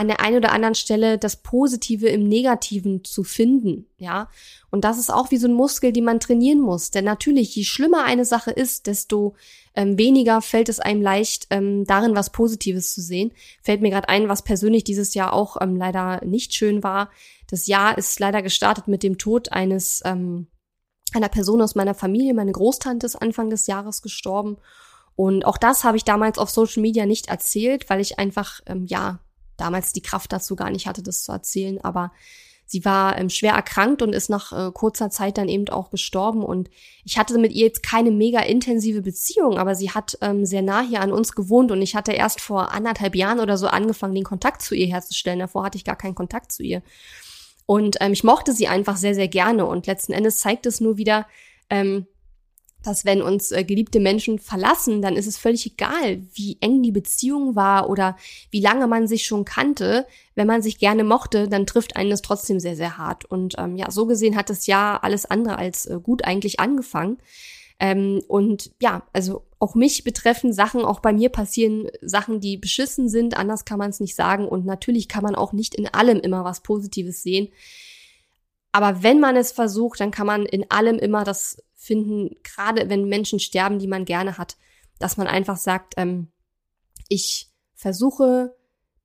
an 0.00 0.08
der 0.08 0.20
einen 0.20 0.38
oder 0.38 0.52
anderen 0.52 0.74
Stelle 0.74 1.18
das 1.18 1.36
Positive 1.36 2.08
im 2.08 2.26
Negativen 2.26 3.04
zu 3.04 3.22
finden, 3.22 3.84
ja. 3.98 4.30
Und 4.70 4.82
das 4.82 4.98
ist 4.98 5.12
auch 5.12 5.30
wie 5.30 5.36
so 5.36 5.46
ein 5.46 5.52
Muskel, 5.52 5.92
den 5.92 6.04
man 6.04 6.20
trainieren 6.20 6.58
muss. 6.58 6.90
Denn 6.90 7.04
natürlich, 7.04 7.54
je 7.54 7.64
schlimmer 7.64 8.04
eine 8.04 8.24
Sache 8.24 8.50
ist, 8.50 8.86
desto 8.86 9.34
ähm, 9.74 9.98
weniger 9.98 10.40
fällt 10.40 10.70
es 10.70 10.80
einem 10.80 11.02
leicht, 11.02 11.48
ähm, 11.50 11.84
darin 11.84 12.16
was 12.16 12.30
Positives 12.30 12.94
zu 12.94 13.02
sehen. 13.02 13.32
Fällt 13.62 13.82
mir 13.82 13.90
gerade 13.90 14.08
ein, 14.08 14.30
was 14.30 14.40
persönlich 14.40 14.84
dieses 14.84 15.12
Jahr 15.12 15.34
auch 15.34 15.58
ähm, 15.60 15.76
leider 15.76 16.24
nicht 16.24 16.54
schön 16.54 16.82
war. 16.82 17.10
Das 17.46 17.66
Jahr 17.66 17.98
ist 17.98 18.18
leider 18.20 18.40
gestartet 18.40 18.88
mit 18.88 19.02
dem 19.02 19.18
Tod 19.18 19.52
eines 19.52 20.00
ähm, 20.06 20.46
einer 21.12 21.28
Person 21.28 21.60
aus 21.60 21.74
meiner 21.74 21.94
Familie. 21.94 22.32
Meine 22.32 22.52
Großtante 22.52 23.04
ist 23.04 23.16
Anfang 23.16 23.50
des 23.50 23.66
Jahres 23.66 24.00
gestorben. 24.00 24.56
Und 25.14 25.44
auch 25.44 25.58
das 25.58 25.84
habe 25.84 25.98
ich 25.98 26.04
damals 26.04 26.38
auf 26.38 26.48
Social 26.48 26.80
Media 26.80 27.04
nicht 27.04 27.28
erzählt, 27.28 27.90
weil 27.90 28.00
ich 28.00 28.18
einfach, 28.18 28.62
ähm, 28.64 28.86
ja, 28.86 29.18
damals 29.60 29.92
die 29.92 30.02
Kraft 30.02 30.32
dazu 30.32 30.56
gar 30.56 30.70
nicht 30.70 30.86
hatte, 30.86 31.02
das 31.02 31.22
zu 31.22 31.32
erzählen. 31.32 31.80
Aber 31.82 32.12
sie 32.66 32.84
war 32.84 33.18
ähm, 33.18 33.30
schwer 33.30 33.54
erkrankt 33.54 34.00
und 34.00 34.14
ist 34.14 34.30
nach 34.30 34.52
äh, 34.52 34.70
kurzer 34.72 35.10
Zeit 35.10 35.38
dann 35.38 35.48
eben 35.48 35.68
auch 35.68 35.90
gestorben. 35.90 36.44
Und 36.44 36.70
ich 37.04 37.18
hatte 37.18 37.36
mit 37.38 37.52
ihr 37.52 37.66
jetzt 37.66 37.82
keine 37.82 38.10
mega 38.10 38.40
intensive 38.40 39.02
Beziehung, 39.02 39.58
aber 39.58 39.74
sie 39.74 39.90
hat 39.90 40.16
ähm, 40.20 40.46
sehr 40.46 40.62
nah 40.62 40.80
hier 40.80 41.00
an 41.00 41.12
uns 41.12 41.32
gewohnt 41.32 41.72
und 41.72 41.82
ich 41.82 41.96
hatte 41.96 42.12
erst 42.12 42.40
vor 42.40 42.72
anderthalb 42.72 43.16
Jahren 43.16 43.40
oder 43.40 43.58
so 43.58 43.66
angefangen, 43.66 44.14
den 44.14 44.24
Kontakt 44.24 44.62
zu 44.62 44.74
ihr 44.74 44.86
herzustellen. 44.86 45.40
Davor 45.40 45.64
hatte 45.64 45.78
ich 45.78 45.84
gar 45.84 45.96
keinen 45.96 46.14
Kontakt 46.14 46.52
zu 46.52 46.62
ihr. 46.62 46.82
Und 47.66 47.96
ähm, 48.00 48.12
ich 48.12 48.24
mochte 48.24 48.52
sie 48.52 48.68
einfach 48.68 48.96
sehr, 48.96 49.14
sehr 49.14 49.28
gerne. 49.28 49.66
Und 49.66 49.86
letzten 49.86 50.12
Endes 50.12 50.38
zeigt 50.38 50.66
es 50.66 50.80
nur 50.80 50.96
wieder, 50.96 51.26
ähm, 51.70 52.06
dass 52.82 53.04
wenn 53.04 53.22
uns 53.22 53.52
äh, 53.52 53.64
geliebte 53.64 54.00
Menschen 54.00 54.38
verlassen, 54.38 55.02
dann 55.02 55.16
ist 55.16 55.26
es 55.26 55.36
völlig 55.36 55.66
egal, 55.66 56.22
wie 56.34 56.56
eng 56.60 56.82
die 56.82 56.92
Beziehung 56.92 57.56
war 57.56 57.90
oder 57.90 58.16
wie 58.50 58.60
lange 58.60 58.86
man 58.86 59.06
sich 59.06 59.26
schon 59.26 59.44
kannte. 59.44 60.06
Wenn 60.34 60.46
man 60.46 60.62
sich 60.62 60.78
gerne 60.78 61.04
mochte, 61.04 61.48
dann 61.48 61.66
trifft 61.66 61.96
einen 61.96 62.10
das 62.10 62.22
trotzdem 62.22 62.60
sehr, 62.60 62.76
sehr 62.76 62.96
hart. 62.96 63.24
Und 63.24 63.54
ähm, 63.58 63.76
ja, 63.76 63.90
so 63.90 64.06
gesehen 64.06 64.36
hat 64.36 64.50
das 64.50 64.66
Jahr 64.66 65.04
alles 65.04 65.26
andere 65.26 65.58
als 65.58 65.86
äh, 65.86 65.98
gut 66.02 66.24
eigentlich 66.24 66.60
angefangen. 66.60 67.18
Ähm, 67.78 68.22
und 68.28 68.72
ja, 68.80 69.02
also 69.12 69.42
auch 69.58 69.74
mich 69.74 70.04
betreffen 70.04 70.52
Sachen, 70.52 70.84
auch 70.84 71.00
bei 71.00 71.12
mir 71.12 71.30
passieren 71.30 71.88
Sachen, 72.02 72.40
die 72.40 72.56
beschissen 72.56 73.08
sind, 73.08 73.36
anders 73.36 73.64
kann 73.64 73.78
man 73.78 73.90
es 73.90 74.00
nicht 74.00 74.14
sagen. 74.14 74.48
Und 74.48 74.64
natürlich 74.64 75.08
kann 75.08 75.22
man 75.22 75.34
auch 75.34 75.52
nicht 75.52 75.74
in 75.74 75.86
allem 75.88 76.20
immer 76.20 76.44
was 76.44 76.62
Positives 76.62 77.22
sehen. 77.22 77.48
Aber 78.72 79.02
wenn 79.02 79.18
man 79.18 79.36
es 79.36 79.52
versucht, 79.52 80.00
dann 80.00 80.10
kann 80.10 80.26
man 80.26 80.46
in 80.46 80.70
allem 80.70 80.98
immer 80.98 81.24
das 81.24 81.62
finden, 81.80 82.36
gerade 82.42 82.90
wenn 82.90 83.08
Menschen 83.08 83.40
sterben, 83.40 83.78
die 83.78 83.88
man 83.88 84.04
gerne 84.04 84.36
hat, 84.36 84.58
dass 84.98 85.16
man 85.16 85.26
einfach 85.26 85.56
sagt, 85.56 85.94
ähm, 85.96 86.28
ich 87.08 87.48
versuche 87.74 88.54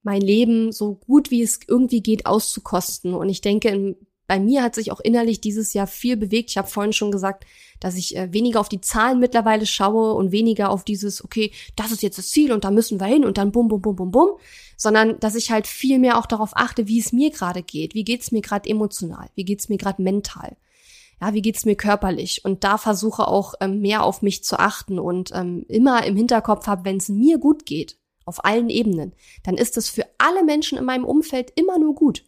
mein 0.03 0.21
Leben 0.21 0.71
so 0.73 0.95
gut 0.95 1.31
wie 1.31 1.41
es 1.41 1.59
irgendwie 1.67 2.01
geht 2.01 2.25
auszukosten. 2.25 3.13
Und 3.13 3.29
ich 3.29 3.39
denke, 3.39 3.95
bei 4.27 4.39
mir 4.39 4.61
hat 4.61 4.75
sich 4.75 4.91
auch 4.91 4.99
innerlich 4.99 5.39
dieses 5.39 5.73
Jahr 5.73 5.87
viel 5.87 6.17
bewegt. 6.17 6.49
Ich 6.49 6.57
habe 6.57 6.67
vorhin 6.67 6.91
schon 6.93 7.11
gesagt, 7.11 7.45
dass 7.79 7.95
ich 7.95 8.15
äh, 8.17 8.33
weniger 8.33 8.59
auf 8.59 8.69
die 8.69 8.81
Zahlen 8.81 9.19
mittlerweile 9.19 9.65
schaue 9.65 10.13
und 10.13 10.33
weniger 10.33 10.69
auf 10.69 10.83
dieses, 10.83 11.23
okay, 11.23 11.51
das 11.77 11.93
ist 11.93 12.03
jetzt 12.03 12.17
das 12.17 12.29
Ziel 12.29 12.51
und 12.51 12.65
da 12.65 12.71
müssen 12.71 12.99
wir 12.99 13.07
hin 13.07 13.23
und 13.23 13.37
dann 13.37 13.53
bum, 13.53 13.69
bum, 13.69 13.81
bum, 13.81 13.95
bum, 13.95 14.11
bum, 14.11 14.29
sondern 14.75 15.17
dass 15.21 15.35
ich 15.35 15.49
halt 15.49 15.65
viel 15.65 15.97
mehr 15.97 16.19
auch 16.19 16.25
darauf 16.25 16.51
achte, 16.55 16.87
wie 16.87 16.99
es 16.99 17.13
mir 17.13 17.31
gerade 17.31 17.63
geht. 17.63 17.95
Wie 17.95 18.03
geht's 18.03 18.31
mir 18.31 18.41
gerade 18.41 18.69
emotional? 18.69 19.29
Wie 19.35 19.45
geht's 19.45 19.69
mir 19.69 19.77
gerade 19.77 20.01
mental? 20.01 20.57
Ja, 21.21 21.33
wie 21.33 21.41
geht's 21.41 21.65
mir 21.65 21.75
körperlich? 21.75 22.43
Und 22.43 22.63
da 22.63 22.77
versuche 22.77 23.27
auch 23.27 23.53
ähm, 23.61 23.79
mehr 23.79 24.03
auf 24.03 24.21
mich 24.21 24.43
zu 24.43 24.59
achten 24.59 24.99
und 24.99 25.31
ähm, 25.33 25.65
immer 25.67 26.05
im 26.05 26.15
Hinterkopf 26.15 26.67
habe, 26.67 26.85
wenn 26.85 26.97
es 26.97 27.09
mir 27.09 27.37
gut 27.37 27.65
geht, 27.65 27.97
auf 28.25 28.43
allen 28.43 28.69
Ebenen, 28.69 29.13
dann 29.43 29.55
ist 29.55 29.77
das 29.77 29.87
für 29.87 30.05
alle 30.17 30.43
Menschen 30.43 30.77
in 30.77 30.85
meinem 30.85 31.05
Umfeld 31.05 31.53
immer 31.55 31.77
nur 31.77 31.95
gut. 31.95 32.25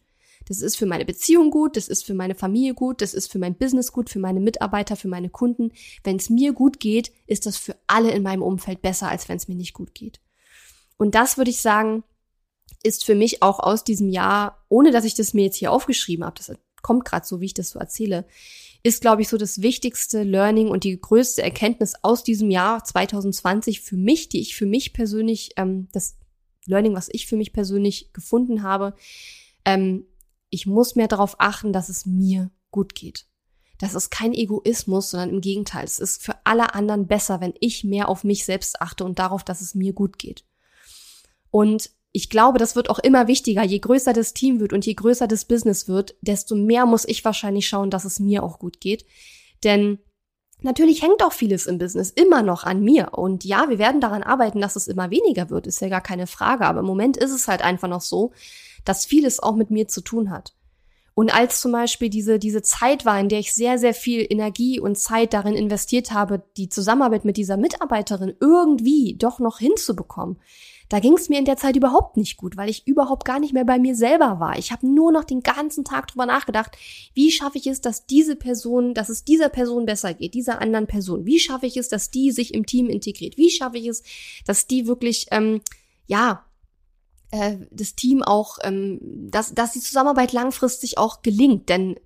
Das 0.48 0.62
ist 0.62 0.78
für 0.78 0.86
meine 0.86 1.04
Beziehung 1.04 1.52
gut, 1.52 1.76
das 1.76 1.90
ist 1.90 2.06
für 2.06 2.14
meine 2.14 2.36
Familie 2.36 2.74
gut, 2.74 3.02
das 3.02 3.14
ist 3.14 3.30
für 3.30 3.40
mein 3.40 3.56
Business 3.56 3.92
gut, 3.92 4.10
für 4.10 4.20
meine 4.20 4.40
Mitarbeiter, 4.40 4.96
für 4.96 5.10
meine 5.10 5.30
Kunden. 5.30 5.74
Wenn 6.04 6.16
es 6.16 6.30
mir 6.30 6.54
gut 6.54 6.80
geht, 6.80 7.12
ist 7.26 7.46
das 7.46 7.58
für 7.58 7.76
alle 7.88 8.12
in 8.12 8.24
meinem 8.24 8.44
Umfeld 8.44 8.82
besser, 8.82 9.10
als 9.10 9.28
wenn 9.28 9.38
es 9.38 9.50
mir 9.50 9.56
nicht 9.56 9.74
gut 9.74 9.94
geht. 9.94 10.22
Und 10.98 11.16
das 11.16 11.38
würde 11.38 11.50
ich 11.50 11.62
sagen, 11.62 12.04
ist 12.84 13.04
für 13.04 13.16
mich 13.16 13.44
auch 13.44 13.60
aus 13.60 13.84
diesem 13.84 14.08
Jahr, 14.08 14.64
ohne 14.70 14.92
dass 14.92 15.04
ich 15.04 15.16
das 15.16 15.34
mir 15.34 15.46
jetzt 15.46 15.58
hier 15.58 15.72
aufgeschrieben 15.72 16.26
habe, 16.26 16.38
das 16.38 16.54
kommt 16.88 17.04
gerade 17.04 17.28
so, 17.28 17.42
wie 17.42 17.48
ich 17.48 17.54
das 17.54 17.72
so 17.72 17.80
erzähle, 17.80 18.26
ist, 18.82 19.02
glaube 19.02 19.22
ich, 19.22 19.28
so 19.28 19.36
das 19.38 19.62
wichtigste 19.62 20.24
Learning 20.24 20.70
und 20.70 20.86
die 20.86 20.98
größte 20.98 21.44
Erkenntnis 21.44 21.96
aus 22.02 22.24
diesem 22.24 22.50
Jahr 22.50 22.82
2020 22.82 23.82
für 23.82 23.98
mich, 23.98 24.30
die 24.30 24.40
ich 24.40 24.56
für 24.56 24.66
mich 24.66 24.94
persönlich, 24.94 25.52
ähm, 25.58 25.90
das 25.92 26.16
Learning, 26.66 26.94
was 26.94 27.10
ich 27.12 27.28
für 27.28 27.36
mich 27.36 27.52
persönlich 27.52 28.14
gefunden 28.14 28.64
habe, 28.64 28.94
ähm, 29.66 30.06
ich 30.50 30.66
muss 30.66 30.96
mehr 30.96 31.10
darauf 31.10 31.36
achten, 31.40 31.74
dass 31.74 31.90
es 31.90 32.06
mir 32.06 32.52
gut 32.72 32.96
geht. 32.96 33.28
Das 33.80 33.94
ist 33.94 34.10
kein 34.10 34.34
Egoismus, 34.34 35.10
sondern 35.10 35.32
im 35.32 35.42
Gegenteil. 35.42 35.84
Es 35.84 36.00
ist 36.00 36.24
für 36.24 36.36
alle 36.46 36.74
anderen 36.74 37.06
besser, 37.06 37.42
wenn 37.42 37.54
ich 37.60 37.84
mehr 37.84 38.08
auf 38.08 38.24
mich 38.24 38.46
selbst 38.46 38.82
achte 38.82 39.04
und 39.04 39.20
darauf, 39.20 39.44
dass 39.44 39.60
es 39.60 39.76
mir 39.76 39.92
gut 39.92 40.18
geht. 40.18 40.46
Und 41.52 41.92
ich 42.12 42.30
glaube, 42.30 42.58
das 42.58 42.76
wird 42.76 42.90
auch 42.90 43.00
immer 43.00 43.28
wichtiger. 43.28 43.64
Je 43.64 43.80
größer 43.80 44.14
das 44.14 44.34
Team 44.34 44.60
wird 44.60 44.74
und 44.74 44.86
je 44.86 44.94
größer 44.94 45.28
das 45.28 45.46
Business 45.46 45.88
wird, 45.88 46.16
desto 46.22 46.56
mehr 46.56 46.86
muss 46.86 47.06
ich 47.06 47.24
wahrscheinlich 47.24 47.68
schauen, 47.68 47.90
dass 47.90 48.06
es 48.06 48.20
mir 48.20 48.44
auch 48.44 48.60
gut 48.60 48.80
geht. 48.80 49.06
Denn 49.64 50.00
natürlich 50.62 51.02
hängt 51.02 51.24
auch 51.24 51.34
vieles 51.34 51.66
im 51.66 51.78
Business 51.78 52.10
immer 52.10 52.42
noch 52.42 52.64
an 52.64 52.82
mir. 52.82 53.14
Und 53.14 53.44
ja, 53.44 53.70
wir 53.70 53.78
werden 53.78 54.02
daran 54.02 54.24
arbeiten, 54.24 54.62
dass 54.62 54.76
es 54.76 54.88
immer 54.88 55.12
weniger 55.12 55.50
wird, 55.50 55.68
ist 55.68 55.82
ja 55.82 55.90
gar 55.90 56.02
keine 56.02 56.28
Frage. 56.28 56.66
Aber 56.66 56.80
im 56.80 56.86
Moment 56.86 57.18
ist 57.18 57.32
es 57.32 57.48
halt 57.48 57.62
einfach 57.62 57.88
noch 57.88 58.02
so, 58.02 58.32
dass 58.86 59.06
vieles 59.06 59.42
auch 59.42 59.56
mit 59.56 59.70
mir 59.70 59.88
zu 59.88 60.02
tun 60.02 60.32
hat. 60.32 60.54
Und 61.14 61.34
als 61.34 61.62
zum 61.62 61.72
Beispiel 61.72 62.10
diese, 62.10 62.38
diese 62.38 62.62
Zeit 62.62 63.04
war, 63.04 63.20
in 63.20 63.28
der 63.28 63.40
ich 63.40 63.52
sehr, 63.52 63.80
sehr 63.80 63.96
viel 63.96 64.26
Energie 64.30 64.80
und 64.80 65.00
Zeit 65.00 65.34
darin 65.34 65.56
investiert 65.56 66.12
habe, 66.12 66.44
die 66.58 66.70
Zusammenarbeit 66.70 67.26
mit 67.26 67.38
dieser 67.38 67.58
Mitarbeiterin 67.58 68.36
irgendwie 68.40 69.16
doch 69.18 69.40
noch 69.40 69.58
hinzubekommen, 69.58 70.38
da 70.90 71.00
ging 71.00 71.14
es 71.14 71.30
mir 71.30 71.40
in 71.40 71.46
der 71.46 71.58
Zeit 71.58 71.76
überhaupt 71.76 72.18
nicht 72.18 72.38
gut, 72.38 72.56
weil 72.56 72.70
ich 72.70 72.88
überhaupt 72.88 73.26
gar 73.26 73.40
nicht 73.40 73.54
mehr 73.54 73.66
bei 73.66 73.80
mir 73.80 73.96
selber 73.96 74.40
war. 74.40 74.58
Ich 74.58 74.72
habe 74.72 74.88
nur 74.88 75.12
noch 75.12 75.24
den 75.24 75.42
ganzen 75.42 75.84
Tag 75.84 76.08
drüber 76.08 76.26
nachgedacht, 76.26 76.78
wie 77.14 77.32
schaffe 77.32 77.58
ich 77.58 77.68
es, 77.68 77.82
dass 77.82 78.06
diese 78.06 78.36
Person, 78.36 78.94
dass 78.94 79.10
es 79.10 79.26
dieser 79.26 79.50
Person 79.50 79.86
besser 79.86 80.14
geht, 80.14 80.34
dieser 80.34 80.62
anderen 80.62 80.88
Person. 80.88 81.26
Wie 81.26 81.40
schaffe 81.40 81.66
ich 81.66 81.78
es, 81.78 81.90
dass 81.90 82.10
die 82.10 82.32
sich 82.32 82.54
im 82.54 82.66
Team 82.66 82.88
integriert? 82.90 83.38
Wie 83.38 83.50
schaffe 83.50 83.78
ich 83.78 83.88
es, 83.88 84.04
dass 84.46 84.68
die 84.68 84.88
wirklich, 84.88 85.28
ähm, 85.32 85.62
ja, 86.08 86.46
äh, 87.32 87.58
das 87.72 87.96
Team 87.96 88.24
auch, 88.24 88.58
ähm, 88.64 89.00
dass, 89.30 89.54
dass 89.54 89.74
die 89.74 89.82
Zusammenarbeit 89.82 90.32
langfristig 90.32 90.98
auch 90.98 91.22
gelingt. 91.22 91.70
Denn 91.70 92.00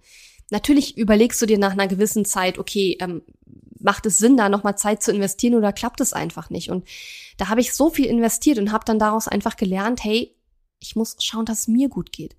natürlich 0.52 0.98
überlegst 0.98 1.42
du 1.42 1.46
dir 1.46 1.58
nach 1.58 1.72
einer 1.72 1.88
gewissen 1.88 2.26
Zeit, 2.26 2.60
okay, 2.60 2.98
ähm, 3.00 3.24
macht 3.80 4.06
es 4.06 4.18
Sinn, 4.18 4.38
da 4.38 4.50
nochmal 4.50 4.78
Zeit 4.78 5.02
zu 5.02 5.12
investieren 5.12 5.56
oder 5.56 5.74
klappt 5.74 6.02
es 6.02 6.14
einfach 6.14 6.50
nicht? 6.50 6.70
Und 6.70 6.88
da 7.38 7.50
habe 7.50 7.62
ich 7.62 7.74
so 7.74 7.90
viel 7.90 8.06
investiert 8.06 8.60
und 8.60 8.72
habe 8.72 8.86
dann 8.86 9.00
daraus 9.00 9.28
einfach 9.28 9.58
gelernt, 9.58 10.04
hey, 10.04 10.36
ich 10.80 10.96
muss 10.96 11.16
schauen, 11.20 11.46
dass 11.46 11.62
es 11.62 11.68
mir 11.68 11.90
gut 11.90 12.12
geht. 12.12 12.36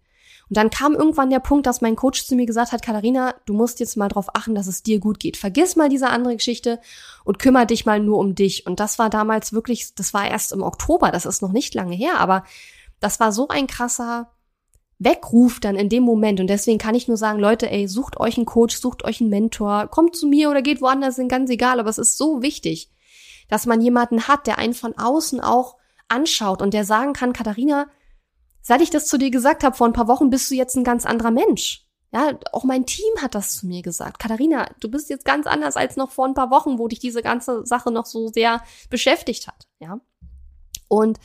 Und 0.49 0.57
dann 0.57 0.71
kam 0.71 0.95
irgendwann 0.95 1.31
der 1.31 1.41
Punkt, 1.41 1.67
dass 1.67 1.81
mein 1.81 1.97
Coach 1.97 2.27
zu 2.27 2.35
mir 2.35 2.47
gesagt 2.47 2.73
hat, 2.73 2.83
Katharina, 2.83 3.35
du 3.47 3.55
musst 3.55 3.81
jetzt 3.81 3.97
mal 3.97 4.09
darauf 4.09 4.35
achten, 4.35 4.55
dass 4.55 4.67
es 4.67 4.83
dir 4.83 4.99
gut 4.99 5.19
geht. 5.19 5.37
Vergiss 5.37 5.77
mal 5.77 5.89
diese 5.89 6.11
andere 6.11 6.37
Geschichte 6.37 6.81
und 7.25 7.39
kümmere 7.39 7.67
dich 7.67 7.87
mal 7.87 8.01
nur 8.01 8.19
um 8.19 8.35
dich. 8.35 8.67
Und 8.67 8.79
das 8.79 8.99
war 8.99 9.09
damals 9.09 9.53
wirklich, 9.53 9.95
das 9.95 10.13
war 10.13 10.29
erst 10.29 10.53
im 10.53 10.63
Oktober, 10.63 11.11
das 11.11 11.27
ist 11.27 11.43
noch 11.43 11.53
nicht 11.53 11.75
lange 11.75 11.95
her, 11.95 12.19
aber 12.19 12.45
das 13.01 13.19
war 13.19 13.33
so 13.33 13.49
ein 13.49 13.67
krasser 13.67 14.32
Weckruf 15.05 15.61
dann 15.61 15.77
in 15.77 15.89
dem 15.89 16.03
Moment. 16.03 16.41
Und 16.41 16.49
deswegen 16.49 16.79
kann 16.79 16.95
ich 16.95 17.09
nur 17.09 17.17
sagen, 17.17 17.39
Leute, 17.39 17.71
ey, 17.71 17.89
sucht 17.89 18.19
euch 18.19 18.37
einen 18.37 18.47
Coach, 18.47 18.77
sucht 18.77 19.05
euch 19.05 19.21
einen 19.21 19.31
Mentor, 19.31 19.89
kommt 19.89 20.17
zu 20.17 20.27
mir 20.27 20.51
oder 20.51 20.63
geht 20.63 20.81
woanders 20.81 21.17
hin, 21.17 21.29
ganz 21.29 21.51
egal. 21.51 21.81
Aber 21.81 21.91
es 21.91 21.99
ist 21.99 22.19
so 22.19 22.43
wichtig, 22.43 22.91
dass 23.49 23.67
man 23.67 23.81
jemanden 23.81 24.29
hat, 24.29 24.47
der 24.47 24.59
einen 24.59 24.75
von 24.75 24.97
außen 24.97 25.41
auch 25.41 25.77
anschaut 26.09 26.63
und 26.63 26.75
der 26.75 26.85
sagen 26.85 27.13
kann, 27.13 27.33
Katharina, 27.33 27.87
Seit 28.63 28.81
ich 28.81 28.91
das 28.91 29.09
zu 29.09 29.19
dir 29.19 29.31
gesagt 29.31 29.65
habe 29.65 29.77
vor 29.77 29.89
ein 29.89 29.93
paar 29.93 30.07
Wochen, 30.07 30.31
bist 30.31 30.51
du 30.51 30.55
jetzt 30.55 30.77
ein 30.77 30.85
ganz 30.85 31.05
anderer 31.05 31.33
Mensch. 31.33 31.85
Ja, 32.13 32.39
auch 32.53 32.65
mein 32.65 32.87
Team 32.87 33.13
hat 33.21 33.35
das 33.35 33.57
zu 33.57 33.67
mir 33.67 33.83
gesagt. 33.83 34.19
Katharina, 34.19 34.71
du 34.81 34.89
bist 34.89 35.11
jetzt 35.11 35.25
ganz 35.25 35.47
anders 35.47 35.77
als 35.77 35.97
noch 35.97 36.13
vor 36.13 36.27
ein 36.27 36.35
paar 36.35 36.51
Wochen, 36.51 36.79
wo 36.79 36.87
dich 36.87 37.01
diese 37.01 37.23
ganze 37.23 37.67
Sache 37.67 37.91
noch 37.91 38.07
so 38.07 38.29
sehr 38.29 38.63
beschäftigt 38.89 39.49
hat. 39.49 39.67
Ja. 39.81 39.99
Und 40.89 41.19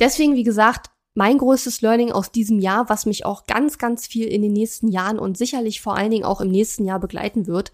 deswegen, 0.00 0.34
wie 0.34 0.42
gesagt, 0.42 0.90
mein 1.16 1.38
größtes 1.38 1.80
Learning 1.80 2.12
aus 2.12 2.30
diesem 2.30 2.58
Jahr, 2.58 2.90
was 2.90 3.06
mich 3.06 3.24
auch 3.24 3.46
ganz, 3.46 3.78
ganz 3.78 4.06
viel 4.06 4.26
in 4.26 4.42
den 4.42 4.52
nächsten 4.52 4.88
Jahren 4.88 5.18
und 5.18 5.38
sicherlich 5.38 5.80
vor 5.80 5.96
allen 5.96 6.10
Dingen 6.10 6.24
auch 6.24 6.42
im 6.42 6.50
nächsten 6.50 6.84
Jahr 6.84 7.00
begleiten 7.00 7.46
wird. 7.46 7.72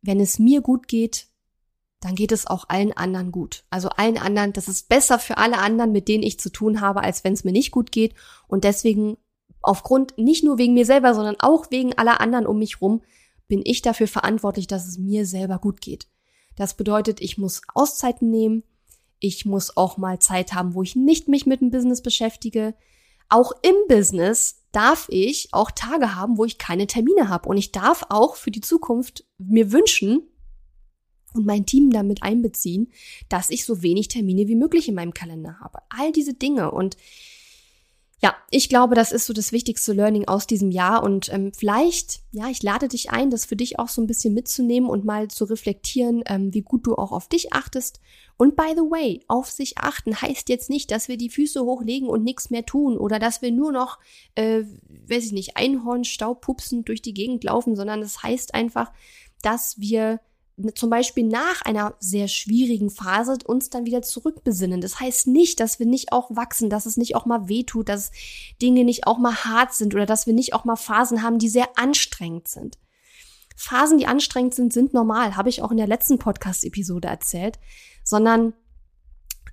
Wenn 0.00 0.18
es 0.18 0.38
mir 0.38 0.62
gut 0.62 0.88
geht, 0.88 1.26
dann 2.00 2.14
geht 2.14 2.32
es 2.32 2.46
auch 2.46 2.64
allen 2.68 2.96
anderen 2.96 3.32
gut. 3.32 3.64
Also 3.68 3.90
allen 3.90 4.16
anderen, 4.16 4.54
das 4.54 4.66
ist 4.66 4.88
besser 4.88 5.18
für 5.18 5.36
alle 5.36 5.58
anderen, 5.58 5.92
mit 5.92 6.08
denen 6.08 6.22
ich 6.22 6.40
zu 6.40 6.50
tun 6.50 6.80
habe, 6.80 7.02
als 7.02 7.22
wenn 7.22 7.34
es 7.34 7.44
mir 7.44 7.52
nicht 7.52 7.70
gut 7.70 7.92
geht. 7.92 8.14
Und 8.46 8.64
deswegen, 8.64 9.18
aufgrund, 9.60 10.16
nicht 10.16 10.42
nur 10.42 10.56
wegen 10.56 10.72
mir 10.72 10.86
selber, 10.86 11.14
sondern 11.14 11.36
auch 11.40 11.70
wegen 11.70 11.98
aller 11.98 12.20
anderen 12.22 12.46
um 12.46 12.58
mich 12.58 12.80
rum, 12.80 13.02
bin 13.46 13.60
ich 13.62 13.82
dafür 13.82 14.08
verantwortlich, 14.08 14.66
dass 14.66 14.86
es 14.86 14.96
mir 14.96 15.26
selber 15.26 15.58
gut 15.58 15.82
geht. 15.82 16.08
Das 16.56 16.74
bedeutet, 16.74 17.20
ich 17.20 17.36
muss 17.36 17.60
Auszeiten 17.74 18.30
nehmen. 18.30 18.62
Ich 19.20 19.44
muss 19.44 19.76
auch 19.76 19.96
mal 19.96 20.18
Zeit 20.18 20.52
haben, 20.54 20.74
wo 20.74 20.82
ich 20.82 20.96
nicht 20.96 21.28
mich 21.28 21.46
mit 21.46 21.60
dem 21.60 21.70
Business 21.70 22.02
beschäftige. 22.02 22.74
Auch 23.28 23.52
im 23.62 23.74
Business 23.88 24.64
darf 24.72 25.06
ich 25.10 25.48
auch 25.52 25.70
Tage 25.70 26.14
haben, 26.14 26.38
wo 26.38 26.44
ich 26.44 26.58
keine 26.58 26.86
Termine 26.86 27.28
habe. 27.28 27.48
Und 27.48 27.56
ich 27.56 27.72
darf 27.72 28.06
auch 28.08 28.36
für 28.36 28.50
die 28.50 28.60
Zukunft 28.60 29.24
mir 29.38 29.72
wünschen, 29.72 30.22
und 31.34 31.46
mein 31.46 31.66
Team 31.66 31.90
damit 31.90 32.22
einbeziehen, 32.22 32.90
dass 33.28 33.50
ich 33.50 33.64
so 33.64 33.82
wenig 33.82 34.08
Termine 34.08 34.48
wie 34.48 34.56
möglich 34.56 34.88
in 34.88 34.94
meinem 34.94 35.14
Kalender 35.14 35.60
habe. 35.60 35.78
All 35.90 36.12
diese 36.12 36.34
Dinge 36.34 36.70
und 36.70 36.96
ja, 38.20 38.34
ich 38.50 38.68
glaube, 38.68 38.96
das 38.96 39.12
ist 39.12 39.26
so 39.26 39.32
das 39.32 39.52
wichtigste 39.52 39.92
Learning 39.92 40.26
aus 40.26 40.48
diesem 40.48 40.72
Jahr 40.72 41.04
und 41.04 41.32
ähm, 41.32 41.52
vielleicht, 41.56 42.22
ja, 42.32 42.48
ich 42.48 42.60
lade 42.64 42.88
dich 42.88 43.10
ein, 43.10 43.30
das 43.30 43.44
für 43.44 43.54
dich 43.54 43.78
auch 43.78 43.88
so 43.88 44.02
ein 44.02 44.08
bisschen 44.08 44.34
mitzunehmen 44.34 44.90
und 44.90 45.04
mal 45.04 45.28
zu 45.28 45.44
reflektieren, 45.44 46.24
ähm, 46.26 46.52
wie 46.52 46.62
gut 46.62 46.84
du 46.84 46.96
auch 46.96 47.12
auf 47.12 47.28
dich 47.28 47.52
achtest. 47.52 48.00
Und 48.38 48.54
by 48.54 48.72
the 48.76 48.82
way, 48.82 49.20
auf 49.26 49.50
sich 49.50 49.78
achten 49.78 50.22
heißt 50.22 50.48
jetzt 50.48 50.70
nicht, 50.70 50.92
dass 50.92 51.08
wir 51.08 51.16
die 51.16 51.28
Füße 51.28 51.60
hochlegen 51.60 52.08
und 52.08 52.22
nichts 52.22 52.50
mehr 52.50 52.64
tun 52.64 52.96
oder 52.96 53.18
dass 53.18 53.42
wir 53.42 53.50
nur 53.50 53.72
noch, 53.72 53.98
äh, 54.36 54.62
weiß 55.08 55.26
ich 55.26 55.32
nicht, 55.32 55.56
Einhornstaub 55.56 56.40
pupsend 56.40 56.88
durch 56.88 57.02
die 57.02 57.14
Gegend 57.14 57.42
laufen, 57.42 57.74
sondern 57.74 58.00
es 58.00 58.14
das 58.14 58.22
heißt 58.22 58.54
einfach, 58.54 58.92
dass 59.42 59.80
wir 59.80 60.20
zum 60.74 60.88
Beispiel 60.88 61.24
nach 61.24 61.62
einer 61.62 61.94
sehr 61.98 62.28
schwierigen 62.28 62.90
Phase 62.90 63.38
uns 63.44 63.70
dann 63.70 63.86
wieder 63.86 64.02
zurückbesinnen. 64.02 64.80
Das 64.80 65.00
heißt 65.00 65.26
nicht, 65.26 65.58
dass 65.58 65.80
wir 65.80 65.86
nicht 65.86 66.12
auch 66.12 66.34
wachsen, 66.34 66.70
dass 66.70 66.86
es 66.86 66.96
nicht 66.96 67.16
auch 67.16 67.26
mal 67.26 67.48
wehtut, 67.48 67.88
dass 67.88 68.12
Dinge 68.62 68.84
nicht 68.84 69.06
auch 69.06 69.18
mal 69.18 69.34
hart 69.34 69.74
sind 69.74 69.94
oder 69.94 70.06
dass 70.06 70.26
wir 70.26 70.34
nicht 70.34 70.54
auch 70.54 70.64
mal 70.64 70.76
Phasen 70.76 71.22
haben, 71.22 71.38
die 71.38 71.48
sehr 71.48 71.76
anstrengend 71.76 72.48
sind. 72.48 72.78
Phasen, 73.60 73.98
die 73.98 74.06
anstrengend 74.06 74.54
sind, 74.54 74.72
sind 74.72 74.94
normal, 74.94 75.36
habe 75.36 75.48
ich 75.48 75.62
auch 75.62 75.72
in 75.72 75.78
der 75.78 75.88
letzten 75.88 76.18
Podcast-Episode 76.18 77.08
erzählt, 77.08 77.58
sondern 78.04 78.54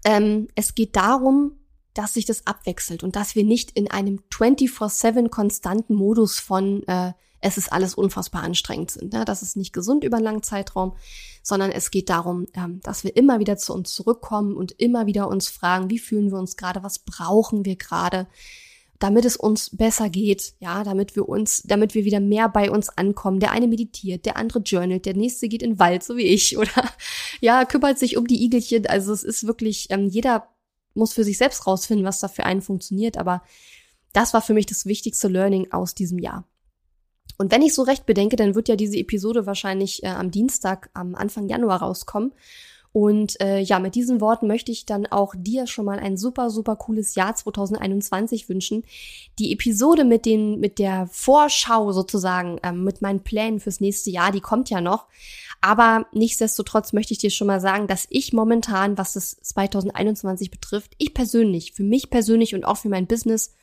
ähm, 0.03 0.47
es 0.53 0.75
geht 0.75 0.95
darum, 0.95 1.53
dass 1.95 2.13
sich 2.13 2.25
das 2.25 2.45
abwechselt 2.45 3.03
und 3.03 3.15
dass 3.15 3.35
wir 3.35 3.43
nicht 3.43 3.71
in 3.71 3.89
einem 3.89 4.19
24-7 4.31 5.29
konstanten 5.29 5.95
Modus 5.95 6.39
von 6.39 6.83
äh, 6.87 7.13
es 7.41 7.57
ist 7.57 7.71
alles 7.71 7.95
unfassbar 7.95 8.43
anstrengend 8.43 8.91
sind. 8.91 9.13
Ne? 9.13 9.25
Das 9.25 9.41
ist 9.41 9.55
nicht 9.55 9.73
gesund 9.73 10.03
über 10.03 10.17
einen 10.17 10.25
langen 10.25 10.43
Zeitraum, 10.43 10.95
sondern 11.41 11.71
es 11.71 11.89
geht 11.89 12.09
darum, 12.09 12.45
ähm, 12.53 12.81
dass 12.81 13.03
wir 13.03 13.15
immer 13.15 13.39
wieder 13.39 13.57
zu 13.57 13.73
uns 13.73 13.91
zurückkommen 13.93 14.55
und 14.55 14.71
immer 14.73 15.07
wieder 15.07 15.27
uns 15.27 15.47
fragen, 15.47 15.89
wie 15.89 15.99
fühlen 15.99 16.31
wir 16.31 16.37
uns 16.37 16.57
gerade, 16.57 16.83
was 16.83 16.99
brauchen 16.99 17.65
wir 17.65 17.75
gerade, 17.75 18.27
damit 18.99 19.25
es 19.25 19.35
uns 19.35 19.75
besser 19.75 20.09
geht, 20.09 20.53
ja, 20.59 20.83
damit 20.83 21.15
wir 21.15 21.27
uns, 21.27 21.63
damit 21.63 21.95
wir 21.95 22.05
wieder 22.05 22.19
mehr 22.19 22.47
bei 22.47 22.71
uns 22.71 22.89
ankommen. 22.89 23.39
Der 23.39 23.51
eine 23.51 23.67
meditiert, 23.67 24.25
der 24.25 24.37
andere 24.37 24.59
journalt, 24.59 25.05
der 25.05 25.15
nächste 25.15 25.49
geht 25.49 25.61
in 25.61 25.71
den 25.71 25.79
Wald, 25.79 26.03
so 26.03 26.15
wie 26.17 26.23
ich, 26.23 26.57
oder 26.59 26.91
ja, 27.41 27.65
kümmert 27.65 27.99
sich 27.99 28.17
um 28.17 28.27
die 28.27 28.43
Igelchen. 28.43 28.87
Also 28.87 29.11
es 29.11 29.23
ist 29.23 29.47
wirklich, 29.47 29.87
ähm, 29.89 30.07
jeder 30.07 30.47
muss 30.93 31.13
für 31.13 31.25
sich 31.25 31.37
selbst 31.37 31.67
rausfinden, 31.67 32.05
was 32.05 32.19
da 32.19 32.29
für 32.29 32.45
einen 32.45 32.61
funktioniert, 32.61 33.17
aber 33.17 33.43
das 34.13 34.33
war 34.33 34.41
für 34.41 34.53
mich 34.53 34.65
das 34.65 34.85
wichtigste 34.85 35.27
Learning 35.27 35.71
aus 35.71 35.93
diesem 35.93 36.19
Jahr. 36.19 36.47
Und 37.37 37.51
wenn 37.51 37.61
ich 37.61 37.73
so 37.73 37.81
recht 37.81 38.05
bedenke, 38.05 38.37
dann 38.37 38.55
wird 38.55 38.69
ja 38.69 38.77
diese 38.77 38.97
Episode 38.97 39.45
wahrscheinlich 39.45 40.03
äh, 40.03 40.07
am 40.07 40.31
Dienstag, 40.31 40.89
am 40.93 41.15
Anfang 41.15 41.49
Januar 41.49 41.81
rauskommen. 41.81 42.31
Und 42.95 43.41
äh, 43.41 43.59
ja, 43.59 43.79
mit 43.79 43.93
diesen 43.95 44.21
Worten 44.21 44.47
möchte 44.47 44.71
ich 44.71 44.85
dann 44.85 45.05
auch 45.05 45.35
dir 45.37 45.67
schon 45.67 45.83
mal 45.83 45.99
ein 45.99 46.15
super, 46.15 46.49
super 46.49 46.77
cooles 46.77 47.15
Jahr 47.15 47.35
2021 47.35 48.47
wünschen. 48.47 48.85
Die 49.37 49.51
Episode 49.51 50.05
mit 50.05 50.25
den, 50.25 50.61
mit 50.61 50.79
der 50.79 51.05
Vorschau 51.11 51.91
sozusagen, 51.91 52.57
ähm, 52.63 52.85
mit 52.85 53.01
meinen 53.01 53.19
Plänen 53.19 53.59
fürs 53.59 53.81
nächste 53.81 54.11
Jahr, 54.11 54.31
die 54.31 54.39
kommt 54.39 54.69
ja 54.69 54.79
noch. 54.79 55.07
Aber 55.59 56.05
nichtsdestotrotz 56.13 56.93
möchte 56.93 57.11
ich 57.11 57.17
dir 57.17 57.31
schon 57.31 57.47
mal 57.47 57.59
sagen, 57.59 57.87
dass 57.87 58.07
ich 58.11 58.31
momentan, 58.31 58.97
was 58.97 59.11
das 59.11 59.41
2021 59.41 60.49
betrifft, 60.49 60.93
ich 60.97 61.13
persönlich, 61.13 61.73
für 61.73 61.83
mich 61.83 62.09
persönlich 62.09 62.55
und 62.55 62.63
auch 62.63 62.77
für 62.77 62.87
mein 62.87 63.07
Business, 63.07 63.55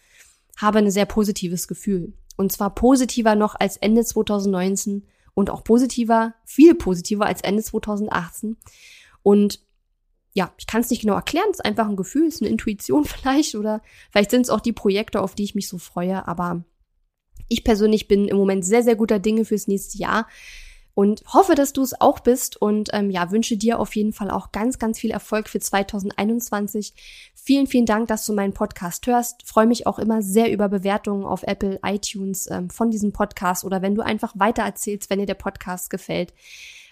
habe 0.59 0.81
ein 0.81 0.91
sehr 0.91 1.07
positives 1.07 1.69
Gefühl. 1.69 2.13
Und 2.37 2.53
zwar 2.53 2.75
positiver 2.75 3.35
noch 3.35 3.55
als 3.59 3.79
Ende 3.79 4.05
2019 4.05 5.07
und 5.33 5.49
auch 5.49 5.65
positiver, 5.65 6.35
viel 6.45 6.75
positiver 6.75 7.25
als 7.25 7.41
Ende 7.41 7.63
2018. 7.63 8.59
Und 9.23 9.61
ja, 10.35 10.53
ich 10.57 10.67
kann 10.67 10.81
es 10.81 10.91
nicht 10.91 11.03
genau 11.03 11.15
erklären, 11.15 11.49
es 11.51 11.59
ist 11.59 11.65
einfach 11.65 11.89
ein 11.89 11.97
Gefühl, 11.97 12.27
es 12.27 12.37
ist 12.37 12.43
eine 12.43 12.51
Intuition 12.51 13.05
vielleicht 13.07 13.55
oder 13.55 13.83
vielleicht 14.11 14.31
sind 14.31 14.43
es 14.43 14.51
auch 14.51 14.61
die 14.61 14.73
Projekte, 14.73 15.21
auf 15.21 15.35
die 15.35 15.45
ich 15.45 15.55
mich 15.55 15.69
so 15.69 15.79
freue, 15.79 16.27
aber 16.27 16.65
ich 17.49 17.65
persönlich 17.65 18.09
bin 18.09 18.29
im 18.29 18.37
Moment 18.37 18.65
sehr, 18.65 18.83
sehr 18.83 18.97
guter 18.97 19.19
Dinge 19.19 19.45
fürs 19.45 19.69
nächste 19.69 19.99
Jahr 19.99 20.27
und 20.95 21.23
hoffe, 21.33 21.55
dass 21.55 21.73
du 21.73 21.83
es 21.83 21.99
auch 22.01 22.21
bist 22.21 22.61
und 22.61 22.91
ähm, 22.93 23.11
ja, 23.11 23.31
wünsche 23.31 23.57
dir 23.57 23.79
auf 23.79 23.97
jeden 23.97 24.13
Fall 24.13 24.31
auch 24.31 24.53
ganz, 24.53 24.79
ganz 24.79 24.99
viel 24.99 25.11
Erfolg 25.11 25.49
für 25.49 25.59
2021. 25.59 26.93
Vielen, 27.35 27.67
vielen 27.67 27.87
Dank, 27.87 28.09
dass 28.09 28.27
du 28.27 28.35
meinen 28.35 28.53
Podcast 28.53 29.07
hörst. 29.07 29.47
Freue 29.47 29.67
mich 29.67 29.87
auch 29.87 29.99
immer 29.99 30.23
sehr 30.23 30.53
über 30.53 30.69
Bewertungen 30.69 31.25
auf 31.25 31.43
Apple, 31.45 31.81
iTunes 31.85 32.51
ähm, 32.51 32.69
von 32.69 32.91
diesem 32.91 33.13
Podcast 33.13 33.65
oder 33.65 33.81
wenn 33.81 33.95
du 33.95 34.03
einfach 34.03 34.35
weiter 34.37 34.63
erzählst, 34.63 35.09
wenn 35.09 35.19
dir 35.19 35.27
der 35.27 35.35
Podcast 35.35 35.89
gefällt. 35.89 36.35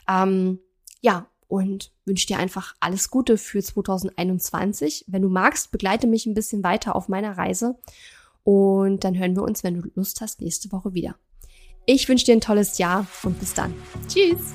Ähm, 0.08 0.60
ja, 1.02 1.29
und 1.50 1.90
wünsche 2.04 2.28
dir 2.28 2.38
einfach 2.38 2.74
alles 2.78 3.10
Gute 3.10 3.36
für 3.36 3.60
2021. 3.60 5.04
Wenn 5.08 5.22
du 5.22 5.28
magst, 5.28 5.72
begleite 5.72 6.06
mich 6.06 6.24
ein 6.24 6.34
bisschen 6.34 6.62
weiter 6.62 6.94
auf 6.94 7.08
meiner 7.08 7.36
Reise 7.36 7.76
und 8.44 9.02
dann 9.02 9.18
hören 9.18 9.34
wir 9.34 9.42
uns, 9.42 9.64
wenn 9.64 9.74
du 9.74 9.90
Lust 9.96 10.20
hast, 10.20 10.40
nächste 10.40 10.70
Woche 10.70 10.94
wieder. 10.94 11.16
Ich 11.86 12.08
wünsche 12.08 12.24
dir 12.24 12.34
ein 12.34 12.40
tolles 12.40 12.78
Jahr 12.78 13.06
und 13.24 13.38
bis 13.40 13.52
dann. 13.52 13.74
Tschüss! 14.06 14.54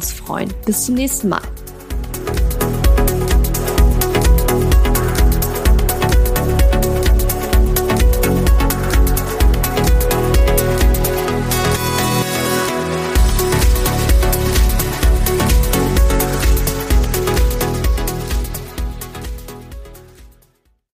freuen. 0.00 0.52
Bis 0.64 0.86
zum 0.86 0.94
nächsten 0.94 1.28
Mal. 1.28 1.42